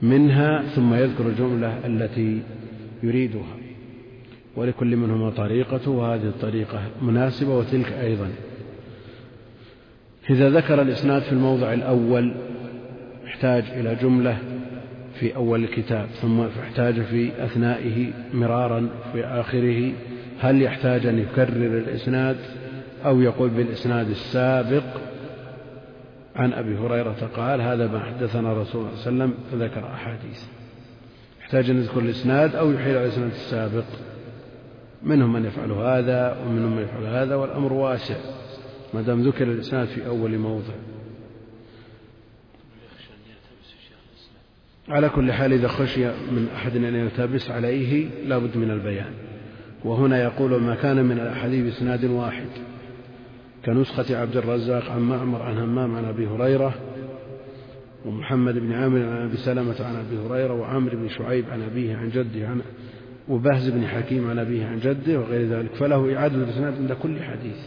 منها 0.02 0.62
ثم 0.62 0.94
يذكر 0.94 1.28
الجملة 1.28 1.86
التي 1.86 2.42
يريدها. 3.04 3.56
ولكل 4.56 4.96
منهما 4.96 5.30
طريقة 5.30 5.90
وهذه 5.90 6.24
الطريقة 6.28 6.80
مناسبة 7.02 7.58
وتلك 7.58 7.92
أيضا. 7.92 8.30
إذا 10.30 10.50
ذكر 10.50 10.82
الإسناد 10.82 11.22
في 11.22 11.32
الموضع 11.32 11.74
الأول 11.74 12.34
احتاج 13.28 13.64
إلى 13.64 13.96
جملة 13.96 14.38
في 15.20 15.36
أول 15.36 15.64
الكتاب 15.64 16.08
ثم 16.22 16.42
احتاج 16.42 17.02
في 17.02 17.46
أثنائه 17.46 18.12
مرارا 18.34 18.90
في 19.14 19.26
آخره. 19.26 19.92
هل 20.40 20.62
يحتاج 20.62 21.06
أن 21.06 21.20
يكرر 21.20 21.78
الإسناد؟ 21.78 22.38
أو 23.06 23.22
يقول 23.22 23.50
بالإسناد 23.50 24.10
السابق 24.10 24.84
عن 26.36 26.54
أبي 26.54 26.78
هريرة 26.78 27.30
قال 27.36 27.62
هذا 27.62 27.88
ما 27.88 28.00
حدثنا 28.00 28.54
رسول 28.54 28.82
الله 28.82 28.96
صلى 28.96 29.14
الله 29.14 29.24
عليه 29.24 29.34
وسلم 29.34 29.34
فذكر 29.52 29.88
أحاديث. 29.94 30.44
يحتاج 31.42 31.70
أن 31.70 31.78
يذكر 31.78 32.00
الإسناد 32.00 32.56
أو 32.56 32.72
يحيل 32.72 32.98
على 32.98 33.06
الإسناد 33.06 33.32
السابق. 33.32 33.86
منهم 35.04 35.34
من 35.34 35.46
يفعل 35.46 35.72
هذا 35.72 36.38
ومنهم 36.46 36.76
من 36.76 36.82
يفعل 36.82 37.04
هذا 37.04 37.36
والأمر 37.36 37.74
واسع 37.74 38.16
ما 38.94 39.02
دام 39.02 39.22
ذكر 39.22 39.44
الإسناد 39.44 39.88
في 39.88 40.08
أول 40.08 40.38
موضع. 40.38 40.74
على 44.90 45.10
كل 45.10 45.32
حال 45.32 45.54
إذا 45.54 45.68
خشي 45.68 46.06
من 46.08 46.48
أحد 46.56 46.76
أن 46.76 46.96
يلتبس 46.96 47.52
عليه 47.52 48.10
لا 48.26 48.38
بد 48.38 48.58
من 48.58 48.72
البيان. 48.72 49.14
وهنا 49.86 50.24
يقول 50.24 50.62
ما 50.62 50.76
كان 50.76 51.06
من 51.06 51.20
الأحاديث 51.20 51.66
بإسناد 51.66 52.06
واحد. 52.06 52.48
كنسخة 53.66 54.18
عبد 54.18 54.38
الرزاق 54.38 54.92
عن 54.92 55.02
معمر 55.02 55.42
عن 55.42 55.58
همام 55.58 55.96
عن 55.96 56.06
أبي 56.06 56.28
هريرة 56.28 56.74
ومحمد 58.06 58.58
بن 58.58 58.74
عامر 58.74 59.04
عن 59.06 59.28
أبي 59.28 59.38
سلمة 59.38 59.76
عن 59.80 59.96
أبي 59.96 60.18
هريرة 60.18 60.54
وعامر 60.54 60.96
بن 60.96 61.10
شعيب 61.10 61.46
عن 61.50 61.62
أبيه 61.62 61.96
عن 61.96 62.10
جده 62.10 62.48
عن 62.48 62.62
وبهز 63.30 63.70
بن 63.70 63.88
حكيم 63.88 64.30
عن 64.30 64.40
أبيه 64.40 64.66
عن 64.66 64.80
جده 64.80 65.20
وغير 65.20 65.48
ذلك. 65.48 65.76
فله 65.76 66.18
إعادة 66.18 66.36
الإسناد 66.36 66.74
عند 66.74 66.94
كل 66.94 67.24
حديث 67.24 67.58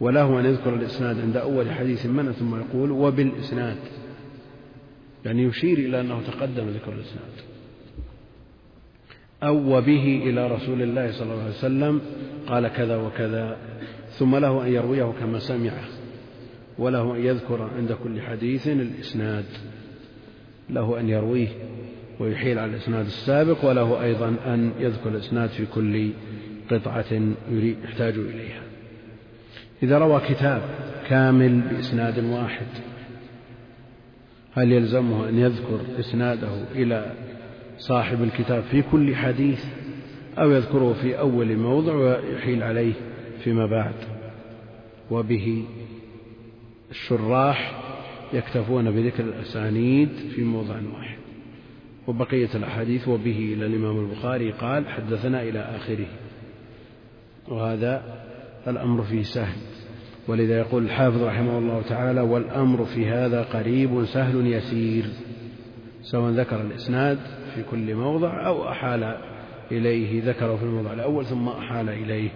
وله 0.00 0.40
أن 0.40 0.44
يذكر 0.44 0.74
الإسناد 0.74 1.20
عند 1.20 1.36
أول 1.36 1.70
حديث 1.70 2.06
منه 2.06 2.32
ثم 2.32 2.56
يقول 2.56 2.90
وبالإسناد 2.90 3.76
يعني 5.24 5.42
يشير 5.42 5.78
إلى 5.78 6.00
أنه 6.00 6.20
تقدم 6.22 6.68
ذكر 6.68 6.92
الإسناد. 6.92 7.32
أو 9.42 9.76
وبه 9.76 10.22
إلى 10.24 10.48
رسول 10.48 10.82
الله 10.82 11.12
صلى 11.12 11.32
الله 11.32 11.42
عليه 11.42 11.54
وسلم 11.54 12.00
قال 12.46 12.68
كذا 12.68 12.96
وكذا. 12.96 13.56
ثم 14.20 14.36
له 14.36 14.66
أن 14.66 14.72
يرويه 14.72 15.12
كما 15.20 15.38
سمعه 15.38 15.84
وله 16.78 17.16
أن 17.16 17.24
يذكر 17.24 17.70
عند 17.76 17.92
كل 17.92 18.22
حديث 18.22 18.68
الإسناد. 18.68 19.44
له 20.70 21.00
أن 21.00 21.08
يرويه 21.08 21.48
ويحيل 22.18 22.58
على 22.58 22.70
الإسناد 22.70 23.06
السابق 23.06 23.64
وله 23.64 24.02
أيضا 24.02 24.28
أن 24.46 24.72
يذكر 24.80 25.10
الإسناد 25.10 25.48
في 25.48 25.66
كل 25.66 26.10
قطعة 26.70 27.34
يحتاج 27.52 28.14
إليها. 28.14 28.62
إذا 29.82 29.98
روى 29.98 30.20
كتاب 30.28 30.62
كامل 31.08 31.60
بإسناد 31.60 32.24
واحد 32.24 32.66
هل 34.54 34.72
يلزمه 34.72 35.28
أن 35.28 35.38
يذكر 35.38 35.80
إسناده 36.00 36.48
إلى 36.74 37.12
صاحب 37.78 38.22
الكتاب 38.22 38.62
في 38.62 38.82
كل 38.82 39.16
حديث 39.16 39.64
أو 40.38 40.50
يذكره 40.50 40.92
في 40.92 41.18
أول 41.18 41.56
موضع 41.56 41.94
ويحيل 41.94 42.62
عليه؟ 42.62 43.09
فيما 43.44 43.66
بعد. 43.66 43.94
وبه 45.10 45.64
الشراح 46.90 47.80
يكتفون 48.32 48.90
بذكر 48.90 49.24
الأسانيد 49.24 50.08
في 50.34 50.42
موضع 50.42 50.74
واحد. 50.74 51.18
وبقية 52.06 52.48
الأحاديث 52.54 53.08
وبه 53.08 53.54
إلى 53.56 53.66
الإمام 53.66 53.98
البخاري 53.98 54.52
قال 54.52 54.88
حدثنا 54.88 55.42
إلى 55.42 55.58
آخره. 55.58 56.06
وهذا 57.48 58.02
الأمر 58.66 59.02
فيه 59.02 59.22
سهل. 59.22 59.58
ولذا 60.28 60.58
يقول 60.58 60.84
الحافظ 60.84 61.22
رحمه 61.22 61.58
الله 61.58 61.82
تعالى 61.82 62.20
والأمر 62.20 62.84
في 62.84 63.06
هذا 63.06 63.42
قريب 63.42 64.04
سهل 64.04 64.46
يسير 64.46 65.04
سواء 66.02 66.32
ذكر 66.32 66.60
الإسناد 66.60 67.18
في 67.54 67.62
كل 67.70 67.94
موضع 67.94 68.46
أو 68.46 68.68
أحال 68.68 69.16
إليه 69.72 70.24
ذكره 70.24 70.56
في 70.56 70.62
الموضع 70.62 70.92
الأول 70.92 71.26
ثم 71.26 71.48
أحال 71.48 71.88
إليه. 71.88 72.30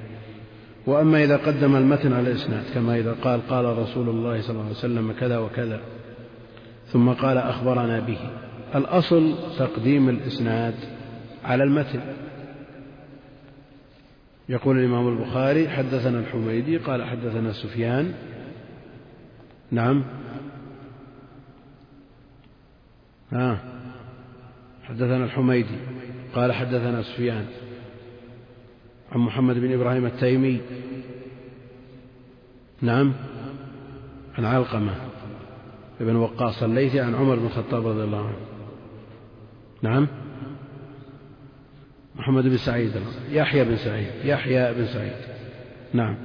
وأما 0.86 1.24
إذا 1.24 1.36
قدم 1.36 1.76
المتن 1.76 2.12
على 2.12 2.30
الإسناد 2.30 2.64
كما 2.74 2.98
إذا 2.98 3.12
قال 3.12 3.48
قال 3.48 3.78
رسول 3.78 4.08
الله 4.08 4.40
صلى 4.40 4.50
الله 4.50 4.62
عليه 4.62 4.70
وسلم 4.70 5.12
كذا 5.12 5.38
وكذا 5.38 5.80
ثم 6.86 7.10
قال 7.10 7.38
أخبرنا 7.38 8.00
به. 8.00 8.18
الأصل 8.74 9.34
تقديم 9.58 10.08
الإسناد 10.08 10.74
على 11.44 11.64
المتن. 11.64 12.00
يقول 14.48 14.78
الإمام 14.78 15.08
البخاري 15.08 15.68
حدثنا 15.68 16.18
الحميدي 16.18 16.76
قال 16.76 17.04
حدثنا 17.04 17.52
سفيان. 17.52 18.14
نعم. 19.70 20.04
ها. 23.32 23.58
حدثنا 24.84 25.24
الحميدي 25.24 25.78
قال 26.34 26.52
حدثنا 26.52 27.02
سفيان. 27.02 27.46
عن 29.14 29.20
محمد 29.20 29.58
بن 29.58 29.72
إبراهيم 29.72 30.06
التيمي. 30.06 30.60
نعم. 32.82 33.12
عن 34.38 34.44
علقمة 34.44 34.92
ابن 36.00 36.16
وقاص 36.16 36.62
الليثي 36.62 37.00
عن 37.00 37.14
عمر 37.14 37.36
بن 37.36 37.46
الخطاب 37.46 37.86
رضي 37.86 38.02
الله 38.02 38.26
عنه. 38.26 38.36
نعم. 39.82 40.08
محمد 42.16 42.44
بن 42.44 42.56
سعيد. 42.56 42.92
يحيى 43.30 43.64
بن 43.64 43.76
سعيد. 43.76 44.10
يحيى 44.24 44.74
بن 44.74 44.86
سعيد. 44.86 45.12
نعم. 45.92 46.16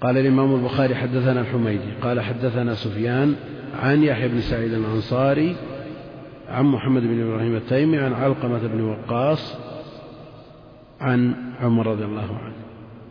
قال 0.00 0.18
الإمام 0.18 0.54
البخاري 0.54 0.94
حدثنا 0.94 1.40
الحميدي. 1.40 1.92
قال 2.02 2.20
حدثنا 2.20 2.74
سفيان 2.74 3.34
عن 3.82 4.02
يحيى 4.02 4.28
بن 4.28 4.40
سعيد 4.40 4.72
الأنصاري 4.72 5.56
عن 6.48 6.64
محمد 6.64 7.02
بن 7.02 7.22
إبراهيم 7.22 7.56
التيمي 7.56 7.98
عن 7.98 8.12
علقمة 8.12 8.58
بن 8.58 8.80
وقاص 8.80 9.65
عن 11.00 11.34
عمر 11.60 11.86
رضي 11.86 12.04
الله 12.04 12.38
عنه. 12.38 12.56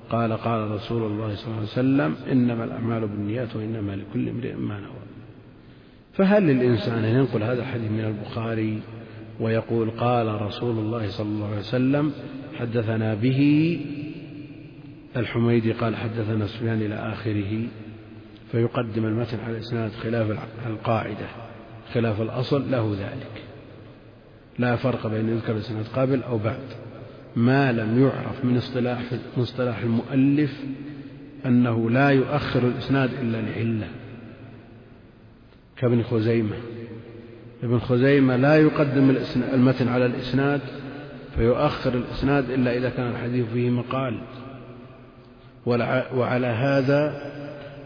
قال 0.10 0.34
قال 0.34 0.72
رسول 0.72 1.04
الله 1.12 1.36
صلى 1.36 1.48
الله 1.48 1.58
عليه 1.58 1.68
وسلم 1.68 2.16
إنما 2.32 2.64
الأعمال 2.64 3.08
بالنيات 3.08 3.56
وإنما 3.56 3.96
لكل 3.96 4.30
امرئ 4.30 4.54
ما 4.54 4.80
نوى. 4.80 5.06
فهل 6.14 6.44
للإنسان 6.44 7.04
أن 7.04 7.16
ينقل 7.16 7.44
هذا 7.44 7.62
الحديث 7.62 7.92
من 7.92 8.06
البخاري 8.06 8.82
ويقول 9.40 9.90
قال 9.90 10.42
رسول 10.42 10.80
الله 10.80 11.10
صلى 11.10 11.28
الله 11.28 11.48
عليه 11.48 11.58
وسلم 11.58 12.12
حدثنا 12.56 13.14
به؟ 13.14 13.80
الحميدي 15.18 15.72
قال 15.72 15.96
حدثنا 15.96 16.48
سفيان 16.48 16.82
إلى 16.82 16.96
آخره. 16.96 17.68
فيقدم 18.52 19.06
المتن 19.06 19.40
على 19.40 19.54
الإسناد 19.54 19.92
خلاف 19.92 20.40
القاعدة 20.66 21.28
خلاف 21.94 22.22
الأصل 22.22 22.72
له 22.72 22.96
ذلك. 23.00 23.44
لا 24.60 24.76
فرق 24.76 25.08
بين 25.08 25.30
يذكر 25.30 25.52
الإسناد 25.52 25.86
قبل 25.96 26.24
أو 26.24 26.38
بعد. 26.38 26.85
ما 27.36 27.72
لم 27.72 28.02
يعرف 28.02 28.46
من 28.46 28.58
اصطلاح 28.58 29.00
من 29.38 29.44
اصطلاح 29.44 29.80
المؤلف 29.80 30.64
أنه 31.46 31.90
لا 31.90 32.10
يؤخر 32.10 32.68
الإسناد 32.68 33.10
إلا 33.22 33.38
لعلة. 33.38 33.88
كابن 35.78 36.04
خزيمة. 36.04 36.56
ابن 37.64 37.80
خزيمة 37.80 38.36
لا 38.36 38.58
يقدم 38.58 39.16
المتن 39.54 39.88
على 39.88 40.06
الإسناد 40.06 40.62
فيؤخر 41.36 41.94
الإسناد 41.94 42.50
إلا 42.50 42.78
إذا 42.78 42.90
كان 42.90 43.12
الحديث 43.12 43.46
فيه 43.54 43.70
مقال. 43.70 44.22
وعلى 46.16 46.48
هذا 46.48 47.32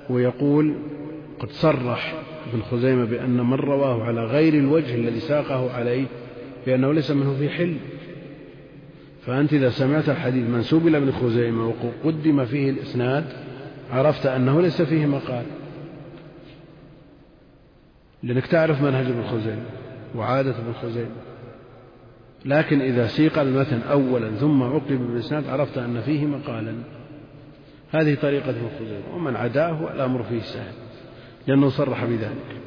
ويقول 0.09 0.75
قد 1.39 1.51
صرح 1.51 2.13
ابن 2.53 2.61
خزيمة 2.61 3.05
بأن 3.05 3.49
من 3.49 3.53
رواه 3.53 4.03
على 4.03 4.25
غير 4.25 4.53
الوجه 4.53 4.95
الذي 4.95 5.19
ساقه 5.19 5.73
عليه 5.73 6.05
بأنه 6.65 6.93
ليس 6.93 7.11
منه 7.11 7.35
في 7.39 7.49
حل. 7.49 7.75
فأنت 9.25 9.53
إذا 9.53 9.69
سمعت 9.69 10.09
الحديث 10.09 10.49
منسوب 10.49 10.87
إلى 10.87 10.97
ابن 10.97 11.11
خزيمة 11.11 11.67
وقدم 11.67 12.45
فيه 12.45 12.69
الإسناد 12.69 13.25
عرفت 13.91 14.25
أنه 14.25 14.61
ليس 14.61 14.81
فيه 14.81 15.05
مقال. 15.05 15.45
لأنك 18.23 18.47
تعرف 18.47 18.81
منهج 18.81 19.05
ابن 19.05 19.23
خزيمة 19.23 19.65
وعادة 20.15 20.49
ابن 20.49 20.73
خزيمة. 20.73 21.15
لكن 22.45 22.81
إذا 22.81 23.07
سيق 23.07 23.39
المتن 23.39 23.81
أولا 23.81 24.31
ثم 24.31 24.63
عقب 24.63 25.07
بالإسناد 25.07 25.47
عرفت 25.47 25.77
أن 25.77 26.01
فيه 26.01 26.25
مقالا. 26.25 26.75
هذه 27.91 28.15
طريقة 28.21 28.49
ابن 28.49 28.69
خزيمة. 28.79 29.15
ومن 29.15 29.35
عداه 29.35 29.93
الأمر 29.93 30.23
فيه 30.23 30.41
سهل 30.41 30.73
لأنه 31.47 31.69
صرح 31.69 32.05
بذلك. 32.05 32.59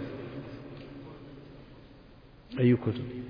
أي 2.60 2.76
كتب؟ 2.76 3.21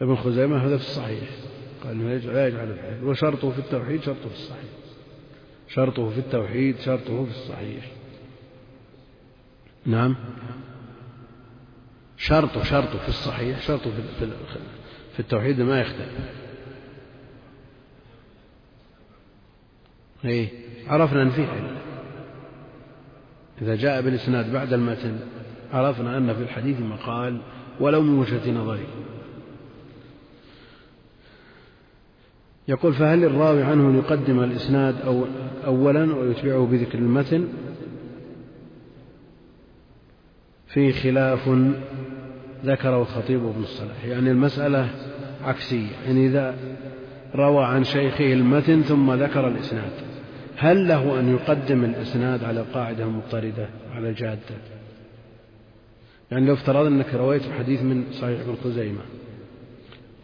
ابن 0.00 0.16
خزيمة 0.16 0.56
هذا 0.66 0.76
في 0.76 0.84
الصحيح. 0.84 1.28
قال 1.84 2.26
لا 2.26 2.46
يجعل 2.48 2.70
الحديث. 2.70 3.02
وشرطه 3.02 3.50
في 3.50 3.58
التوحيد 3.58 4.02
شرطه 4.02 4.28
في 4.28 4.34
الصحيح. 4.34 4.70
شرطه 5.68 6.10
في 6.10 6.18
التوحيد 6.18 6.78
شرطه 6.78 7.24
في 7.24 7.30
الصحيح. 7.30 7.84
نعم. 9.86 10.16
شرطه 12.16 12.62
شرطه 12.62 12.98
في 12.98 13.08
الصحيح 13.08 13.60
شرطه 13.60 13.90
في 13.90 14.28
في 15.12 15.20
التوحيد 15.20 15.60
ما 15.60 15.80
يختلف. 15.80 16.12
إيه. 20.24 20.48
عرفنا 20.86 21.22
إن 21.22 21.30
فيه 21.30 21.46
علة 21.46 21.76
إذا 23.62 23.74
جاء 23.74 24.02
بالإسناد 24.02 24.52
بعد 24.52 24.72
المتن 24.72 25.20
عرفنا 25.72 26.18
أن 26.18 26.34
في 26.34 26.42
الحديث 26.42 26.80
مقال 26.80 27.40
ولو 27.80 28.02
من 28.02 28.18
وجهة 28.18 28.50
نظري. 28.50 28.86
يقول 32.68 32.94
فهل 32.94 33.24
الراوي 33.24 33.62
عنه 33.62 33.90
أن 33.90 33.98
يقدم 33.98 34.42
الإسناد 34.42 34.94
أو 35.00 35.24
أولا 35.66 36.14
ويتبعه 36.14 36.66
بذكر 36.66 36.98
المتن؟ 36.98 37.48
في 40.66 40.92
خلاف 40.92 41.50
ذكره 42.64 43.02
الخطيب 43.02 43.40
بن 43.40 43.62
الصلاح. 43.62 44.04
يعني 44.04 44.30
المسألة 44.30 44.88
عكسية. 45.44 45.90
يعني 46.06 46.26
إذا 46.26 46.54
روى 47.34 47.64
عن 47.64 47.84
شيخه 47.84 48.32
المتن 48.32 48.82
ثم 48.82 49.12
ذكر 49.12 49.48
الإسناد 49.48 49.92
هل 50.56 50.88
له 50.88 51.20
أن 51.20 51.28
يقدم 51.28 51.84
الإسناد 51.84 52.44
على 52.44 52.60
القاعدة 52.60 53.04
المضطردة 53.04 53.68
على 53.94 54.08
الجادة؟ 54.08 54.56
يعني 56.30 56.46
لو 56.46 56.54
افترض 56.54 56.86
أنك 56.86 57.14
رويت 57.14 57.46
الحديث 57.46 57.82
من 57.82 58.04
صحيح 58.12 58.40
ابن 58.40 58.54
خزيمة 58.64 59.00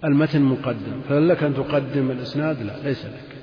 المتن 0.05 0.43
مقدم. 0.43 1.01
فهل 1.09 1.29
لك 1.29 1.43
أن 1.43 1.55
تقدم 1.55 2.11
الإسناد؟ 2.11 2.63
لا 2.63 2.73
ليس 2.85 3.07
لك. 3.07 3.37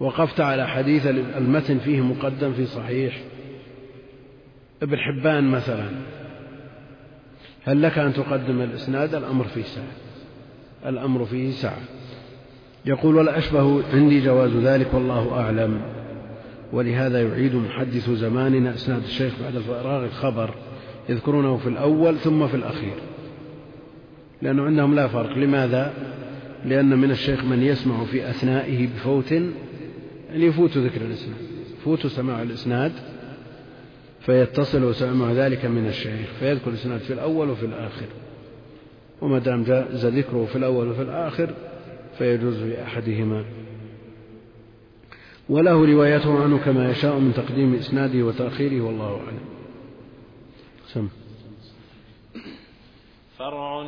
وقفت 0.00 0.40
على 0.40 0.68
حديث 0.68 1.06
المتن 1.06 1.78
فيه 1.78 2.00
مقدم 2.00 2.52
في 2.52 2.66
صحيح. 2.66 3.20
ابن 4.82 4.96
حبان 4.96 5.44
مثلا. 5.44 5.88
هل 7.64 7.82
لك 7.82 7.98
أن 7.98 8.12
تقدم 8.12 8.62
الإسناد؟ 8.62 9.14
الأمر 9.14 9.44
فيه 9.44 9.62
سعة 9.62 9.92
الأمر 10.86 11.24
فيه 11.24 11.50
سعة 11.50 11.80
يقول 12.86 13.16
ولا 13.16 13.38
أشبه 13.38 13.82
عندي 13.94 14.20
جواز 14.24 14.50
ذلك 14.56 14.94
والله 14.94 15.40
أعلم. 15.40 15.80
ولهذا 16.72 17.22
يعيد 17.22 17.54
محدث 17.54 18.10
زماننا 18.10 18.74
إسناد 18.74 19.02
الشيخ 19.02 19.32
بعد 19.42 19.58
فراغ 19.58 20.04
الخبر. 20.04 20.54
يذكرونه 21.08 21.56
في 21.56 21.68
الأول 21.68 22.18
ثم 22.18 22.46
في 22.46 22.54
الأخير. 22.54 22.94
لأنه 24.42 24.62
عندهم 24.62 24.94
لا 24.94 25.08
فرق. 25.08 25.38
لماذا؟ 25.38 25.92
لأن 26.64 26.98
من 26.98 27.10
الشيخ 27.10 27.44
من 27.44 27.62
يسمع 27.62 28.04
في 28.04 28.30
أثنائه 28.30 28.86
بفوت 28.86 29.32
يعني 29.32 30.46
يفوت 30.46 30.78
ذكر 30.78 31.00
الإسناد. 31.00 31.36
يفوت 31.80 32.06
سماع 32.06 32.42
الإسناد 32.42 32.92
فيتصل 34.20 34.94
سماع 34.94 35.32
ذلك 35.32 35.64
من 35.64 35.86
الشيخ 35.86 36.28
فيذكر 36.40 36.70
الإسناد 36.70 37.00
في 37.00 37.12
الأول 37.12 37.50
وفي 37.50 37.66
الآخر. 37.66 38.06
وما 39.20 39.38
دام 39.38 39.62
جاز 39.62 40.06
ذكره 40.06 40.44
في 40.44 40.56
الأول 40.56 40.88
وفي 40.88 41.02
الآخر 41.02 41.54
فيجوز 42.18 42.56
في 42.56 42.82
أحدهما 42.82 43.44
وله 45.48 45.92
روايته 45.92 46.42
عنه 46.42 46.58
كما 46.58 46.90
يشاء 46.90 47.18
من 47.18 47.32
تقديم 47.34 47.74
إسناده 47.74 48.22
وتأخيره 48.22 48.80
والله 48.80 49.16
أعلم. 49.16 49.40
سم. 50.86 51.08
فرع 53.38 53.86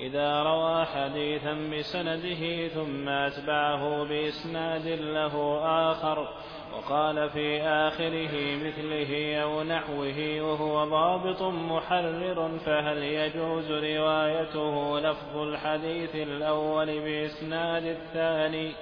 إذا 0.00 0.42
روى 0.42 0.84
حديثا 0.84 1.54
بسنده 1.54 2.68
ثم 2.68 3.08
أتبعه 3.08 4.04
بإسناد 4.04 4.88
له 4.88 5.60
آخر 5.90 6.28
وقال 6.76 7.30
في 7.30 7.62
آخره 7.62 8.56
مثله 8.56 9.36
أو 9.42 9.62
نحوه 9.62 10.40
وهو 10.40 10.84
ضابط 10.84 11.42
محرر 11.42 12.58
فهل 12.58 13.02
يجوز 13.02 13.72
روايته 13.72 15.00
لفظ 15.00 15.36
الحديث 15.36 16.14
الأول 16.14 17.00
بإسناد 17.00 17.84
الثاني؟ 17.84 18.72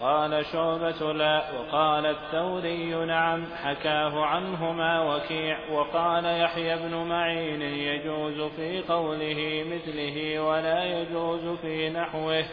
قال 0.00 0.46
شعبة 0.52 1.12
لا 1.12 1.42
وقال 1.52 2.06
الثوري 2.06 3.06
نعم 3.06 3.46
حكاه 3.62 4.24
عنهما 4.24 5.14
وكيع 5.14 5.58
وقال 5.72 6.24
يحيى 6.24 6.76
بن 6.76 6.94
معين 6.94 7.62
يجوز 7.62 8.50
في 8.56 8.82
قوله 8.88 9.64
مثله 9.66 10.40
ولا 10.40 10.84
يجوز 10.84 11.58
في 11.58 11.90
نحوه. 11.90 12.44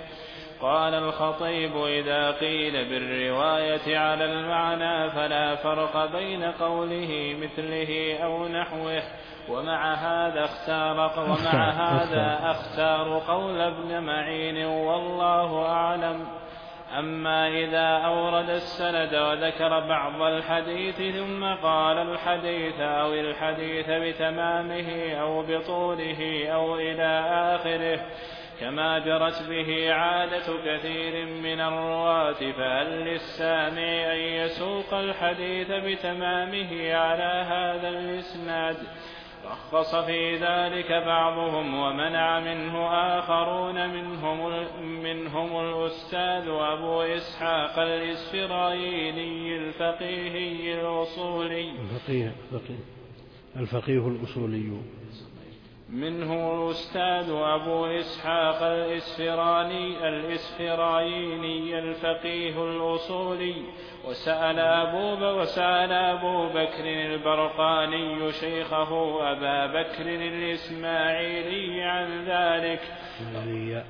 قال 0.62 0.93
الخطيب 0.93 1.72
إذا 1.86 2.32
قيل 2.32 2.89
بالرواية 2.89 3.98
على 3.98 4.26
المعنى 4.26 5.10
فلا 5.10 5.56
فرق 5.56 6.12
بين 6.12 6.43
قوله 6.43 7.36
مثله 7.41 8.18
أو 8.24 8.48
نحوه. 8.48 9.04
ومع 9.50 9.93
هذا 9.93 10.43
اختار 10.43 11.12
ومع 11.18 11.72
هذا 11.86 12.52
أختار 12.52 13.22
قول 13.28 13.62
ابن 13.62 14.04
معين 14.04 14.66
والله 14.66 15.66
أعلم. 15.66 16.47
أما 17.00 17.48
إذا 17.48 18.06
أورد 18.06 18.50
السند 18.50 19.16
وذكر 19.16 19.80
بعض 19.80 20.22
الحديث 20.22 21.16
ثم 21.16 21.44
قال 21.44 21.98
الحديث 21.98 22.80
أو 22.80 23.14
الحديث 23.14 23.86
بتمامه 23.90 25.14
أو 25.14 25.42
بطوله 25.42 26.48
أو 26.54 26.76
إلى 26.76 27.24
آخره 27.56 28.00
كما 28.60 29.00
جرت 29.00 29.44
به 29.50 29.94
عادة 29.94 30.46
كثير 30.66 31.26
من 31.26 31.62
الرواة 31.62 32.52
فهل 32.52 32.88
للسامع 32.88 34.14
أن 34.14 34.20
يسوق 34.20 34.94
الحديث 34.94 35.72
بتمامه 35.72 36.94
على 36.96 37.46
هذا 37.50 37.90
الإسناد؟ 37.90 38.78
رخص 39.46 39.96
في 39.96 40.36
ذلك 40.36 40.92
بعضهم 40.92 41.74
ومنع 41.74 42.40
منه 42.40 42.88
آخرون 43.20 43.90
منهم 43.90 44.66
منهم 45.04 45.60
الأستاذ 45.60 46.48
أبو 46.48 47.02
إسحاق 47.02 47.80
الإسفرايني 47.80 49.58
الفقيهي 49.58 50.82
الأصولي. 50.82 51.72
الفقيه 51.72 52.36
الفقيه 52.52 52.80
الفقيه 53.56 54.08
الأصولي. 54.08 54.82
منه 55.90 56.54
الأستاذ 56.54 57.30
أبو 57.30 57.86
إسحاق 57.86 58.64
الإسفراني 58.64 60.08
الإسفرايني 60.08 61.80
الفقيه 61.80 62.64
الأصولي 62.64 63.56
وسأل 64.08 64.60
أبو 64.60 65.40
وسأل 65.40 65.92
أبو 65.92 66.48
بكر 66.48 66.86
البرقاني 66.86 68.32
شيخه 68.32 69.22
أبا 69.32 69.66
بكر 69.66 70.06
الإسماعيلي 70.06 71.84
عن 71.84 72.26
ذلك. 72.26 72.82
إسماعيلية. 73.22 73.84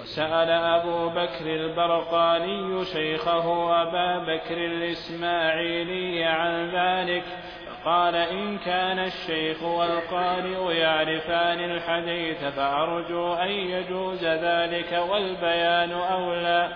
وسأل 0.00 0.50
أبو 0.50 1.08
بكر 1.08 1.46
البرقاني 1.46 2.84
شيخه 2.84 3.82
أبا 3.82 4.18
بكر 4.18 4.56
الإسماعيلي 4.56 6.24
عن 6.24 6.70
ذلك. 6.70 7.24
قال 7.84 8.14
إن 8.14 8.58
كان 8.58 8.98
الشيخ 8.98 9.62
والقارئ 9.62 10.74
يعرفان 10.74 11.70
الحديث 11.70 12.44
فأرجو 12.44 13.34
أن 13.34 13.50
يجوز 13.50 14.24
ذلك 14.24 14.92
والبيان 15.10 15.92
أولى. 15.92 16.68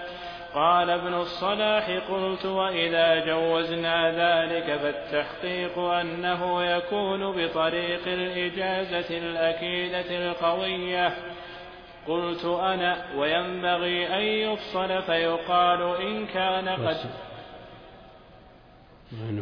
قال 0.55 0.91
ابن 0.91 1.15
الصلاح 1.15 1.91
قلت 2.11 2.47
وإذا 2.47 3.27
جوزنا 3.27 4.11
ذلك 4.11 4.77
فالتحقيق 4.77 5.79
أنه 5.79 6.63
يكون 6.63 7.33
بطريق 7.33 8.03
الإجازة 8.07 9.19
الأكيدة 9.19 10.31
القوية. 10.31 11.13
قلت 12.09 12.45
أنا 12.45 12.97
وينبغي 13.17 14.07
أن 14.07 14.23
يفصل 14.23 15.03
فيقال 15.03 15.97
إن 16.01 16.27
كان 16.27 16.69
قد 16.69 16.97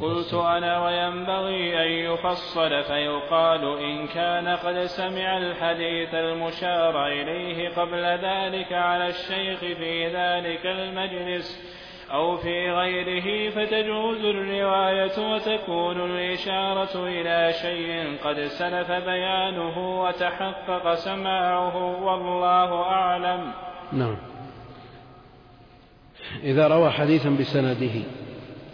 قلت 0.00 0.34
أنا 0.34 0.84
وينبغي 0.84 1.84
أن 1.84 2.12
يفصل 2.12 2.82
فيقال 2.82 3.78
إن 3.78 4.06
كان 4.06 4.48
قد 4.48 4.84
سمع 4.84 5.38
الحديث 5.38 6.14
المشار 6.14 7.06
إليه 7.06 7.68
قبل 7.68 8.04
ذلك 8.04 8.72
على 8.72 9.06
الشيخ 9.06 9.58
في 9.58 10.06
ذلك 10.06 10.66
المجلس 10.66 11.72
أو 12.12 12.36
في 12.36 12.70
غيره 12.70 13.50
فتجوز 13.50 14.24
الرواية 14.24 15.34
وتكون 15.34 16.00
الإشارة 16.00 17.06
إلى 17.06 17.52
شيء 17.52 18.16
قد 18.24 18.40
سلف 18.40 18.90
بيانه 18.90 20.02
وتحقق 20.02 20.94
سماعه 20.94 22.04
والله 22.04 22.82
أعلم. 22.82 23.52
نعم. 23.92 24.16
إذا 26.42 26.68
روى 26.68 26.90
حديثا 26.90 27.30
بسنده 27.30 28.02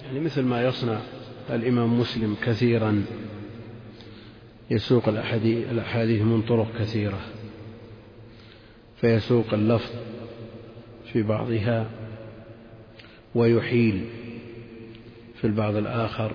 يعني 0.09 0.21
مثل 0.21 0.43
ما 0.43 0.63
يصنع 0.63 1.01
الإمام 1.51 2.01
مسلم 2.01 2.37
كثيرا 2.43 3.05
يسوق 4.71 5.09
الأحاديث 5.09 6.23
من 6.23 6.43
طرق 6.43 6.79
كثيرة 6.79 7.21
فيسوق 9.01 9.55
اللفظ 9.55 9.91
في 11.13 11.23
بعضها 11.23 11.91
ويحيل 13.35 14.05
في 15.35 15.47
البعض 15.47 15.77
الآخر 15.77 16.33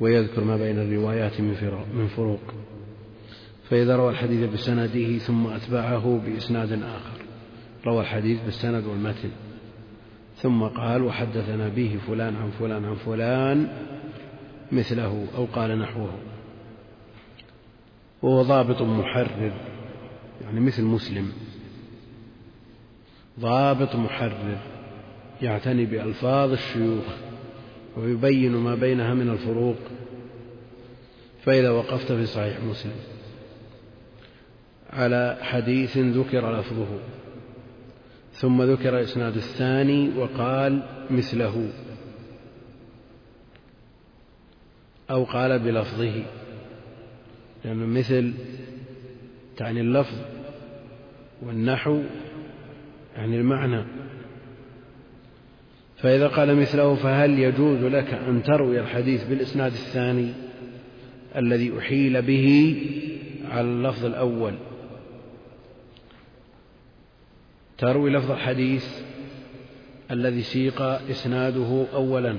ويذكر 0.00 0.44
ما 0.44 0.56
بين 0.56 0.78
الروايات 0.78 1.40
من 1.40 2.08
فروق. 2.16 2.54
فإذا 3.70 3.96
روى 3.96 4.10
الحديث 4.10 4.50
بسنده 4.50 5.18
ثم 5.18 5.46
أتبعه 5.46 6.20
بإسناد 6.26 6.72
آخر 6.72 7.20
روى 7.86 8.00
الحديث 8.00 8.40
بالسند 8.44 8.84
والمتن. 8.84 9.30
ثم 10.42 10.62
قال 10.62 11.02
وحدثنا 11.02 11.68
به 11.68 11.98
فلان 12.06 12.36
عن 12.36 12.50
فلان 12.50 12.84
عن 12.84 12.94
فلان 12.94 13.68
مثله 14.72 15.26
أو 15.36 15.44
قال 15.44 15.78
نحوه. 15.78 16.12
وهو 18.22 18.42
ضابط 18.42 18.82
محرر 18.82 19.52
يعني 20.44 20.60
مثل 20.60 20.82
مسلم. 20.82 21.32
ضابط 23.40 23.96
محرر 23.96 24.58
يعتني 25.42 25.84
بألفاظ 25.86 26.52
الشيوخ 26.52 27.04
ويبين 27.96 28.52
ما 28.52 28.74
بينها 28.74 29.14
من 29.14 29.30
الفروق 29.30 29.76
فإذا 31.44 31.70
وقفت 31.70 32.12
في 32.12 32.26
صحيح 32.26 32.60
مسلم. 32.60 32.96
على 34.92 35.38
حديث 35.42 35.98
ذكر 35.98 36.60
لفظه. 36.60 36.98
ثم 38.40 38.62
ذكر 38.62 39.02
إسناد 39.02 39.36
الثاني 39.36 40.10
وقال 40.16 40.82
مثله 41.10 41.68
أو 45.10 45.24
قال 45.24 45.58
بلفظه 45.58 46.22
لأنه 47.64 47.86
مثل 47.86 48.32
تعني 49.56 49.80
اللفظ 49.80 50.16
والنحو 51.42 52.02
يعني 53.16 53.36
المعنى. 53.36 53.84
فإذا 55.96 56.28
قال 56.28 56.56
مثله 56.56 56.94
فهل 56.94 57.38
يجوز 57.38 57.84
لك 57.84 58.14
أن 58.14 58.42
تروي 58.42 58.80
الحديث 58.80 59.24
بالإسناد 59.24 59.72
الثاني 59.72 60.32
الذي 61.36 61.78
أحيل 61.78 62.22
به 62.22 62.76
على 63.50 63.68
اللفظ 63.68 64.04
الأول؟ 64.04 64.54
تروي 67.80 68.10
لفظ 68.10 68.30
الحديث 68.30 68.86
الذي 70.10 70.42
سيق 70.42 70.82
إسناده 70.82 71.86
أولا 71.94 72.36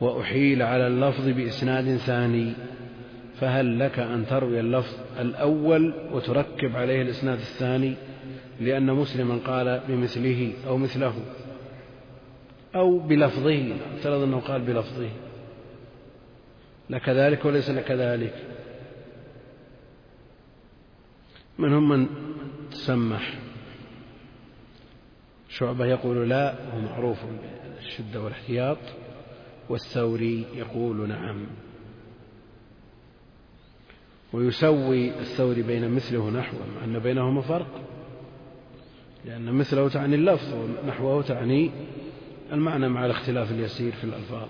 وأحيل 0.00 0.62
على 0.62 0.86
اللفظ 0.86 1.28
بإسناد 1.28 1.96
ثاني 1.96 2.52
فهل 3.40 3.78
لك 3.78 3.98
أن 3.98 4.26
تروي 4.26 4.60
اللفظ 4.60 4.94
الأول 5.20 5.94
وتركب 6.12 6.76
عليه 6.76 7.02
الإسناد 7.02 7.38
الثاني؟ 7.38 7.94
لأن 8.60 8.86
مسلما 8.86 9.38
قال 9.46 9.80
بمثله 9.88 10.52
أو 10.66 10.76
مثله 10.76 11.14
أو 12.74 12.98
بلفظه 12.98 13.74
افترض 13.96 14.22
أنه 14.22 14.40
قال 14.40 14.62
بلفظه. 14.62 15.10
لك 16.90 17.08
ذلك 17.08 17.44
وليس 17.44 17.70
لك 17.70 17.90
ذلك 17.90 18.34
منهم 21.58 21.88
من 21.88 22.06
تسمح؟ 22.70 23.47
شعبة 25.58 25.86
يقول 25.86 26.28
لا 26.28 26.54
وهو 26.66 26.80
معروف 26.80 27.18
بالشدة 27.78 28.20
والاحتياط 28.20 28.78
والثوري 29.68 30.44
يقول 30.54 31.08
نعم. 31.08 31.46
ويسوي 34.32 35.10
الثوري 35.20 35.62
بين 35.62 35.90
مثله 35.90 36.18
ونحوه 36.18 36.60
مع 36.76 36.84
أن 36.84 36.98
بينهما 36.98 37.40
فرق 37.40 37.80
لأن 39.24 39.52
مثله 39.52 39.88
تعني 39.88 40.14
اللفظ 40.14 40.54
ونحوه 40.54 41.22
تعني 41.22 41.70
المعنى 42.52 42.88
مع 42.88 43.06
الاختلاف 43.06 43.50
اليسير 43.50 43.92
في 43.92 44.04
الألفاظ. 44.04 44.48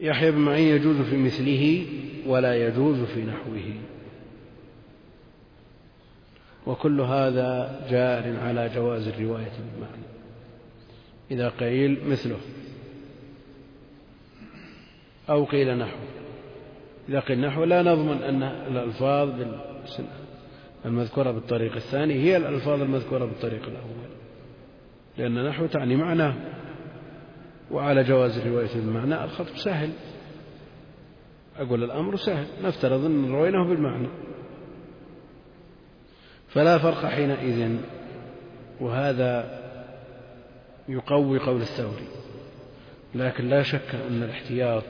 يحيى 0.00 0.30
بن 0.30 0.38
معين 0.38 0.76
يجوز 0.76 0.96
في 0.96 1.16
مثله 1.16 1.86
ولا 2.26 2.66
يجوز 2.66 3.00
في 3.00 3.24
نحوه. 3.24 3.74
وكل 6.66 7.00
هذا 7.00 7.80
جار 7.90 8.36
على 8.40 8.70
جواز 8.74 9.08
الرواية 9.08 9.52
بالمعنى. 9.72 10.06
إذا 11.30 11.48
قيل 11.48 11.98
مثله. 12.08 12.36
أو 15.30 15.44
قيل 15.44 15.78
نحو. 15.78 15.96
إذا 17.08 17.20
قيل 17.20 17.40
نحو 17.40 17.64
لا 17.64 17.82
نضمن 17.82 18.22
أن 18.22 18.42
الألفاظ 18.42 19.30
المذكورة 20.84 21.30
بالطريق 21.30 21.74
الثاني 21.74 22.14
هي 22.14 22.36
الألفاظ 22.36 22.82
المذكورة 22.82 23.24
بالطريق 23.24 23.62
الأول. 23.62 24.08
لأن 25.18 25.48
نحو 25.48 25.66
تعني 25.66 25.96
معناه 25.96 26.34
وعلى 27.70 28.04
جواز 28.04 28.38
الرواية 28.38 28.74
بالمعنى 28.74 29.24
الخطب 29.24 29.56
سهل. 29.56 29.90
أقول 31.58 31.84
الأمر 31.84 32.16
سهل. 32.16 32.46
نفترض 32.64 33.04
أن 33.04 33.32
رويناه 33.32 33.64
بالمعنى. 33.64 34.08
فلا 36.48 36.78
فرق 36.78 37.06
حينئذ 37.06 37.76
وهذا 38.80 39.60
يقوي 40.88 41.38
قول 41.38 41.60
الثوري. 41.60 42.06
لكن 43.14 43.48
لا 43.48 43.62
شك 43.62 43.94
أن 44.08 44.22
الاحتياط 44.22 44.84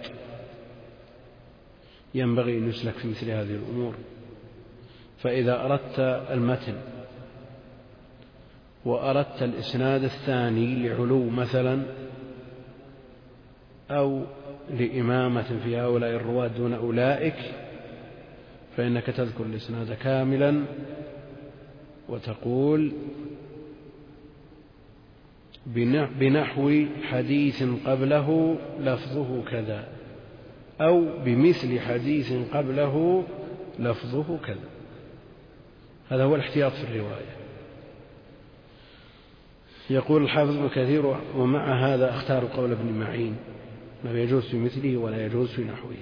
ينبغي 2.14 2.59
أن 2.59 2.68
يسلك 2.68 2.94
في 2.94 3.09
مثل 3.09 3.30
هذه 3.30 3.54
الأمور. 3.54 3.94
فإذا 5.18 5.64
أردت 5.64 5.98
المتن 6.30 6.74
وأردت 8.84 9.42
الإسناد 9.42 10.04
الثاني 10.04 10.88
لعلو 10.88 11.30
مثلا 11.30 11.82
أو 13.90 14.22
لإمامة 14.70 15.61
في 15.64 15.76
هؤلاء 15.76 16.11
الرواة 16.11 16.48
دون 16.48 16.74
أولئك 16.74 17.36
فإنك 18.76 19.07
تذكر 19.07 19.44
الإسناد 19.44 19.92
كاملا 19.92 20.64
وتقول 22.09 22.92
بنحو 26.20 26.84
حديث 27.02 27.62
قبله 27.86 28.59
لفظه 28.80 29.42
كذا 29.42 29.88
أو 30.80 31.04
بمثل 31.24 31.80
حديث 31.80 32.32
قبله 32.52 33.24
لفظه 33.78 34.38
كذا. 34.38 34.68
هذا 36.09 36.24
هو 36.24 36.34
الاحتياط 36.34 36.72
في 36.72 36.84
الرواية. 36.84 37.36
يقول 39.90 40.22
الحافظ 40.22 40.57
ابن 40.57 40.68
كثير 40.68 41.16
ومع 41.36 41.94
هذا 41.94 42.11
أختار 42.11 42.44
قول 42.44 42.72
ابن 42.72 42.92
معين 42.92 43.36
ما 44.04 44.20
يجوز 44.20 44.44
في 44.44 44.59
مثله 44.59 44.96
ولا 44.96 45.26
يجوز 45.26 45.50
في 45.50 45.64
نحوه. 45.64 45.94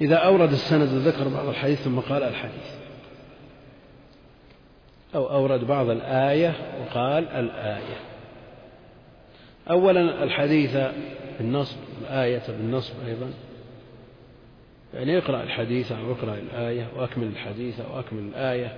إذا 0.00 0.16
أورد 0.16 0.52
السند 0.52 0.88
ذكر 0.88 1.28
بعض 1.28 1.48
الحديث 1.48 1.82
ثم 1.82 1.98
قال 2.00 2.22
الحديث. 2.22 2.81
أو 5.14 5.30
أورد 5.30 5.64
بعض 5.64 5.90
الآية 5.90 6.54
وقال 6.80 7.28
الآية. 7.28 7.96
أولا 9.70 10.24
الحديث 10.24 10.76
بالنصب 11.38 11.76
الآية 12.00 12.42
بالنصب 12.48 12.94
أيضا. 13.06 13.32
يعني 14.94 15.18
اقرأ 15.18 15.42
الحديث 15.42 15.92
أو 15.92 16.12
اقرأ 16.12 16.34
الآية 16.34 16.86
وأكمل 16.96 17.26
الحديث 17.26 17.80
أو 17.80 18.00
أكمل 18.00 18.22
الآية. 18.22 18.76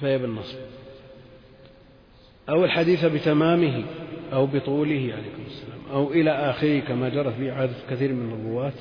فهي 0.00 0.18
بالنصب. 0.18 0.58
أو 2.48 2.64
الحديث 2.64 3.04
بتمامه 3.04 3.84
أو 4.32 4.46
بطوله 4.46 5.12
عليكم 5.14 5.42
السلام. 5.46 5.78
أو 5.92 6.12
إلى 6.12 6.30
آخره 6.30 6.80
كما 6.80 7.08
جرت 7.08 7.34
به 7.38 7.52
عادة 7.52 7.74
كثير 7.90 8.12
من 8.12 8.32
الرواة 8.32 8.72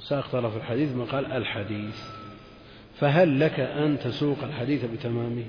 ساق 0.00 0.28
طرف 0.32 0.56
الحديث 0.56 0.96
ما 0.96 1.04
قال 1.04 1.32
الحديث. 1.32 2.23
فهل 3.00 3.40
لك 3.40 3.60
أن 3.60 3.98
تسوق 3.98 4.38
الحديث 4.42 4.84
بتمامه؟ 4.84 5.44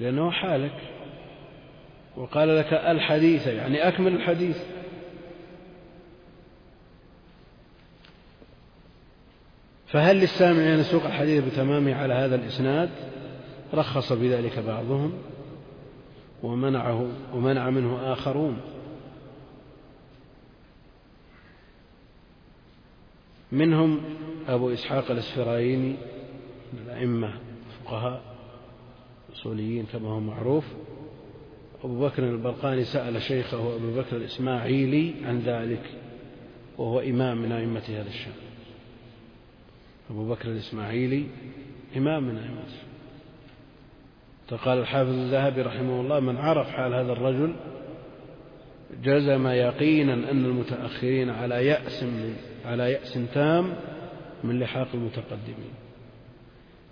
لأنه 0.00 0.30
حالك. 0.30 0.80
وقال 2.16 2.56
لك 2.56 2.72
الحديث 2.72 3.46
يعني 3.46 3.88
أكمل 3.88 4.14
الحديث. 4.14 4.58
فهل 9.86 10.16
للسامع 10.16 10.74
أن 10.74 10.80
يسوق 10.80 11.04
الحديث 11.04 11.44
بتمامه 11.44 11.94
على 11.94 12.14
هذا 12.14 12.34
الإسناد؟ 12.34 12.90
رخص 13.74 14.12
بذلك 14.12 14.58
بعضهم. 14.58 15.12
ومنعه 16.42 17.08
ومنع 17.34 17.70
منه 17.70 18.12
آخرون. 18.12 18.60
منهم 23.52 24.00
أبو 24.48 24.72
إسحاق 24.72 25.10
الأسفرايني 25.10 25.96
من 26.72 26.78
الأئمة 26.86 27.32
الفقهاء 27.66 28.22
الأصوليين 29.28 29.86
كما 29.92 30.08
هو 30.08 30.20
معروف. 30.20 30.64
أبو 31.84 32.06
بكر 32.06 32.22
البرقاني 32.22 32.84
سأل 32.84 33.22
شيخه 33.22 33.76
أبو 33.76 33.96
بكر 33.96 34.16
الإسماعيلي 34.16 35.14
عن 35.24 35.38
ذلك 35.38 35.82
وهو 36.78 37.00
إمام 37.00 37.42
من 37.42 37.52
أئمة 37.52 37.82
هذا 37.88 38.08
الشام 38.08 38.32
أبو 40.10 40.28
بكر 40.28 40.48
الإسماعيلي 40.48 41.26
إمام 41.96 42.22
من 42.22 42.38
أئمة 42.38 42.62
فقال 44.48 44.78
الحافظ 44.78 45.10
الذهبي 45.10 45.62
رحمه 45.62 46.00
الله 46.00 46.20
من 46.20 46.36
عرف 46.36 46.68
حال 46.68 46.94
هذا 46.94 47.12
الرجل 47.12 47.54
جزم 49.02 49.46
يقينا 49.46 50.14
أن 50.14 50.44
المتأخرين 50.44 51.30
على 51.30 51.66
يأس 51.66 52.02
من 52.02 52.36
على 52.64 52.92
يأس 52.92 53.18
تام 53.34 53.74
من 54.44 54.60
لحاق 54.60 54.88
المتقدمين. 54.94 55.74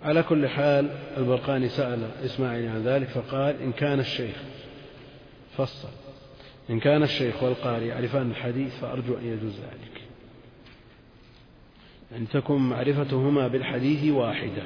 على 0.03 0.23
كل 0.23 0.47
حال 0.47 0.89
البرقاني 1.17 1.69
سأل 1.69 1.99
إسماعيل 2.25 2.69
عن 2.69 2.83
ذلك 2.83 3.07
فقال 3.07 3.61
إن 3.61 3.71
كان 3.71 3.99
الشيخ 3.99 4.35
فصل. 5.57 5.87
إن 6.69 6.79
كان 6.79 7.03
الشيخ 7.03 7.43
والقارئ 7.43 7.85
يعرفان 7.85 8.31
الحديث 8.31 8.75
فأرجو 8.75 9.17
أن 9.17 9.25
يجوز 9.25 9.53
ذلك. 9.53 10.01
أن 12.15 12.27
تكون 12.27 12.69
معرفتهما 12.69 13.47
بالحديث 13.47 14.13
واحدة. 14.13 14.63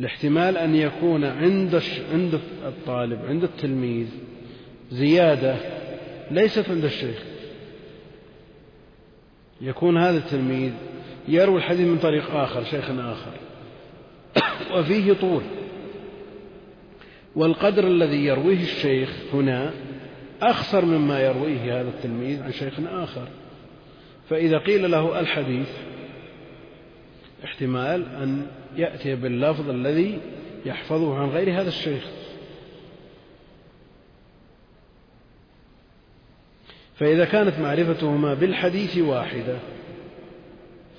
الاحتمال 0.00 0.56
أن 0.56 0.74
يكون 0.74 1.24
عند 1.24 1.82
عند 2.12 2.40
الطالب 2.64 3.24
عند 3.28 3.44
التلميذ 3.44 4.06
زيادة 4.90 5.56
ليست 6.30 6.70
عند 6.70 6.84
الشيخ. 6.84 7.33
يكون 9.60 9.98
هذا 9.98 10.18
التلميذ 10.18 10.72
يروي 11.28 11.58
الحديث 11.58 11.86
من 11.86 11.98
طريق 11.98 12.34
آخر 12.34 12.64
شيخ 12.64 12.90
آخر. 12.90 13.32
وفيه 14.78 15.12
طول. 15.12 15.42
والقدر 17.36 17.86
الذي 17.86 18.24
يرويه 18.24 18.62
الشيخ 18.62 19.10
هنا 19.32 19.70
أخسر 20.42 20.84
مما 20.84 21.20
يرويه 21.20 21.80
هذا 21.80 21.88
التلميذ 21.88 22.42
عن 22.42 22.52
شيخ 22.52 22.74
آخر. 22.88 23.28
فإذا 24.30 24.58
قيل 24.58 24.90
له 24.90 25.20
الحديث 25.20 25.68
احتمال 27.44 28.06
أن 28.22 28.46
يأتي 28.76 29.14
باللفظ 29.14 29.70
الذي 29.70 30.18
يحفظه 30.66 31.18
عن 31.18 31.28
غير 31.28 31.60
هذا 31.60 31.68
الشيخ. 31.68 32.23
فإذا 36.94 37.24
كانت 37.24 37.58
معرفتهما 37.58 38.34
بالحديث 38.34 38.98
واحدة 38.98 39.58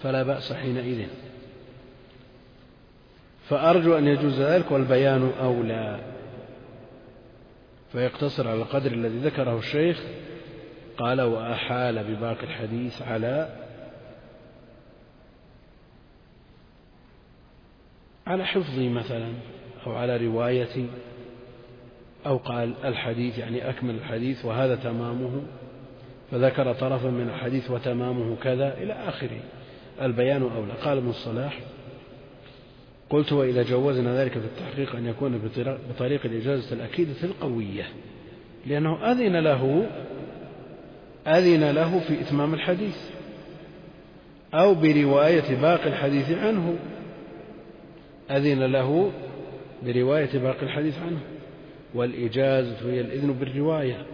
فلا 0.03 0.23
بأس 0.23 0.53
حينئذ. 0.53 1.07
فأرجو 3.49 3.97
أن 3.97 4.07
يجوز 4.07 4.41
ذلك 4.41 4.71
والبيان 4.71 5.31
أولى. 5.41 5.99
فيقتصر 7.91 8.47
على 8.47 8.61
القدر 8.61 8.91
الذي 8.91 9.17
ذكره 9.17 9.59
الشيخ. 9.59 10.03
قال 10.97 11.21
وأحال 11.21 12.03
بباقي 12.03 12.43
الحديث 12.43 13.01
على 13.01 13.49
على 18.27 18.45
حفظي 18.45 18.89
مثلا 18.89 19.33
أو 19.87 19.95
على 19.95 20.17
روايتي 20.17 20.87
أو 22.25 22.37
قال 22.37 22.73
الحديث 22.85 23.37
يعني 23.37 23.69
أكمل 23.69 23.95
الحديث 23.95 24.45
وهذا 24.45 24.75
تمامه. 24.75 25.43
فذكر 26.31 26.73
طرفا 26.73 27.09
من 27.09 27.29
الحديث 27.29 27.71
وتمامه 27.71 28.35
كذا 28.43 28.77
إلى 28.77 28.93
آخره 28.93 29.39
البيان 30.01 30.41
أولى 30.41 30.73
قال 30.83 30.97
ابن 30.97 31.09
الصلاح 31.09 31.59
قلت 33.09 33.33
وإذا 33.33 33.63
جوزنا 33.63 34.23
ذلك 34.23 34.31
في 34.31 34.45
التحقيق 34.45 34.95
أن 34.95 35.05
يكون 35.05 35.41
بطريق 35.89 36.25
الإجازة 36.25 36.75
الأكيدة 36.75 37.13
القوية 37.23 37.83
لأنه 38.67 39.11
أذن 39.11 39.35
له 39.35 39.87
أذن 41.27 41.71
له 41.71 41.99
في 41.99 42.21
إتمام 42.21 42.53
الحديث 42.53 42.97
أو 44.53 44.73
برواية 44.73 45.55
باقي 45.61 45.87
الحديث 45.87 46.31
عنه 46.31 46.75
أذن 48.31 48.63
له 48.63 49.11
برواية 49.85 50.39
باقي 50.39 50.63
الحديث 50.63 50.99
عنه 50.99 51.19
والإجازة 51.95 52.91
هي 52.91 53.01
الإذن 53.01 53.33
بالرواية. 53.33 54.05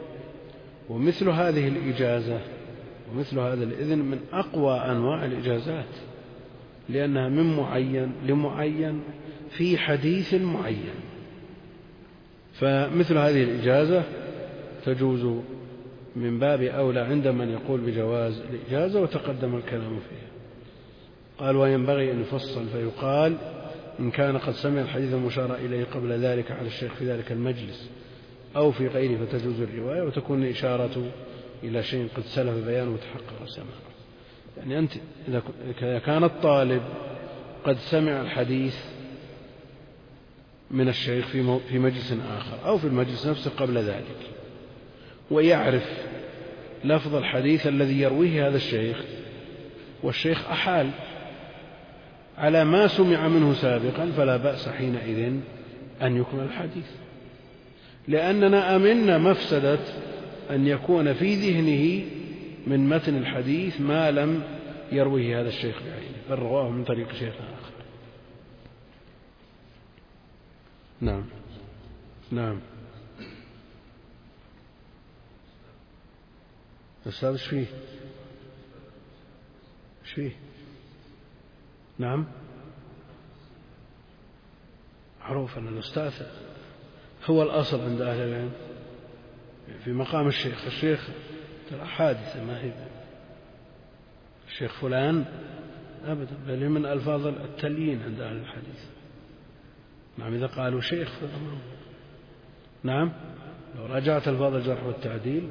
ومثل 0.92 1.30
هذه 1.30 1.68
الإجازة 1.68 2.40
ومثل 3.12 3.40
هذا 3.40 3.64
الإذن 3.64 4.00
من 4.00 4.20
أقوى 4.34 4.78
أنواع 4.78 5.26
الإجازات 5.26 5.86
لأنها 6.90 7.30
من 7.30 7.56
معين 7.56 8.12
لمعين 8.28 9.02
في 9.50 9.78
حديث 9.78 10.34
معين. 10.34 10.94
فمثل 12.54 13.18
هذه 13.18 13.44
الإجازة 13.44 14.04
تجوز 14.86 15.42
من 16.16 16.40
باب 16.40 16.62
أولى 16.62 17.00
عند 17.00 17.28
من 17.28 17.50
يقول 17.50 17.82
بجواز 17.82 18.42
الإجازة 18.50 19.02
وتقدم 19.02 19.56
الكلام 19.56 20.00
فيها. 20.00 20.32
قال 21.38 21.56
وينبغي 21.56 22.12
أن 22.12 22.22
يفصل 22.22 22.66
فيقال 22.68 23.38
إن 24.00 24.12
كان 24.12 24.38
قد 24.38 24.54
سمع 24.54 24.82
الحديث 24.82 25.14
المشار 25.14 25.56
إليه 25.56 25.84
قبل 25.84 26.12
ذلك 26.12 26.52
على 26.52 26.68
الشيخ 26.68 26.94
في 26.94 27.06
ذلك 27.06 27.32
المجلس. 27.32 27.90
أو 28.56 28.72
في 28.72 28.88
غيره 28.88 29.26
فتجوز 29.26 29.62
الرواية 29.62 30.02
وتكون 30.02 30.44
الإشارة 30.44 31.12
إلى 31.64 31.84
شيء 31.84 32.08
قد 32.16 32.24
سلف 32.24 32.66
بيانه 32.66 32.92
وتحقق 32.92 33.46
سماعه. 33.46 33.92
يعني 34.58 34.80
أنت 34.80 34.92
إذا 35.28 36.00
كان 36.00 36.24
الطالب 36.24 36.82
قد 37.64 37.78
سمع 37.78 38.22
الحديث 38.22 38.76
من 40.72 40.90
الشيخ 40.90 41.28
في 41.28 41.60
في 41.70 41.80
مجلس 41.80 42.14
آخر 42.38 42.58
أو 42.66 42.78
في 42.78 42.88
المجلس 42.88 43.28
نفسه 43.28 43.52
قبل 43.58 43.78
ذلك 43.78 44.18
ويعرف 45.32 45.90
لفظ 46.84 47.16
الحديث 47.16 47.68
الذي 47.68 48.02
يرويه 48.02 48.48
هذا 48.48 48.58
الشيخ 48.58 49.04
والشيخ 50.04 50.50
أحال 50.50 50.90
على 52.38 52.66
ما 52.66 52.88
سمع 52.88 53.28
منه 53.28 53.54
سابقا 53.54 54.12
فلا 54.18 54.38
بأس 54.38 54.70
حينئذ 54.70 55.34
أن 56.02 56.18
يكمل 56.18 56.44
الحديث. 56.44 56.86
لأننا 58.08 58.76
أمنا 58.76 59.18
مفسدة 59.18 59.80
أن 60.50 60.68
يكون 60.68 61.14
في 61.14 61.36
ذهنه 61.36 62.06
من 62.68 62.90
متن 62.90 63.18
الحديث 63.18 63.82
ما 63.82 64.12
لم 64.12 64.44
يرويه 64.92 65.42
هذا 65.42 65.50
الشيخ 65.50 65.82
بعينه 65.84 66.18
بل 66.30 66.36
رواه 66.36 66.70
من 66.70 66.84
طريق 66.84 67.14
شيخ 67.14 67.34
آخر 67.34 67.72
نعم 71.02 71.26
نعم 72.32 72.60
أستاذ 77.08 77.30
إيش 77.30 77.48
فيه؟ 77.48 77.66
إيش 80.04 80.14
فيه؟ 80.14 80.32
نعم 82.00 82.26
معروف 85.22 85.58
أن 85.58 85.68
الأستاذ 85.68 86.14
هو 87.26 87.44
الأصل 87.44 87.82
عند 87.82 88.02
أهل 88.02 88.20
العلم. 88.20 88.52
في 89.84 89.92
مقام 89.92 90.28
الشيخ 90.28 90.66
الشيخ 90.66 91.10
ترى 91.70 91.86
حادثة 91.86 92.44
ما 92.44 92.64
هي. 92.64 92.74
الشيخ 94.48 94.82
فلان 94.82 95.26
أبدا 96.06 96.38
بل 96.48 96.70
من 96.70 96.86
ألفاظ 96.86 97.28
التليين 97.28 98.02
عند 98.04 98.22
أهل 98.22 98.36
الحديث. 98.36 98.86
نعم 100.18 100.34
إذا 100.34 100.48
قالوا 100.48 100.82
شيخ 100.82 101.10
نعم 102.84 103.12
لو 103.78 103.86
راجعت 103.86 104.28
ألفاظ 104.28 104.56
الجرح 104.56 104.84
والتعديل 104.84 105.50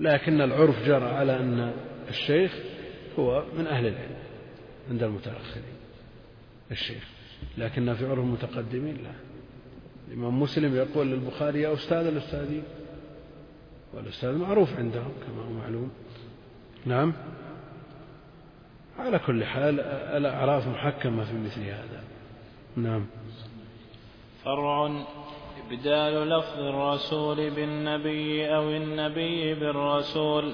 لكن 0.00 0.40
العرف 0.40 0.86
جرى 0.86 1.04
على 1.04 1.36
أن 1.36 1.72
الشيخ 2.08 2.54
هو 3.18 3.44
من 3.58 3.66
أهل 3.66 3.86
العلم 3.86 4.16
عند 4.90 5.02
المتأخرين. 5.02 5.64
الشيخ 6.70 7.08
لكن 7.58 7.94
في 7.94 8.06
عرف 8.06 8.18
المتقدمين 8.18 8.96
لا. 8.96 9.29
الإمام 10.10 10.42
مسلم 10.42 10.76
يقول 10.76 11.06
للبخاري 11.06 11.60
يا 11.60 11.74
أستاذ 11.74 12.06
الأستاذين 12.06 12.62
والأستاذ 13.94 14.38
معروف 14.38 14.76
عندهم 14.78 15.12
كما 15.26 15.42
هو 15.42 15.62
معلوم. 15.62 15.90
نعم. 16.86 17.12
على 18.98 19.18
كل 19.18 19.44
حال 19.44 19.80
الأعراف 20.16 20.68
محكمة 20.68 21.24
في 21.24 21.32
مثل 21.34 21.62
هذا. 21.62 22.02
نعم. 22.76 23.06
فرع 24.44 25.04
إبدال 25.66 26.28
لفظ 26.28 26.58
الرسول 26.58 27.50
بالنبي 27.50 28.56
أو 28.56 28.70
النبي 28.70 29.54
بالرسول. 29.54 30.52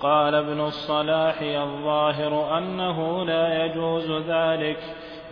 قال 0.00 0.34
ابن 0.34 0.60
الصلاح 0.60 1.40
الظاهر 1.42 2.58
أنه 2.58 3.24
لا 3.24 3.64
يجوز 3.64 4.10
ذلك. 4.10 4.78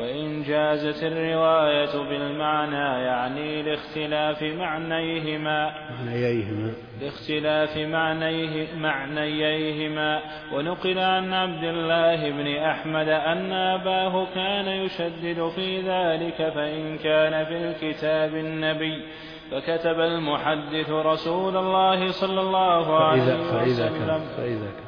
وإن 0.01 0.43
جازت 0.43 1.03
الرواية 1.03 2.09
بالمعنى 2.09 3.05
يعني 3.05 3.63
لاختلاف 3.63 4.43
معنيهما. 4.43 5.75
معنييهما 5.91 6.73
لاختلاف 7.01 7.77
معنيه 7.77 8.67
معنييهما 8.77 10.21
ونقل 10.53 10.99
عن 10.99 11.33
عبد 11.33 11.65
الله 11.65 12.31
بن 12.31 12.57
أحمد 12.57 13.09
أن 13.09 13.53
أباه 13.53 14.27
كان 14.35 14.67
يشدد 14.67 15.49
في 15.49 15.81
ذلك 15.81 16.53
فإن 16.55 16.99
كان 16.99 17.45
في 17.45 17.57
الكتاب 17.57 18.35
النبي. 18.35 19.03
فكتب 19.51 20.01
المحدث 20.01 20.91
رسول 20.91 21.57
الله 21.57 22.11
صلى 22.11 22.41
الله 22.41 22.97
عليه 22.97 23.23
فإذا 23.23 23.41
وسلم. 23.41 23.59
فإذا 23.59 23.89
كان 23.89 24.21
فإذا 24.37 24.71
كان. 24.77 24.86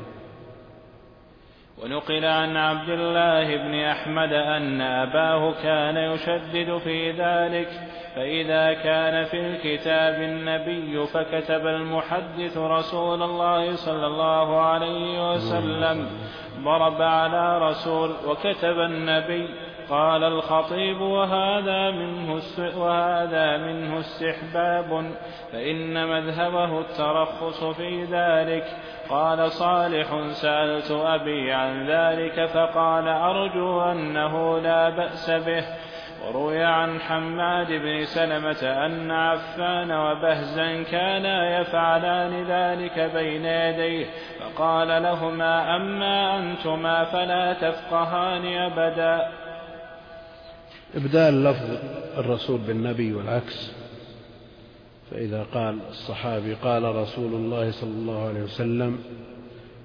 ونقل 1.83 2.25
عن 2.25 2.57
عبد 2.57 2.89
الله 2.89 3.57
بن 3.57 3.75
أحمد 3.75 4.33
أن 4.33 4.81
أباه 4.81 5.53
كان 5.63 5.97
يشدد 5.97 6.79
في 6.79 7.11
ذلك 7.11 7.69
فإذا 8.17 8.73
كان 8.73 9.25
في 9.25 9.41
الكتاب 9.41 10.23
النبي 10.23 11.07
فكتب 11.07 11.67
المحدث 11.67 12.57
رسول 12.57 13.23
الله 13.23 13.77
صلى 13.77 14.07
الله 14.07 14.61
عليه 14.61 15.33
وسلم 15.33 16.07
ضرب 16.65 17.03
على 17.03 17.59
رسول 17.59 18.11
وكتب 18.27 18.79
النبي 18.81 19.49
قال 19.91 20.25
الخطيب 20.25 21.01
وهذا 21.01 21.91
منه 21.91 22.41
وهذا 22.77 23.57
منه 23.57 24.01
استحباب 24.01 25.13
فإن 25.53 26.07
مذهبه 26.09 26.81
الترخص 26.81 27.65
في 27.65 28.05
ذلك. 28.05 28.65
قال 29.11 29.53
صالح 29.53 30.07
سألت 30.31 30.91
أبي 30.91 31.53
عن 31.53 31.87
ذلك 31.87 32.47
فقال 32.47 33.09
أرجو 33.09 33.83
أنه 33.83 34.59
لا 34.59 34.89
بأس 34.89 35.31
به. 35.31 35.65
وروي 36.27 36.65
عن 36.65 37.01
حماد 37.01 37.73
بن 37.73 38.05
سلمة 38.05 38.87
أن 38.87 39.11
عفان 39.11 39.93
وبهزا 39.93 40.83
كانا 40.83 41.61
يفعلان 41.61 42.45
ذلك 42.45 43.11
بين 43.15 43.45
يديه 43.45 44.07
فقال 44.41 45.03
لهما 45.03 45.77
أما 45.77 46.39
أنتما 46.39 47.05
فلا 47.05 47.53
تفقهان 47.53 48.47
أبدا. 48.47 49.48
إبدال 50.95 51.45
لفظ 51.45 51.71
الرسول 52.19 52.61
بالنبي 52.61 53.13
والعكس. 53.15 53.71
فإذا 55.11 55.43
قال 55.43 55.79
الصحابي 55.89 56.55
قال 56.55 56.83
رسول 56.83 57.35
الله 57.35 57.71
صلى 57.71 57.91
الله 57.91 58.29
عليه 58.29 58.43
وسلم 58.43 58.99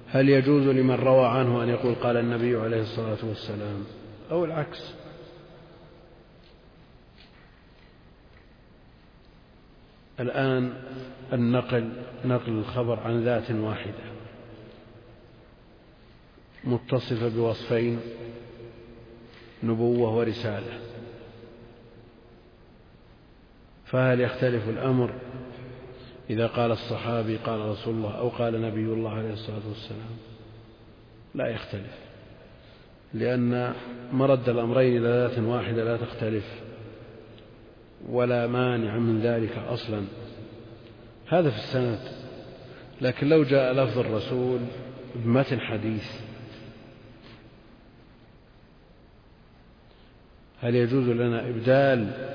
هل 0.08 0.28
يجوز 0.28 0.62
لمن 0.62 0.94
روى 0.94 1.26
عنه 1.26 1.62
أن 1.62 1.68
يقول 1.68 1.94
قال 1.94 2.16
النبي 2.16 2.56
عليه 2.56 2.80
الصلاة 2.82 3.18
والسلام 3.22 3.84
أو 4.30 4.44
العكس؟ 4.44 4.94
الآن 10.20 10.72
النقل 11.32 11.92
نقل 12.24 12.52
الخبر 12.52 13.00
عن 13.00 13.24
ذات 13.24 13.50
واحدة 13.50 14.04
متصفة 16.64 17.28
بوصفين 17.28 18.00
نبوة 19.62 20.16
ورسالة. 20.16 20.93
فهل 23.94 24.20
يختلف 24.20 24.68
الأمر 24.68 25.14
إذا 26.30 26.46
قال 26.46 26.70
الصحابي 26.70 27.36
قال 27.36 27.60
رسول 27.60 27.94
الله 27.94 28.18
أو 28.18 28.28
قال 28.28 28.62
نبي 28.62 28.80
الله 28.80 29.10
عليه 29.10 29.32
الصلاة 29.32 29.68
والسلام؟ 29.68 30.16
لا 31.34 31.48
يختلف 31.48 31.98
لأن 33.14 33.74
مرد 34.12 34.48
الأمرين 34.48 34.96
إلى 34.96 35.08
ذات 35.08 35.38
واحدة 35.38 35.84
لا 35.84 35.96
تختلف 35.96 36.44
ولا 38.08 38.46
مانع 38.46 38.98
من 38.98 39.20
ذلك 39.20 39.58
أصلا. 39.58 40.04
هذا 41.28 41.50
في 41.50 41.56
السند 41.56 41.98
لكن 43.00 43.28
لو 43.28 43.42
جاء 43.44 43.72
لفظ 43.72 43.98
الرسول 43.98 44.60
بمتن 45.14 45.60
حديث 45.60 46.06
هل 50.60 50.74
يجوز 50.74 51.08
لنا 51.08 51.48
إبدال 51.48 52.34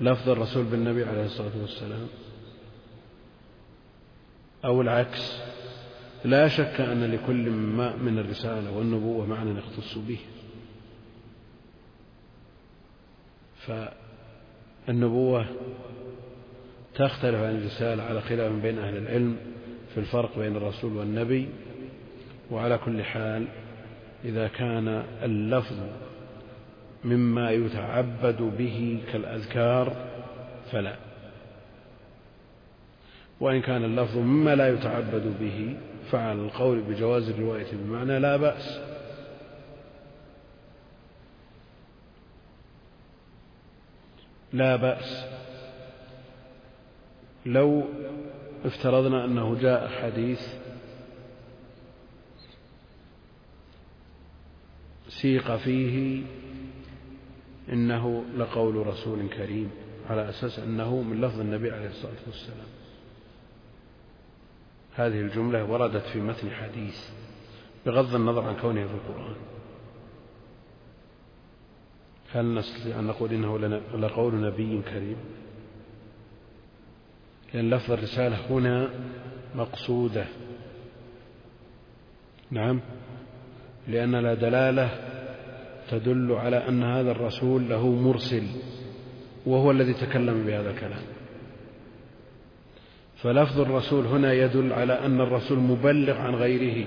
لفظ 0.00 0.28
الرسول 0.28 0.64
بالنبي 0.64 1.04
عليه 1.04 1.24
الصلاة 1.24 1.60
والسلام. 1.60 2.08
أو 4.64 4.80
العكس 4.80 5.38
لا 6.24 6.48
شك 6.48 6.80
أن 6.80 7.04
لكل 7.04 7.50
ما 7.50 7.96
من 7.96 8.18
الرسالة 8.18 8.76
والنبوة 8.76 9.26
معنى 9.26 9.58
يختص 9.58 9.98
به. 9.98 10.18
فالنبوة 14.86 15.46
تختلف 16.94 17.34
عن 17.34 17.56
الرسالة 17.56 18.02
على 18.02 18.20
خلاف 18.20 18.52
بين 18.52 18.78
أهل 18.78 18.96
العلم 18.96 19.36
في 19.94 20.00
الفرق 20.00 20.38
بين 20.38 20.56
الرسول 20.56 20.96
والنبي. 20.96 21.48
وعلى 22.50 22.78
كل 22.78 23.02
حال 23.02 23.48
إذا 24.24 24.48
كان 24.48 24.88
اللفظ 25.22 25.76
مما 27.06 27.50
يتعبد 27.50 28.42
به 28.58 29.02
كالأذكار 29.12 29.96
فلا. 30.72 30.96
وإن 33.40 33.60
كان 33.60 33.84
اللفظ 33.84 34.16
مما 34.16 34.54
لا 34.54 34.68
يتعبد 34.68 35.36
به 35.40 35.76
فعلى 36.10 36.40
القول 36.40 36.80
بجواز 36.80 37.28
الرواية 37.28 37.72
بمعنى 37.72 38.18
لا 38.18 38.36
بأس. 38.36 38.80
لا 44.52 44.76
بأس. 44.76 45.24
لو 47.46 47.84
افترضنا 48.64 49.24
أنه 49.24 49.58
جاء 49.60 49.88
حديث 49.88 50.40
سيق 55.08 55.56
فيه 55.56 56.22
إنه 57.72 58.24
لقول 58.36 58.86
رسول 58.86 59.28
كريم 59.28 59.70
على 60.10 60.28
أساس 60.28 60.58
أنه 60.58 61.02
من 61.02 61.20
لفظ 61.20 61.40
النبي 61.40 61.70
عليه 61.70 61.88
الصلاة 61.88 62.12
والسلام. 62.26 62.66
هذه 64.94 65.20
الجملة 65.20 65.64
وردت 65.64 66.06
في 66.06 66.20
متن 66.20 66.50
حديث 66.50 67.08
بغض 67.86 68.14
النظر 68.14 68.48
عن 68.48 68.56
كونها 68.56 68.86
في 68.86 68.94
القرآن. 68.94 69.36
هل 72.32 72.54
نستطيع 72.54 72.98
أن 72.98 73.04
نقول 73.04 73.32
إنه 73.32 73.58
لقول 73.94 74.34
نبي 74.34 74.82
كريم؟ 74.82 75.16
لأن 77.54 77.70
لفظ 77.70 77.92
الرسالة 77.92 78.50
هنا 78.50 78.90
مقصودة. 79.54 80.26
نعم؟ 82.50 82.80
لأن 83.88 84.16
لا 84.16 84.34
دلالة 84.34 85.15
تدل 85.90 86.32
على 86.32 86.56
أن 86.68 86.82
هذا 86.82 87.10
الرسول 87.10 87.68
له 87.68 87.88
مرسل 87.88 88.42
وهو 89.46 89.70
الذي 89.70 89.94
تكلم 89.94 90.46
بهذا 90.46 90.70
الكلام. 90.70 91.02
فلفظ 93.22 93.60
الرسول 93.60 94.06
هنا 94.06 94.32
يدل 94.32 94.72
على 94.72 94.92
أن 94.92 95.20
الرسول 95.20 95.58
مبلغ 95.58 96.16
عن 96.16 96.34
غيره. 96.34 96.86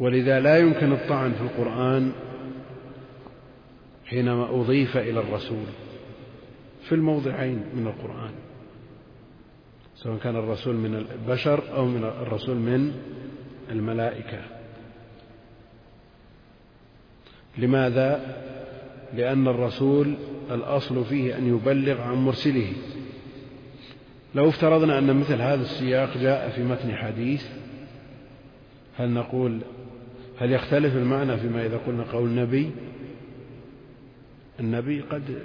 ولذا 0.00 0.40
لا 0.40 0.58
يمكن 0.58 0.92
الطعن 0.92 1.32
في 1.32 1.40
القرآن 1.40 2.12
حينما 4.06 4.60
أضيف 4.60 4.96
إلى 4.96 5.20
الرسول 5.20 5.66
في 6.88 6.94
الموضعين 6.94 7.64
من 7.74 7.86
القرآن 7.86 8.30
سواء 9.94 10.18
كان 10.18 10.36
الرسول 10.36 10.74
من 10.74 10.94
البشر 10.94 11.76
أو 11.76 11.84
من 11.84 12.04
الرسول 12.04 12.56
من 12.56 12.92
الملائكة. 13.70 14.38
لماذا؟ 17.58 18.36
لأن 19.14 19.48
الرسول 19.48 20.14
الأصل 20.50 21.04
فيه 21.04 21.38
أن 21.38 21.46
يبلغ 21.56 22.00
عن 22.00 22.14
مرسله. 22.14 22.72
لو 24.34 24.48
افترضنا 24.48 24.98
أن 24.98 25.16
مثل 25.16 25.40
هذا 25.40 25.62
السياق 25.62 26.18
جاء 26.18 26.50
في 26.50 26.62
متن 26.62 26.96
حديث 26.96 27.46
هل 28.96 29.10
نقول 29.10 29.60
هل 30.38 30.52
يختلف 30.52 30.96
المعنى 30.96 31.36
فيما 31.36 31.66
إذا 31.66 31.76
قلنا 31.86 32.02
قول 32.02 32.34
نبي 32.34 32.70
النبي 34.60 35.00
قد 35.00 35.42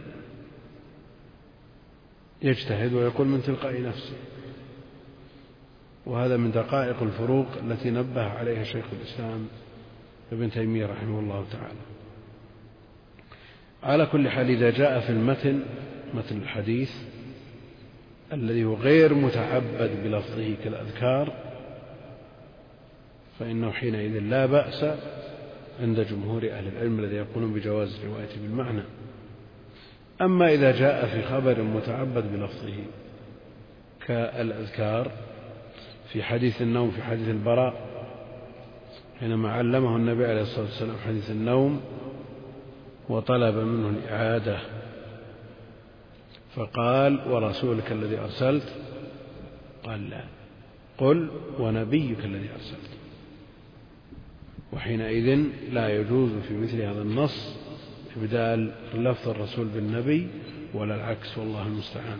يجتهد 2.41 2.93
ويقول 2.93 3.27
من 3.27 3.41
تلقاء 3.43 3.81
نفسه. 3.81 4.15
وهذا 6.05 6.37
من 6.37 6.51
دقائق 6.51 7.03
الفروق 7.03 7.47
التي 7.63 7.89
نبه 7.89 8.23
عليها 8.23 8.63
شيخ 8.63 8.85
الإسلام 8.93 9.47
ابن 10.31 10.51
تيمية 10.51 10.85
رحمه 10.85 11.19
الله 11.19 11.45
تعالى. 11.51 11.79
على 13.83 14.05
كل 14.05 14.29
حال 14.29 14.49
إذا 14.49 14.69
جاء 14.69 14.99
في 14.99 15.09
المتن 15.09 15.63
متن 16.13 16.37
الحديث 16.37 16.91
الذي 18.33 18.63
هو 18.63 18.73
غير 18.73 19.13
متعبد 19.13 20.03
بلفظه 20.03 20.55
كالأذكار 20.63 21.33
فإنه 23.39 23.71
حينئذ 23.71 24.19
لا 24.19 24.45
بأس 24.45 24.85
عند 25.81 25.99
جمهور 25.99 26.43
أهل 26.51 26.67
العلم 26.67 26.99
الذي 26.99 27.15
يقولون 27.15 27.53
بجواز 27.53 27.99
الرواية 27.99 28.29
بالمعنى. 28.41 28.83
أما 30.21 30.53
إذا 30.53 30.71
جاء 30.71 31.05
في 31.05 31.21
خبر 31.21 31.61
متعبد 31.61 32.31
بلفظه 32.31 32.77
كالأذكار 34.07 35.11
في 36.11 36.23
حديث 36.23 36.61
النوم 36.61 36.91
في 36.91 37.03
حديث 37.03 37.29
البراء 37.29 37.73
حينما 39.19 39.51
علمه 39.51 39.95
النبي 39.95 40.25
عليه 40.25 40.41
الصلاة 40.41 40.65
والسلام 40.65 40.95
حديث 41.07 41.31
النوم 41.31 41.81
وطلب 43.09 43.55
منه 43.55 43.89
الإعادة. 43.89 44.59
فقال 46.55 47.31
ورسولك 47.31 47.91
الذي 47.91 48.19
أرسلت؟ 48.19 48.75
قال 49.83 50.09
لا. 50.09 50.23
قل 50.97 51.29
ونبيك 51.59 52.25
الذي 52.25 52.49
أرسلت. 52.51 52.89
وحينئذ 54.73 55.43
لا 55.71 55.99
يجوز 55.99 56.31
في 56.47 56.57
مثل 56.57 56.81
هذا 56.81 57.01
النص 57.01 57.55
إبدال 58.17 58.71
لفظ 58.93 59.29
الرسول 59.29 59.65
بالنبي 59.65 60.27
ولا 60.73 60.95
العكس 60.95 61.37
والله 61.37 61.67
المستعان. 61.67 62.19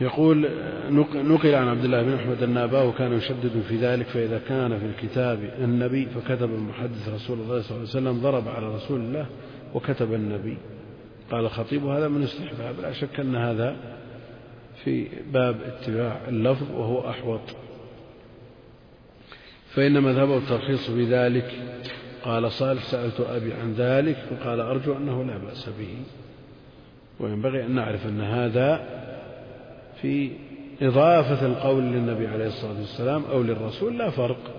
يقول 0.00 0.48
نقل 1.14 1.54
عن 1.54 1.68
عبد 1.68 1.84
الله 1.84 2.02
بن 2.02 2.14
أحمد 2.14 2.42
أن 2.42 2.56
أباه 2.56 2.92
كان 2.92 3.12
يشدد 3.12 3.62
في 3.68 3.76
ذلك 3.76 4.06
فإذا 4.06 4.40
كان 4.48 4.78
في 4.78 4.86
الكتاب 4.86 5.50
النبي 5.58 6.06
فكتب 6.06 6.54
المحدث 6.54 7.08
رسول 7.08 7.38
الله 7.40 7.62
صلى 7.62 7.76
الله 7.76 7.88
عليه 7.88 7.98
وسلم 8.00 8.20
ضرب 8.20 8.48
على 8.48 8.74
رسول 8.74 9.00
الله 9.00 9.26
وكتب 9.74 10.14
النبي. 10.14 10.56
قال 11.30 11.44
الخطيب 11.44 11.86
هذا 11.86 12.08
من 12.08 12.22
استحباب 12.22 12.80
لا 12.80 12.92
شك 12.92 13.20
أن 13.20 13.36
هذا 13.36 13.76
في 14.84 15.08
باب 15.32 15.56
اتباع 15.66 16.20
اللفظ 16.28 16.70
وهو 16.70 17.10
أحوط. 17.10 17.40
فإن 19.70 20.02
مذهبه 20.02 20.36
الترخيص 20.36 20.90
في 20.90 21.04
ذلك 21.04 21.54
قال 22.22 22.52
صالح 22.52 22.82
سألت 22.82 23.20
أبي 23.20 23.52
عن 23.52 23.72
ذلك 23.72 24.16
فقال 24.16 24.60
أرجو 24.60 24.96
أنه 24.96 25.24
لا 25.24 25.38
بأس 25.38 25.68
به. 25.68 25.96
وينبغي 27.20 27.64
أن 27.64 27.74
نعرف 27.74 28.06
أن 28.06 28.20
هذا 28.20 29.05
في 30.02 30.32
إضافة 30.82 31.46
القول 31.46 31.82
للنبي 31.82 32.26
عليه 32.26 32.46
الصلاة 32.46 32.78
والسلام 32.78 33.24
أو 33.24 33.42
للرسول 33.42 33.98
لا 33.98 34.10
فرق. 34.10 34.54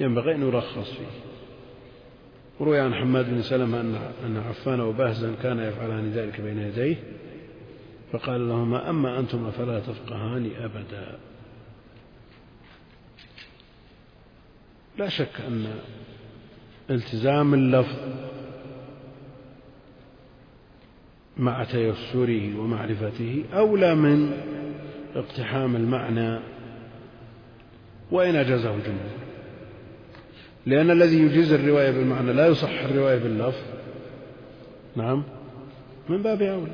ينبغي 0.00 0.34
أن 0.34 0.42
يرخص 0.42 0.90
فيه. 0.90 1.28
وروي 2.60 2.80
عن 2.80 2.94
حماد 2.94 3.30
بن 3.30 3.42
سلمة 3.42 3.80
أن 4.26 4.36
عفان 4.48 4.80
وبهزا 4.80 5.34
كان 5.42 5.58
يفعلان 5.58 6.12
ذلك 6.12 6.40
بين 6.40 6.58
يديه 6.58 6.96
فقال 8.12 8.48
لهما 8.48 8.90
أما 8.90 9.18
أنتم 9.18 9.50
فلا 9.50 9.80
تفقهان 9.80 10.50
أبدا. 10.60 11.18
لا 14.98 15.08
شك 15.08 15.40
أن 15.48 15.74
التزام 16.90 17.54
اللفظ 17.54 17.96
مع 21.38 21.64
تيسره 21.64 22.58
ومعرفته 22.58 23.44
أولى 23.54 23.94
من 23.94 24.32
اقتحام 25.16 25.76
المعنى 25.76 26.38
وإن 28.10 28.36
أجازه 28.36 28.74
الجمهور 28.74 29.28
لأن 30.66 30.90
الذي 30.90 31.18
يجيز 31.18 31.52
الرواية 31.52 31.90
بالمعنى 31.90 32.32
لا 32.32 32.46
يصح 32.46 32.82
الرواية 32.84 33.18
باللفظ. 33.18 33.62
نعم؟ 34.96 35.22
من 36.08 36.22
باب 36.22 36.42
أولى. 36.42 36.72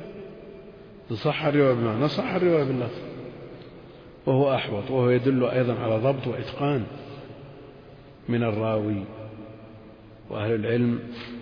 صح 1.13 1.45
الرواية 1.45 1.73
بالمعنى 1.73 2.07
صح 2.07 2.33
الرواية 2.33 2.63
باللفظ. 2.63 2.99
وهو 4.25 4.55
أحوط 4.55 4.91
وهو 4.91 5.09
يدل 5.09 5.43
أيضا 5.45 5.73
على 5.73 5.97
ضبط 5.97 6.27
وإتقان 6.27 6.83
من 8.29 8.43
الراوي 8.43 9.03
وأهل 10.29 10.55
العلم 10.55 10.99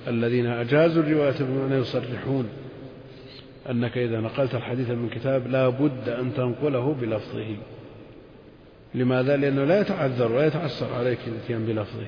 الذين 0.08 0.46
أجازوا 0.46 1.04
الرواية 1.04 1.38
بالمعنى 1.40 1.76
يصرحون. 1.76 2.50
أنك 3.70 3.98
إذا 3.98 4.20
نقلت 4.20 4.56
الحديث 4.56 4.90
من 4.90 5.10
كتاب 5.10 5.48
لا 5.48 5.70
بد 5.70 6.10
أن 6.10 6.34
تنقله 6.34 6.94
بلفظه. 6.94 7.58
لماذا؟ 8.96 9.38
لأنه 9.38 9.64
لا 9.64 9.82
يتعذر 9.82 10.32
ولا 10.32 10.46
يتعسر 10.46 10.94
عليك 10.94 11.20
الاتيان 11.28 11.66
بلفظه. 11.66 12.08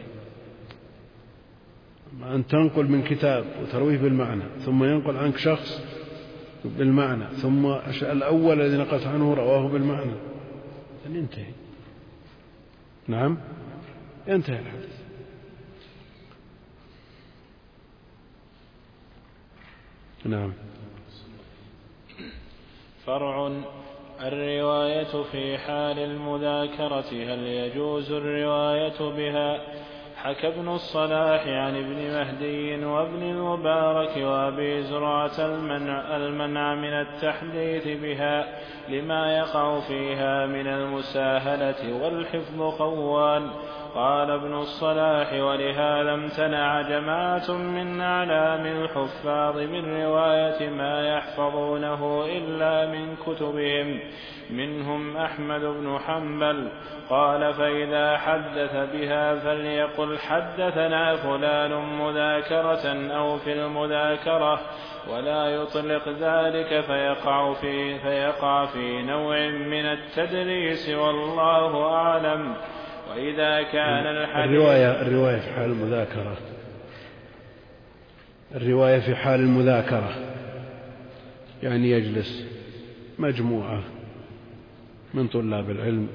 أن 2.23 2.48
تنقل 2.48 2.86
من 2.86 3.03
كتاب 3.03 3.45
وترويه 3.61 3.98
بالمعنى 3.98 4.44
ثم 4.60 4.84
ينقل 4.84 5.18
عنك 5.18 5.38
شخص 5.38 5.82
بالمعنى 6.65 7.26
ثم 7.36 7.65
الأول 8.02 8.61
الذي 8.61 8.77
نقلت 8.77 9.07
عنه 9.07 9.34
رواه 9.34 9.68
بالمعنى. 9.68 10.15
ينتهي 11.10 11.52
نعم؟ 13.07 13.38
ينتهي 14.27 14.60
الحديث. 14.60 14.95
نعم. 20.26 20.53
فرع. 23.06 23.52
الرواية 24.22 25.23
في 25.32 25.57
حال 25.57 25.99
المذاكرة 25.99 27.11
هل 27.11 27.48
يجوز 27.48 28.11
الرواية 28.11 28.99
بها؟ 28.99 29.61
حكى 30.15 30.48
ابن 30.48 30.68
الصلاح 30.68 31.48
عن 31.48 31.76
ابن 31.76 32.14
مهدي 32.14 32.86
وابن 32.86 33.22
المبارك 33.23 34.18
وأبي 34.18 34.84
زرعة 34.84 35.40
المنع, 35.40 36.15
المنع 36.15 36.76
من 36.76 36.94
التحديث 36.94 37.88
بها 38.02 38.60
لما 38.90 39.38
يقع 39.38 39.80
فيها 39.80 40.45
من 40.45 40.68
المساهلة 40.68 42.03
والحفظ 42.03 42.61
خوان 42.61 43.49
قال 43.96 44.32
ابن 44.32 44.54
الصلاح 44.54 45.34
ولهذا 45.34 46.14
امتنع 46.14 46.82
جماعة 46.82 47.52
من 47.52 48.02
أعلام 48.02 48.66
الحفاظ 48.66 49.58
من 49.58 50.04
رواية 50.04 50.70
ما 50.70 51.08
يحفظونه 51.08 52.26
إلا 52.26 52.86
من 52.86 53.16
كتبهم. 53.16 54.00
منهم 54.50 55.18
أحمد 55.18 55.62
بن 55.62 56.00
حنبل 56.00 56.72
قال 57.10 57.54
فإذا 57.54 58.18
حدث 58.18 58.76
بها 58.94 59.36
فليقل 59.36 60.18
حدثنا 60.18 61.16
فلان 61.16 61.72
مذاكرة 61.72 63.16
أو 63.18 63.38
في 63.38 63.54
المذاكرة 63.54 64.60
ولا 65.14 65.46
يطلق 65.46 66.10
ذلك 66.10 66.82
فيقع 66.82 67.54
في 67.54 68.00
فيقع 68.00 68.66
في 68.66 69.02
نوع 69.02 69.50
من 69.50 69.86
التدريس 69.86 70.90
والله 70.90 71.94
أعلم. 71.94 72.56
وإذا 73.10 73.64
كان 73.64 74.07
الحديث 74.07 74.49
الرواية 74.49 75.02
الرواية 75.02 75.40
في 75.40 75.49
حال 75.49 75.72
المذاكرة. 75.72 76.38
الرواية 78.56 78.99
في 78.99 79.15
حال 79.15 79.40
المذاكرة. 79.40 80.15
يعني 81.64 81.91
يجلس 81.91 82.45
مجموعة 83.19 83.84
من 85.14 85.27
طلاب 85.27 85.69
العلم. 85.69 86.07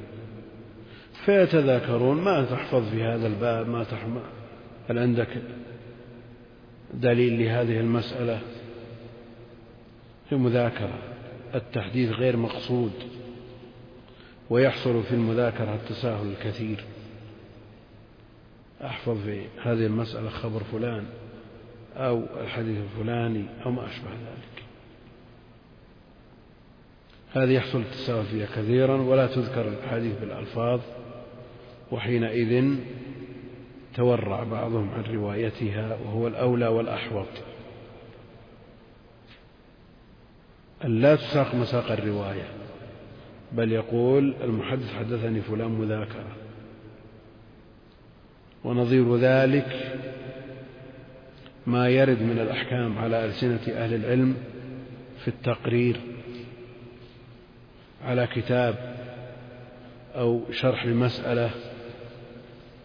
فيتذاكرون 1.25 2.21
ما 2.21 2.45
تحفظ 2.45 2.91
في 2.91 3.03
هذا 3.03 3.27
الباب 3.27 3.69
ما 3.69 3.85
تحفظ 3.85 4.23
هل 4.89 4.99
عندك 4.99 5.29
دليل 6.95 7.45
لهذه 7.45 7.81
المسألة؟ 7.81 8.39
في 10.29 10.35
مذاكرة. 10.37 10.99
التحديث 11.55 12.11
غير 12.11 12.37
مقصود. 12.37 12.93
ويحصل 14.51 15.03
في 15.03 15.15
المذاكرة 15.15 15.75
التساهل 15.75 16.27
الكثير. 16.27 16.85
أحفظ 18.85 19.23
في 19.25 19.47
هذه 19.63 19.87
المسألة 19.87 20.31
خبر 20.31 20.63
فلان 20.73 21.07
أو 21.97 22.23
الحديث 22.41 22.79
الفلاني 22.79 23.45
أو 23.67 23.71
ما 23.71 23.87
أشبه 23.87 24.11
ذلك. 24.11 24.65
هذه 27.33 27.53
يحصل 27.53 27.81
التساهل 27.81 28.25
فيها 28.25 28.47
كثيرا 28.47 28.97
ولا 28.97 29.27
تذكر 29.27 29.69
الحديث 29.69 30.19
بالألفاظ 30.21 30.81
وحينئذ 31.93 32.77
تورع 33.95 34.45
بعضهم 34.45 34.91
عن 34.91 35.03
روايتها 35.15 35.99
وهو 36.05 36.29
الأولى 36.29 36.67
والأحوط. 36.67 37.27
أن 40.85 41.01
لا 41.01 41.17
تساق 41.17 41.55
مساق 41.55 41.93
الرواية. 41.93 42.70
بل 43.53 43.73
يقول 43.73 44.35
المحدث 44.45 44.95
حدثني 44.95 45.41
فلان 45.41 45.71
مذاكرة. 45.71 46.37
ونظير 48.65 49.17
ذلك 49.17 49.99
ما 51.67 51.89
يرد 51.89 52.23
من 52.23 52.39
الأحكام 52.39 52.99
على 52.99 53.25
ألسنة 53.25 53.61
أهل 53.69 53.95
العلم 53.95 54.37
في 55.19 55.29
التقرير 55.29 55.97
على 58.05 58.27
كتاب 58.27 58.97
أو 60.15 60.41
شرح 60.53 60.85
المسألة 60.85 61.51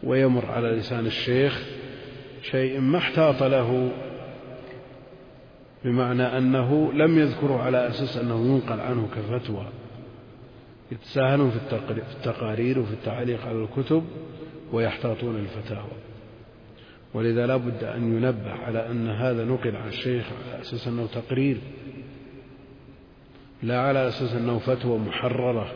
ويمر 0.04 0.46
على 0.46 0.68
لسان 0.68 1.06
الشيخ 1.06 1.64
شيء 2.42 2.80
ما 2.80 2.98
احتاط 2.98 3.44
له 3.44 3.92
بمعنى 5.84 6.24
أنه 6.24 6.94
لم 6.94 7.20
يذكره 7.20 7.62
على 7.62 7.88
أساس 7.88 8.18
أنه 8.18 8.46
ينقل 8.46 8.80
عنه 8.80 9.08
كفتوى. 9.16 9.68
يتساهلون 10.96 11.52
في 11.52 11.58
التقارير 11.92 12.80
وفي 12.80 12.94
التعليق 12.94 13.46
على 13.46 13.64
الكتب 13.64 14.04
ويحتاطون 14.72 15.36
الفتاوى. 15.36 15.92
ولذا 17.14 17.48
لا 17.48 17.58
بد 17.58 17.84
أن 17.84 18.18
ينبه 18.18 18.52
على 18.52 18.90
أن 18.90 19.10
هذا 19.10 19.46
نقل 19.46 19.76
عن 19.76 19.88
الشيخ 19.88 20.26
على 20.26 20.62
أساس 20.62 20.88
أنه 20.88 21.08
تقرير 21.08 21.58
لا 23.64 23.82
على 23.82 24.08
أساس 24.08 24.34
أنه 24.34 24.60
فتوى 24.60 25.00
محررة 25.00 25.74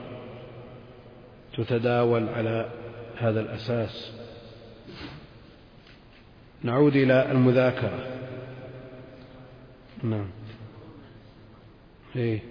تتداول 1.57 2.29
على 2.29 2.69
هذا 3.17 3.41
الأساس. 3.41 4.13
نعود 6.63 6.95
إلى 6.95 7.31
المذاكرة. 7.31 8.07
نعم. 10.03 10.29
إيه. 12.15 12.48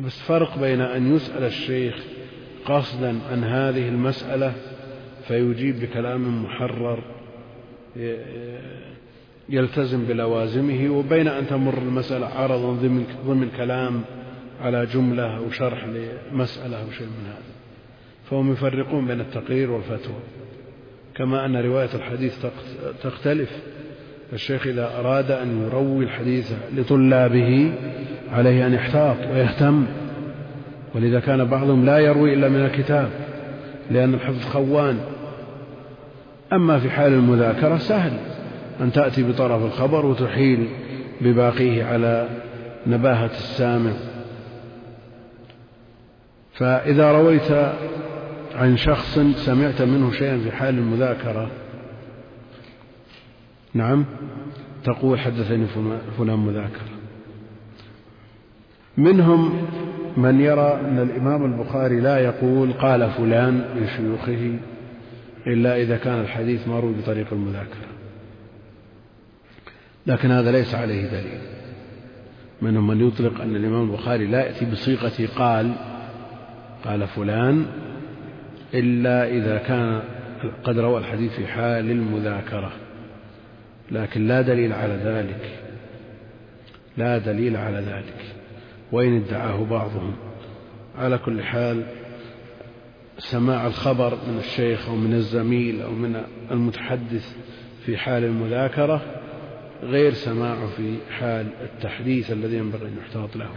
بس 0.00 0.20
فرق 0.20 0.58
بين 0.58 0.80
أن 0.80 1.16
يسأل 1.16 1.44
الشيخ 1.44 1.94
قصدا 2.64 3.18
عن 3.30 3.44
هذه 3.44 3.88
المسألة 3.88 4.52
فيجيب 5.28 5.80
بكلام 5.80 6.44
محرر 6.44 7.02
يلتزم 9.48 10.04
بلوازمه 10.04 10.90
وبين 10.90 11.28
أن 11.28 11.46
تمر 11.46 11.78
المسألة 11.78 12.26
عرضا 12.26 12.72
ضمن, 12.72 13.06
ضمن 13.26 13.50
كلام 13.56 14.02
على 14.60 14.86
جملة 14.86 15.36
أو 15.36 15.50
شرح 15.50 15.84
لمسألة 15.84 16.82
أو 16.82 16.90
شيء 16.90 17.06
من 17.06 17.26
هذا. 17.26 17.54
فهم 18.30 18.52
يفرقون 18.52 19.06
بين 19.06 19.20
التقرير 19.20 19.70
والفتوى. 19.70 20.20
كما 21.14 21.44
أن 21.46 21.56
رواية 21.56 21.94
الحديث 21.94 22.46
تختلف. 23.02 23.50
الشيخ 24.32 24.66
إذا 24.66 24.98
أراد 24.98 25.30
أن 25.30 25.62
يروي 25.66 26.04
الحديث 26.04 26.52
لطلابه 26.76 27.72
عليه 28.32 28.66
أن 28.66 28.74
يحتاط 28.74 29.16
ويهتم. 29.32 29.86
ولذا 30.94 31.20
كان 31.20 31.44
بعضهم 31.44 31.84
لا 31.84 31.98
يروي 31.98 32.34
إلا 32.34 32.48
من 32.48 32.60
الكتاب 32.64 33.08
لأن 33.90 34.14
الحفظ 34.14 34.44
خوان. 34.44 34.98
أما 36.52 36.78
في 36.78 36.90
حال 36.90 37.12
المذاكرة 37.12 37.78
سهل 37.78 38.12
أن 38.80 38.92
تأتي 38.92 39.22
بطرف 39.22 39.62
الخبر 39.62 40.06
وتحيل 40.06 40.68
بباقيه 41.20 41.84
على 41.84 42.28
نباهة 42.86 43.30
السامع. 43.30 43.92
فإذا 46.54 47.12
رويت 47.12 47.52
عن 48.54 48.76
شخص 48.76 49.18
سمعت 49.18 49.82
منه 49.82 50.12
شيئا 50.12 50.38
في 50.38 50.52
حال 50.52 50.78
المذاكرة 50.78 51.50
نعم 53.74 54.04
تقول 54.84 55.20
حدثني 55.20 55.66
فلان 56.18 56.38
مذاكرة 56.38 56.97
منهم 58.98 59.66
من 60.16 60.40
يرى 60.40 60.80
أن 60.80 60.98
الإمام 60.98 61.44
البخاري 61.44 62.00
لا 62.00 62.18
يقول 62.18 62.72
قال 62.72 63.10
فلان 63.10 63.54
من 63.54 63.88
شيوخه 63.96 64.58
إلا 65.46 65.76
إذا 65.76 65.96
كان 65.96 66.20
الحديث 66.20 66.68
مروي 66.68 66.92
بطريق 66.92 67.26
المذاكرة. 67.32 67.88
لكن 70.06 70.30
هذا 70.30 70.52
ليس 70.52 70.74
عليه 70.74 71.06
دليل. 71.06 71.40
منهم 72.62 72.86
من 72.86 73.08
يطلق 73.08 73.40
أن 73.40 73.56
الإمام 73.56 73.90
البخاري 73.90 74.26
لا 74.26 74.46
يأتي 74.46 74.64
بصيغة 74.64 75.28
قال 75.36 75.72
قال 76.84 77.06
فلان 77.06 77.66
إلا 78.74 79.28
إذا 79.28 79.58
كان 79.58 80.02
قد 80.64 80.78
روى 80.78 80.98
الحديث 80.98 81.32
في 81.32 81.46
حال 81.46 81.90
المذاكرة. 81.90 82.72
لكن 83.90 84.26
لا 84.26 84.42
دليل 84.42 84.72
على 84.72 84.94
ذلك. 84.94 85.58
لا 86.96 87.18
دليل 87.18 87.56
على 87.56 87.78
ذلك. 87.78 88.37
وإن 88.92 89.16
ادعاه 89.16 89.64
بعضهم. 89.64 90.12
على 90.98 91.18
كل 91.18 91.42
حال 91.42 91.86
سماع 93.18 93.66
الخبر 93.66 94.18
من 94.28 94.38
الشيخ 94.38 94.88
أو 94.88 94.96
من 94.96 95.12
الزميل 95.12 95.82
أو 95.82 95.90
من 95.92 96.22
المتحدث 96.50 97.36
في 97.86 97.96
حال 97.96 98.24
المذاكرة 98.24 99.00
غير 99.82 100.12
سماعه 100.12 100.66
في 100.66 100.96
حال 101.10 101.46
التحديث 101.62 102.32
الذي 102.32 102.56
ينبغي 102.56 102.88
أن 102.88 102.96
يحتاط 102.98 103.36
له. 103.36 103.48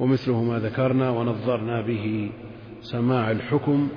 ومثله 0.00 0.42
ما 0.42 0.58
ذكرنا 0.58 1.10
ونظرنا 1.10 1.80
به 1.80 2.30
سماع 2.80 3.30
الحكم 3.30 3.88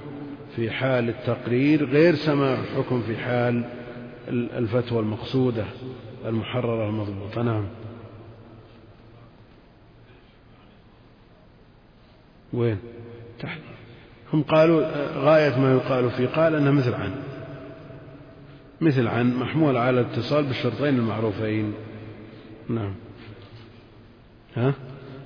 في 0.55 0.71
حال 0.71 1.09
التقرير 1.09 1.85
غير 1.85 2.15
سماع 2.15 2.59
الحكم 2.59 3.01
في 3.01 3.17
حال 3.17 3.63
الفتوى 4.29 4.99
المقصودة 4.99 5.65
المحررة 6.25 6.89
المضبوطة. 6.89 7.41
نعم. 7.41 7.65
وين؟ 12.55 12.77
تحت. 13.39 13.59
هم 14.33 14.43
قالوا 14.43 14.81
غاية 15.15 15.59
ما 15.59 15.73
يقال 15.73 16.11
في 16.11 16.25
قال 16.25 16.55
أنها 16.55 16.71
مثل 16.71 16.93
عن. 16.93 17.11
مثل 18.81 19.07
عن 19.07 19.35
محمول 19.35 19.77
على 19.77 19.99
الاتصال 19.99 20.43
بالشرطين 20.43 20.95
المعروفين. 20.95 21.73
نعم. 22.69 22.93
ها؟ 24.55 24.73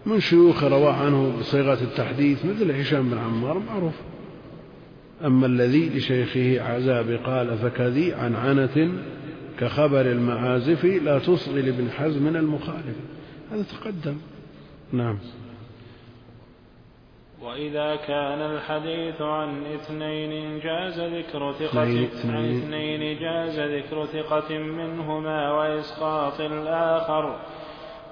من 0.05 0.19
شيوخ 0.19 0.63
روى 0.63 0.89
عنه 0.89 1.37
بصيغة 1.39 1.83
التحديث 1.83 2.45
مثل 2.45 2.71
هشام 2.71 3.09
بن 3.09 3.17
عمار 3.17 3.59
معروف. 3.59 3.93
أما 5.25 5.45
الذي 5.45 5.89
لشيخه 5.89 6.61
عزاب 6.61 7.19
قال 7.25 7.57
فكذي 7.57 8.13
عن 8.13 8.35
عنة 8.35 8.91
كخبر 9.59 10.01
المعازف 10.01 10.85
لا 10.85 11.19
تصغي 11.19 11.61
لابن 11.61 11.91
حزم 11.91 12.27
المخالف. 12.27 12.95
هذا 13.51 13.63
تقدم. 13.63 14.17
نعم. 14.91 15.17
وإذا 17.43 17.95
كان 17.95 18.41
الحديث 18.41 19.21
عن 19.21 19.65
اثنين 19.65 20.59
جاز 20.59 20.99
ذكر 20.99 21.51
ثقة 21.51 21.81
عن 22.25 22.57
اثنين 22.57 23.19
جاز 23.19 23.59
ذكر 23.59 24.05
ثقة 24.05 24.57
منهما 24.57 25.51
وإسقاط 25.51 26.41
الآخر. 26.41 27.35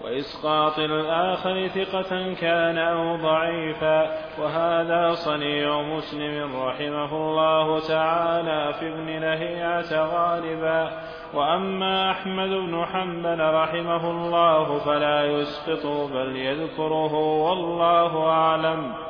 وإسقاط 0.03 0.79
الآخر 0.79 1.67
ثقة 1.67 2.33
كان 2.33 2.77
أو 2.77 3.15
ضعيفا. 3.15 4.01
وهذا 4.41 5.13
صنيع 5.13 5.81
مسلم 5.81 6.55
رحمه 6.55 7.17
الله 7.17 7.79
تعالى 7.79 8.73
في 8.73 8.87
ابن 8.93 9.19
لهيعة 9.19 9.91
غالبا. 9.91 10.91
وأما 11.33 12.11
أحمد 12.11 12.49
بن 12.49 12.85
حنبل 12.85 13.53
رحمه 13.53 14.11
الله 14.11 14.79
فلا 14.79 15.25
يسقط 15.25 15.85
بل 15.85 16.35
يذكره 16.35 17.13
والله 17.13 18.29
أعلم. 18.29 19.06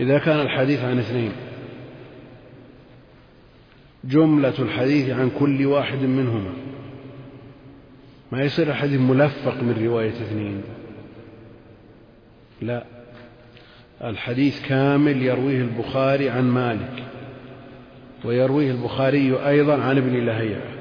إذا 0.00 0.18
كان 0.18 0.40
الحديث 0.40 0.80
عن 0.80 0.98
اثنين. 0.98 1.32
جملة 4.04 4.54
الحديث 4.58 5.10
عن 5.10 5.30
كل 5.38 5.66
واحد 5.66 5.98
منهما. 5.98 6.52
ما 8.32 8.42
يصير 8.42 8.70
الحديث 8.70 9.00
ملفق 9.00 9.62
من 9.62 9.86
رواية 9.86 10.10
اثنين؟ 10.10 10.62
لا. 12.62 12.84
الحديث 14.04 14.68
كامل 14.68 15.22
يرويه 15.22 15.60
البخاري 15.60 16.30
عن 16.30 16.44
مالك 16.44 17.04
ويرويه 18.24 18.70
البخاري 18.70 19.48
أيضا 19.48 19.82
عن 19.82 19.98
ابن 19.98 20.26
لهيعة 20.26 20.78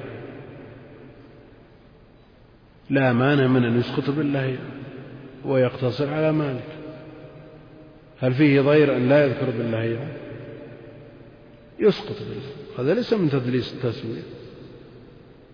لا 2.90 3.14
مانع 3.14 3.48
من 3.48 3.64
أن 3.64 3.80
يسقط 3.80 4.10
باللهيعة 4.10 4.66
ويقتصر 5.46 6.14
على 6.14 6.32
مالك. 6.32 6.77
هل 8.22 8.34
فيه 8.34 8.62
ضير 8.62 8.96
أن 8.96 9.10
لا 9.10 9.26
يذكر 9.26 9.50
باللهيعة 9.58 10.08
يسقط 11.80 12.16
هذا 12.80 12.94
ليس 12.94 13.14
من 13.14 13.30
تدليس 13.30 13.74
التسوية 13.74 14.22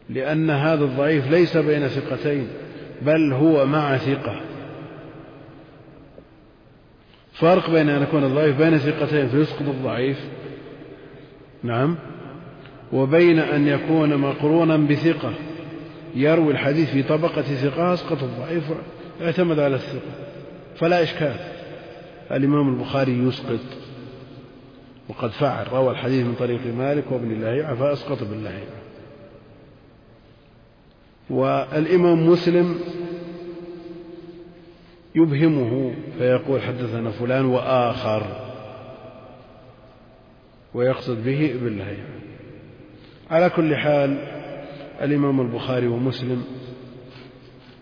لأن 0.10 0.50
هذا 0.50 0.84
الضعيف 0.84 1.32
ليس 1.32 1.58
بين 1.58 1.88
ثقتين 1.88 2.48
بل 3.02 3.34
هو 3.34 3.66
مع 3.66 3.98
ثقة. 3.98 4.42
فرق 7.34 7.70
بين 7.70 7.90
أن 7.90 8.04
يكون 8.04 8.24
الضعيف 8.24 8.58
بين 8.58 8.78
ثقتين 8.78 9.28
فيسقط 9.28 9.62
الضعيف. 9.62 10.20
نعم. 11.64 11.96
وبين 12.94 13.40
أن 13.40 13.68
يكون 13.68 14.18
مقرونا 14.18 14.78
بثقة. 14.78 15.34
يروي 16.16 16.54
الحديث 16.54 16.92
في 16.92 17.04
طبقة 17.04 17.42
ثقة 17.42 17.94
أسقط 17.94 18.24
الضعيف 18.24 18.64
اعتمد 19.22 19.60
على 19.60 19.76
الثقة. 19.76 20.12
فلا 20.76 21.04
إشكال. 21.04 21.36
الإمام 22.34 22.70
البخاري 22.70 23.20
يسقط 23.20 23.60
وقد 25.10 25.30
فعل 25.30 25.68
روى 25.68 25.92
الحديث 25.92 26.26
من 26.26 26.36
طريق 26.40 26.66
مالك 26.78 27.12
وابن 27.12 27.32
الله 27.32 27.76
فأسقط 27.76 28.24
بالله 28.24 28.60
والإمام 31.30 32.30
مسلم 32.30 32.80
يبهمه 35.16 35.94
فيقول 36.18 36.62
حدثنا 36.62 37.12
فلان 37.12 37.46
وآخر 37.46 38.52
ويقصد 40.74 41.24
به 41.24 41.52
ابن 41.52 41.78
لهيعة 41.78 42.08
على 43.32 43.50
كل 43.50 43.76
حال 43.76 44.18
الإمام 45.02 45.42
البخاري 45.42 45.88
ومسلم 45.88 46.44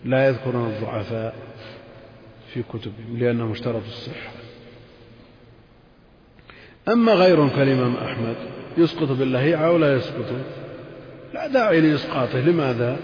لا 0.04 0.28
يذكرون 0.28 0.70
الضعفاء 0.70 1.34
في 2.52 2.62
كتبهم 2.62 3.18
لأنهم 3.18 3.50
اشترطوا 3.50 3.88
الصحة. 3.88 4.41
أما 6.88 7.12
غيرهم 7.12 7.48
كالإمام 7.48 7.94
أحمد 7.96 8.36
يسقط 8.78 9.12
باللهيعة 9.12 9.66
أو 9.66 9.78
لا 9.78 9.96
يسقط. 9.96 10.26
لا 11.34 11.46
داعي 11.46 11.80
لإسقاطه. 11.80 12.40
لماذا؟ 12.40 12.96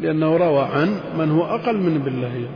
لأنه 0.00 0.36
روى 0.36 0.62
عن 0.62 1.00
من 1.18 1.30
هو 1.30 1.44
أقل 1.44 1.76
من 1.76 1.98
بالله 1.98 2.48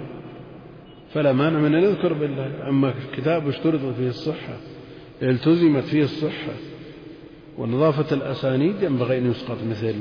فلا 1.15 1.33
مانع 1.33 1.59
من 1.59 1.75
أن 1.75 1.83
يذكر 1.83 2.13
بالله 2.13 2.69
أما 2.69 2.95
كتاب 3.17 3.49
اشترط 3.49 3.81
فيه 3.99 4.09
الصحة 4.09 4.57
التزمت 5.23 5.85
فيه 5.85 6.03
الصحة 6.03 6.53
ونظافة 7.59 8.17
الأسانيد 8.17 8.83
ينبغي 8.83 9.19
أن 9.19 9.31
يسقط 9.31 9.59
مثل 9.71 9.95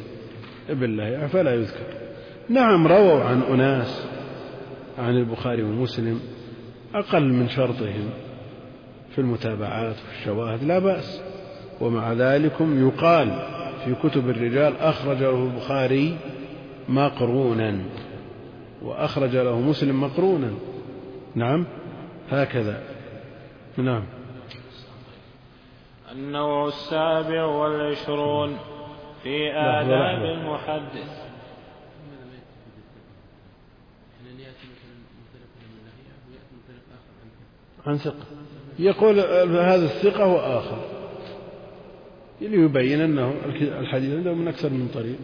بالله 0.69 1.27
فلا 1.27 1.53
يذكر. 1.53 1.85
نعم 2.49 2.87
رووا 2.87 3.23
عن 3.23 3.41
أناس 3.41 4.07
عن 4.97 5.17
البخاري 5.17 5.63
ومسلم 5.63 6.19
أقل 6.95 7.33
من 7.33 7.49
شرطهم. 7.49 8.09
في 9.11 9.19
المتابعات 9.19 9.95
والشواهد 10.07 10.63
لا 10.63 10.79
بأس. 10.79 11.21
ومع 11.81 12.13
ذلك 12.13 12.61
يقال 12.61 13.29
في 13.85 13.95
كتب 13.95 14.29
الرجال 14.29 14.77
أخرج 14.77 15.17
له 15.17 15.43
البخاري 15.43 16.17
مقرونا 16.89 17.79
وأخرج 18.81 19.35
له 19.35 19.59
مسلم 19.59 20.01
مقرونا. 20.01 20.53
نعم؟ 21.35 21.65
هكذا. 22.29 22.83
نعم. 23.77 24.03
النوع 26.11 26.67
السابع 26.67 27.43
والعشرون 27.43 28.57
في 29.23 29.51
آداب 29.51 30.25
المحدث. 30.25 31.21
عن 37.87 37.97
ثقة. 37.97 38.25
يقول 38.79 39.19
هذا 39.59 39.85
الثقة 39.85 40.27
وآخر 40.27 40.77
ليبين 42.41 43.01
أنه 43.01 43.33
الحديث 43.61 44.13
عنده 44.13 44.33
من 44.33 44.47
أكثر 44.47 44.69
من 44.69 44.87
طريق. 44.93 45.17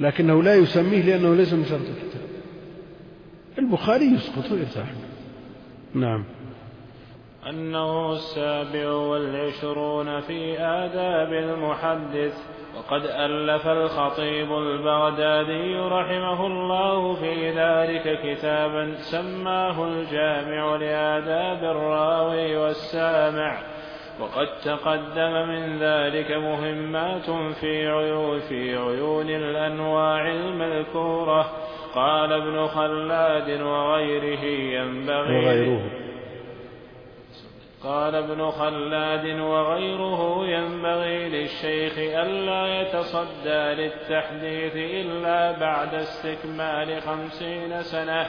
لكنه 0.00 0.42
لا 0.42 0.54
يسميه 0.54 1.02
لأنه 1.02 1.34
ليس 1.34 1.52
من 1.52 1.64
شرط 1.64 1.80
الكتاب. 1.80 2.26
البخاري 3.58 4.04
يسقط 4.04 4.52
ويرتاح 4.52 4.92
نعم. 5.94 6.24
أنه 7.50 8.12
السابع 8.12 8.90
والعشرون 8.90 10.20
في 10.20 10.58
آداب 10.60 11.32
المحدث. 11.32 12.55
وقد 12.76 13.02
ألف 13.04 13.68
الخطيب 13.68 14.52
البغدادي 14.52 15.76
رحمه 15.76 16.46
الله 16.46 17.14
في 17.14 17.50
ذلك 17.50 18.20
كتابا 18.22 18.94
سماه 18.94 19.84
الجامع 19.84 20.76
لآداب 20.76 21.64
الراوي 21.64 22.56
والسامع. 22.56 23.58
وقد 24.20 24.46
تقدم 24.64 25.48
من 25.48 25.78
ذلك 25.78 26.30
مهمات 26.30 27.30
في 27.60 27.88
عيون 27.88 28.38
في 28.40 28.76
عيون 28.76 29.30
الأنواع 29.30 30.30
المذكورة. 30.30 31.46
قال 31.94 32.32
ابن 32.32 32.66
خلاد 32.66 33.60
وغيره 33.60 34.44
ينبغي 34.80 35.36
وغيره. 35.36 36.05
قال 37.86 38.14
ابن 38.14 38.50
خلاد 38.50 39.26
وغيره 39.40 40.46
ينبغي 40.46 41.28
للشيخ 41.28 41.92
ألا 41.98 42.80
يتصدى 42.80 43.82
للتحديث 43.82 44.76
إلا 44.76 45.52
بعد 45.52 45.94
استكمال 45.94 47.02
خمسين 47.02 47.82
سنة 47.82 48.26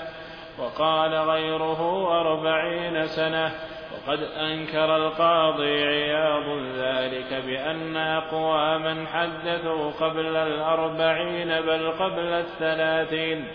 وقال 0.60 1.14
غيره 1.14 2.08
أربعين 2.22 3.08
سنة 3.08 3.52
وقد 3.92 4.20
أنكر 4.24 4.96
القاضي 4.96 5.84
عياض 5.84 6.60
ذلك 6.78 7.34
بأن 7.46 7.98
أقواما 7.98 9.06
حدثوا 9.08 9.92
قبل 9.92 10.36
الأربعين 10.38 11.62
بل 11.62 11.92
قبل 11.92 12.34
الثلاثين. 12.34 13.48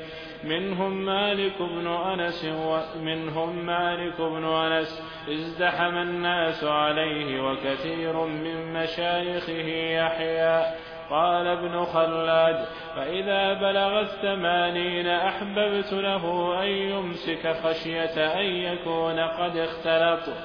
منهم 0.45 1.05
مالك 1.05 1.63
بن 1.63 1.87
أنس 1.87 2.45
ومنهم 2.45 3.67
مالك 3.67 4.21
بن 4.21 4.45
أنس 4.45 5.03
ازدحم 5.29 5.97
الناس 5.97 6.65
عليه 6.65 7.43
وكثير 7.43 8.17
من 8.27 8.73
مشايخه 8.73 9.69
يحيى. 10.03 10.65
قال 11.11 11.47
ابن 11.47 11.85
خلاد 11.85 12.65
فإذا 12.97 13.53
بلغ 13.53 14.01
الثمانين 14.01 15.07
أحببت 15.07 15.93
له 15.93 16.55
أن 16.63 16.69
يمسك 16.69 17.57
خشية 17.65 18.41
أن 18.41 18.45
يكون 18.45 19.21
قد 19.21 19.57
اختلط. 19.57 20.37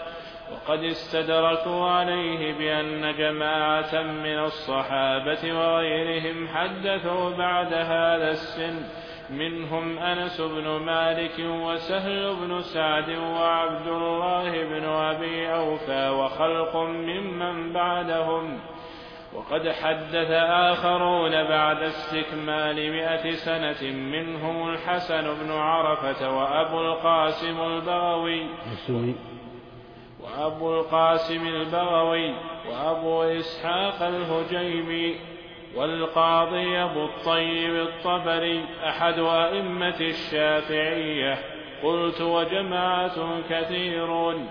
وقد 0.51 0.83
استدركوا 0.83 1.89
عليه 1.89 2.53
بأن 2.53 3.15
جماعة 3.17 4.01
من 4.01 4.39
الصحابة 4.39 5.53
وغيرهم 5.53 6.47
حدثوا 6.47 7.29
بعد 7.37 7.73
هذا 7.73 8.29
السن. 8.29 9.06
منهم 9.29 9.97
أنس 9.97 10.41
بن 10.41 10.67
مالك 10.67 11.39
وسهل 11.39 12.35
بن 12.35 12.61
سعد 12.61 13.09
وعبد 13.09 13.87
الله 13.87 14.63
بن 14.63 14.85
أبي 14.85 15.53
أوفى 15.53 16.09
وخلق 16.09 16.75
ممن 16.77 17.73
بعدهم. 17.73 18.59
وقد 19.33 19.69
حدث 19.69 20.31
آخرون 20.71 21.43
بعد 21.43 21.83
استكمال 21.83 22.91
مئة 22.91 23.31
سنة 23.31 23.91
منهم 23.91 24.69
الحسن 24.69 25.33
بن 25.43 25.51
عرفة 25.51 26.37
وأبو 26.37 26.81
القاسم 26.81 27.61
البغوي. 27.61 28.47
وأبو 30.19 30.79
القاسم 30.79 31.47
البغوي 31.47 32.33
وأبو 32.69 33.23
إسحاق 33.23 34.03
الهجيمي. 34.03 35.36
والقاضي 35.75 36.77
أبو 36.77 37.05
الطيب 37.05 37.75
الطبري 37.75 38.65
أحد 38.87 39.19
أئمة 39.19 39.99
الشافعية. 40.01 41.37
قلت 41.83 42.21
وجماعة 42.21 43.41
كثيرون 43.49 44.49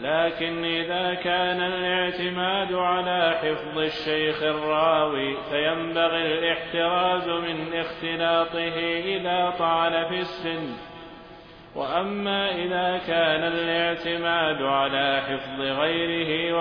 لكن 0.00 0.64
إذا 0.64 1.14
كان 1.14 1.60
الاعتماد 1.60 2.72
على 2.72 3.38
حفظ 3.42 3.78
الشيخ 3.78 4.42
الراوي 4.42 5.36
فينبغي 5.50 6.38
الاحتراز 6.38 7.28
من 7.28 7.74
اختلاطه 7.74 8.78
إذا 9.04 9.54
طال 9.58 10.06
في 10.08 10.20
السن. 10.20 10.76
وأما 11.74 12.50
إذا 12.50 13.00
كان 13.06 13.42
الاعتماد 13.42 14.62
على 14.62 15.22
حفظ 15.28 15.60
غيره 15.60 16.56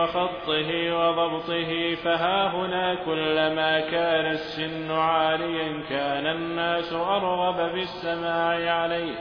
وخطه 0.47 0.95
وضبطه 0.95 1.95
فها 1.95 2.47
هنا 2.55 2.95
كلما 2.95 3.79
كان 3.79 4.25
السن 4.25 4.91
عاليا 4.91 5.81
كان 5.89 6.27
الناس 6.27 6.93
أرغب 6.93 7.71
في 7.71 7.81
السماع 7.81 8.73
عليه. 8.73 9.15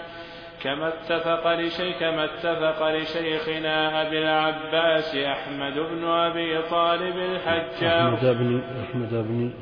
كما 0.63 0.89
اتفق 0.89 1.55
لشيخ 1.55 1.99
كما 2.01 2.25
اتفق 2.25 2.89
لشيخنا 2.89 4.03
أبي 4.03 4.19
العباس 4.19 5.17
أحمد 5.17 5.75
بن 5.75 6.05
أبي 6.05 6.63
طالب 6.63 7.17
الحجار 7.17 8.15
أحمد 8.15 8.39
بن 8.39 8.63
أحمد 8.83 9.11
بن 9.11 9.53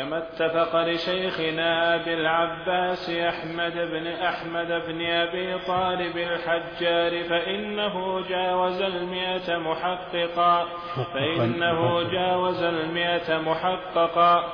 كما 0.00 0.18
اتفق 0.18 0.76
لشيخنا 0.76 1.94
أبي 1.94 2.14
العباس 2.14 3.10
أحمد 3.10 3.72
بن 3.72 4.06
أحمد 4.06 4.66
بن 4.66 5.06
أبي 5.06 5.58
طالب 5.58 6.16
الحجار 6.16 7.24
فإنه 7.24 8.28
جاوز 8.28 8.82
المئة 8.82 9.58
محققا. 9.58 10.66
فإنه 11.14 12.10
جاوز 12.10 12.62
المئة 12.62 13.38
محققا. 13.38 14.52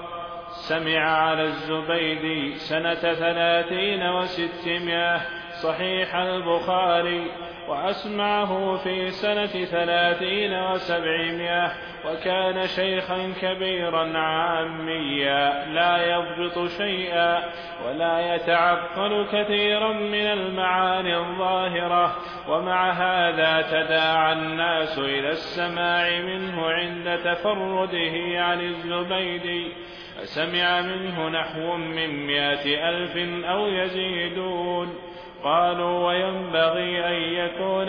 سمع 0.49 1.01
على 1.01 1.43
الزبيدي 1.43 2.55
سنة 2.55 2.95
ثلاثين 2.95 4.03
وستمائة 4.03 5.21
صحيح 5.63 6.17
البخاري. 6.17 7.31
وأسمعه 7.69 8.77
في 8.77 9.11
سنة 9.11 9.65
ثلاثين 9.65 10.53
وسبعمائة 10.53 11.73
وكان 12.05 12.67
شيخا 12.67 13.33
كبيرا 13.43 14.19
عاميا 14.19 15.65
لا 15.67 16.17
يضبط 16.17 16.69
شيئا 16.69 17.45
ولا 17.87 18.35
يتعقل 18.35 19.27
كثيرا 19.33 19.93
من 19.93 20.27
المعاني 20.27 21.17
الظاهرة. 21.17 22.17
ومع 22.49 22.91
هذا 22.91 23.63
تداعى 23.63 24.33
الناس 24.33 24.99
إلى 24.99 25.31
السماع 25.31 26.21
منه 26.21 26.67
عند 26.71 27.19
تفرده 27.25 28.43
عن 28.43 28.61
الزبيدي. 28.61 29.73
فسمع 30.17 30.81
منه 30.81 31.29
نحو 31.29 31.77
من 31.77 32.27
مائة 32.27 32.89
ألف 32.89 33.45
أو 33.45 33.67
يزيدون. 33.67 35.06
قالوا 35.45 36.07
وينبغي 36.07 37.05
أن 37.05 37.23
يكون 37.45 37.89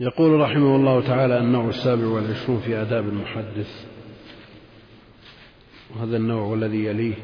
يقول 0.00 0.40
رحمه 0.40 0.76
الله 0.76 1.06
تعالى 1.06 1.38
النوع 1.38 1.68
السابع 1.68 2.06
والعشرون 2.06 2.60
في 2.60 2.76
آداب 2.82 3.08
المحدث. 3.08 3.86
وهذا 5.96 6.16
النوع 6.16 6.54
الذي 6.54 6.84
يليه 6.84 7.14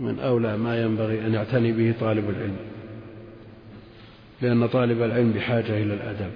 من 0.00 0.20
أولى 0.20 0.56
ما 0.56 0.82
ينبغي 0.82 1.26
أن 1.26 1.34
يعتني 1.34 1.72
به 1.72 1.94
طالب 2.00 2.30
العلم 2.30 2.56
لأن 4.42 4.66
طالب 4.66 5.02
العلم 5.02 5.32
بحاجة 5.32 5.82
إلى 5.82 5.94
الأدب. 5.94 6.32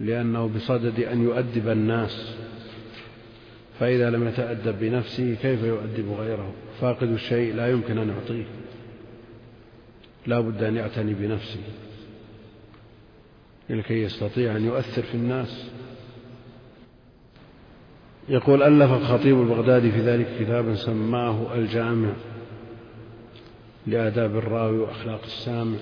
لأنه 0.00 0.48
بصدد 0.48 1.00
أن 1.00 1.22
يؤدب 1.24 1.68
الناس 1.68 2.36
فإذا 3.80 4.10
لم 4.10 4.28
يتأدب 4.28 4.78
بنفسه 4.80 5.36
كيف 5.42 5.62
يؤدب 5.62 6.12
غيره؟ 6.18 6.52
فاقد 6.80 7.08
الشيء 7.08 7.54
لا 7.54 7.70
يمكن 7.70 7.98
أن 7.98 8.08
يعطيه. 8.08 8.44
لا 10.26 10.40
بد 10.40 10.62
أن 10.62 10.76
يعتني 10.76 11.14
بنفسه. 11.14 11.60
لكي 13.70 14.02
يستطيع 14.02 14.56
أن 14.56 14.64
يؤثر 14.64 15.02
في 15.02 15.14
الناس. 15.14 15.70
يقول 18.28 18.62
ألف 18.62 18.92
الخطيب 18.92 19.40
البغدادي 19.40 19.90
في 19.92 20.00
ذلك 20.00 20.26
كتابا 20.40 20.74
سماه 20.74 21.54
الجامع 21.54 22.12
لآداب 23.86 24.36
الراوي 24.36 24.78
وأخلاق 24.78 25.20
السامع. 25.24 25.78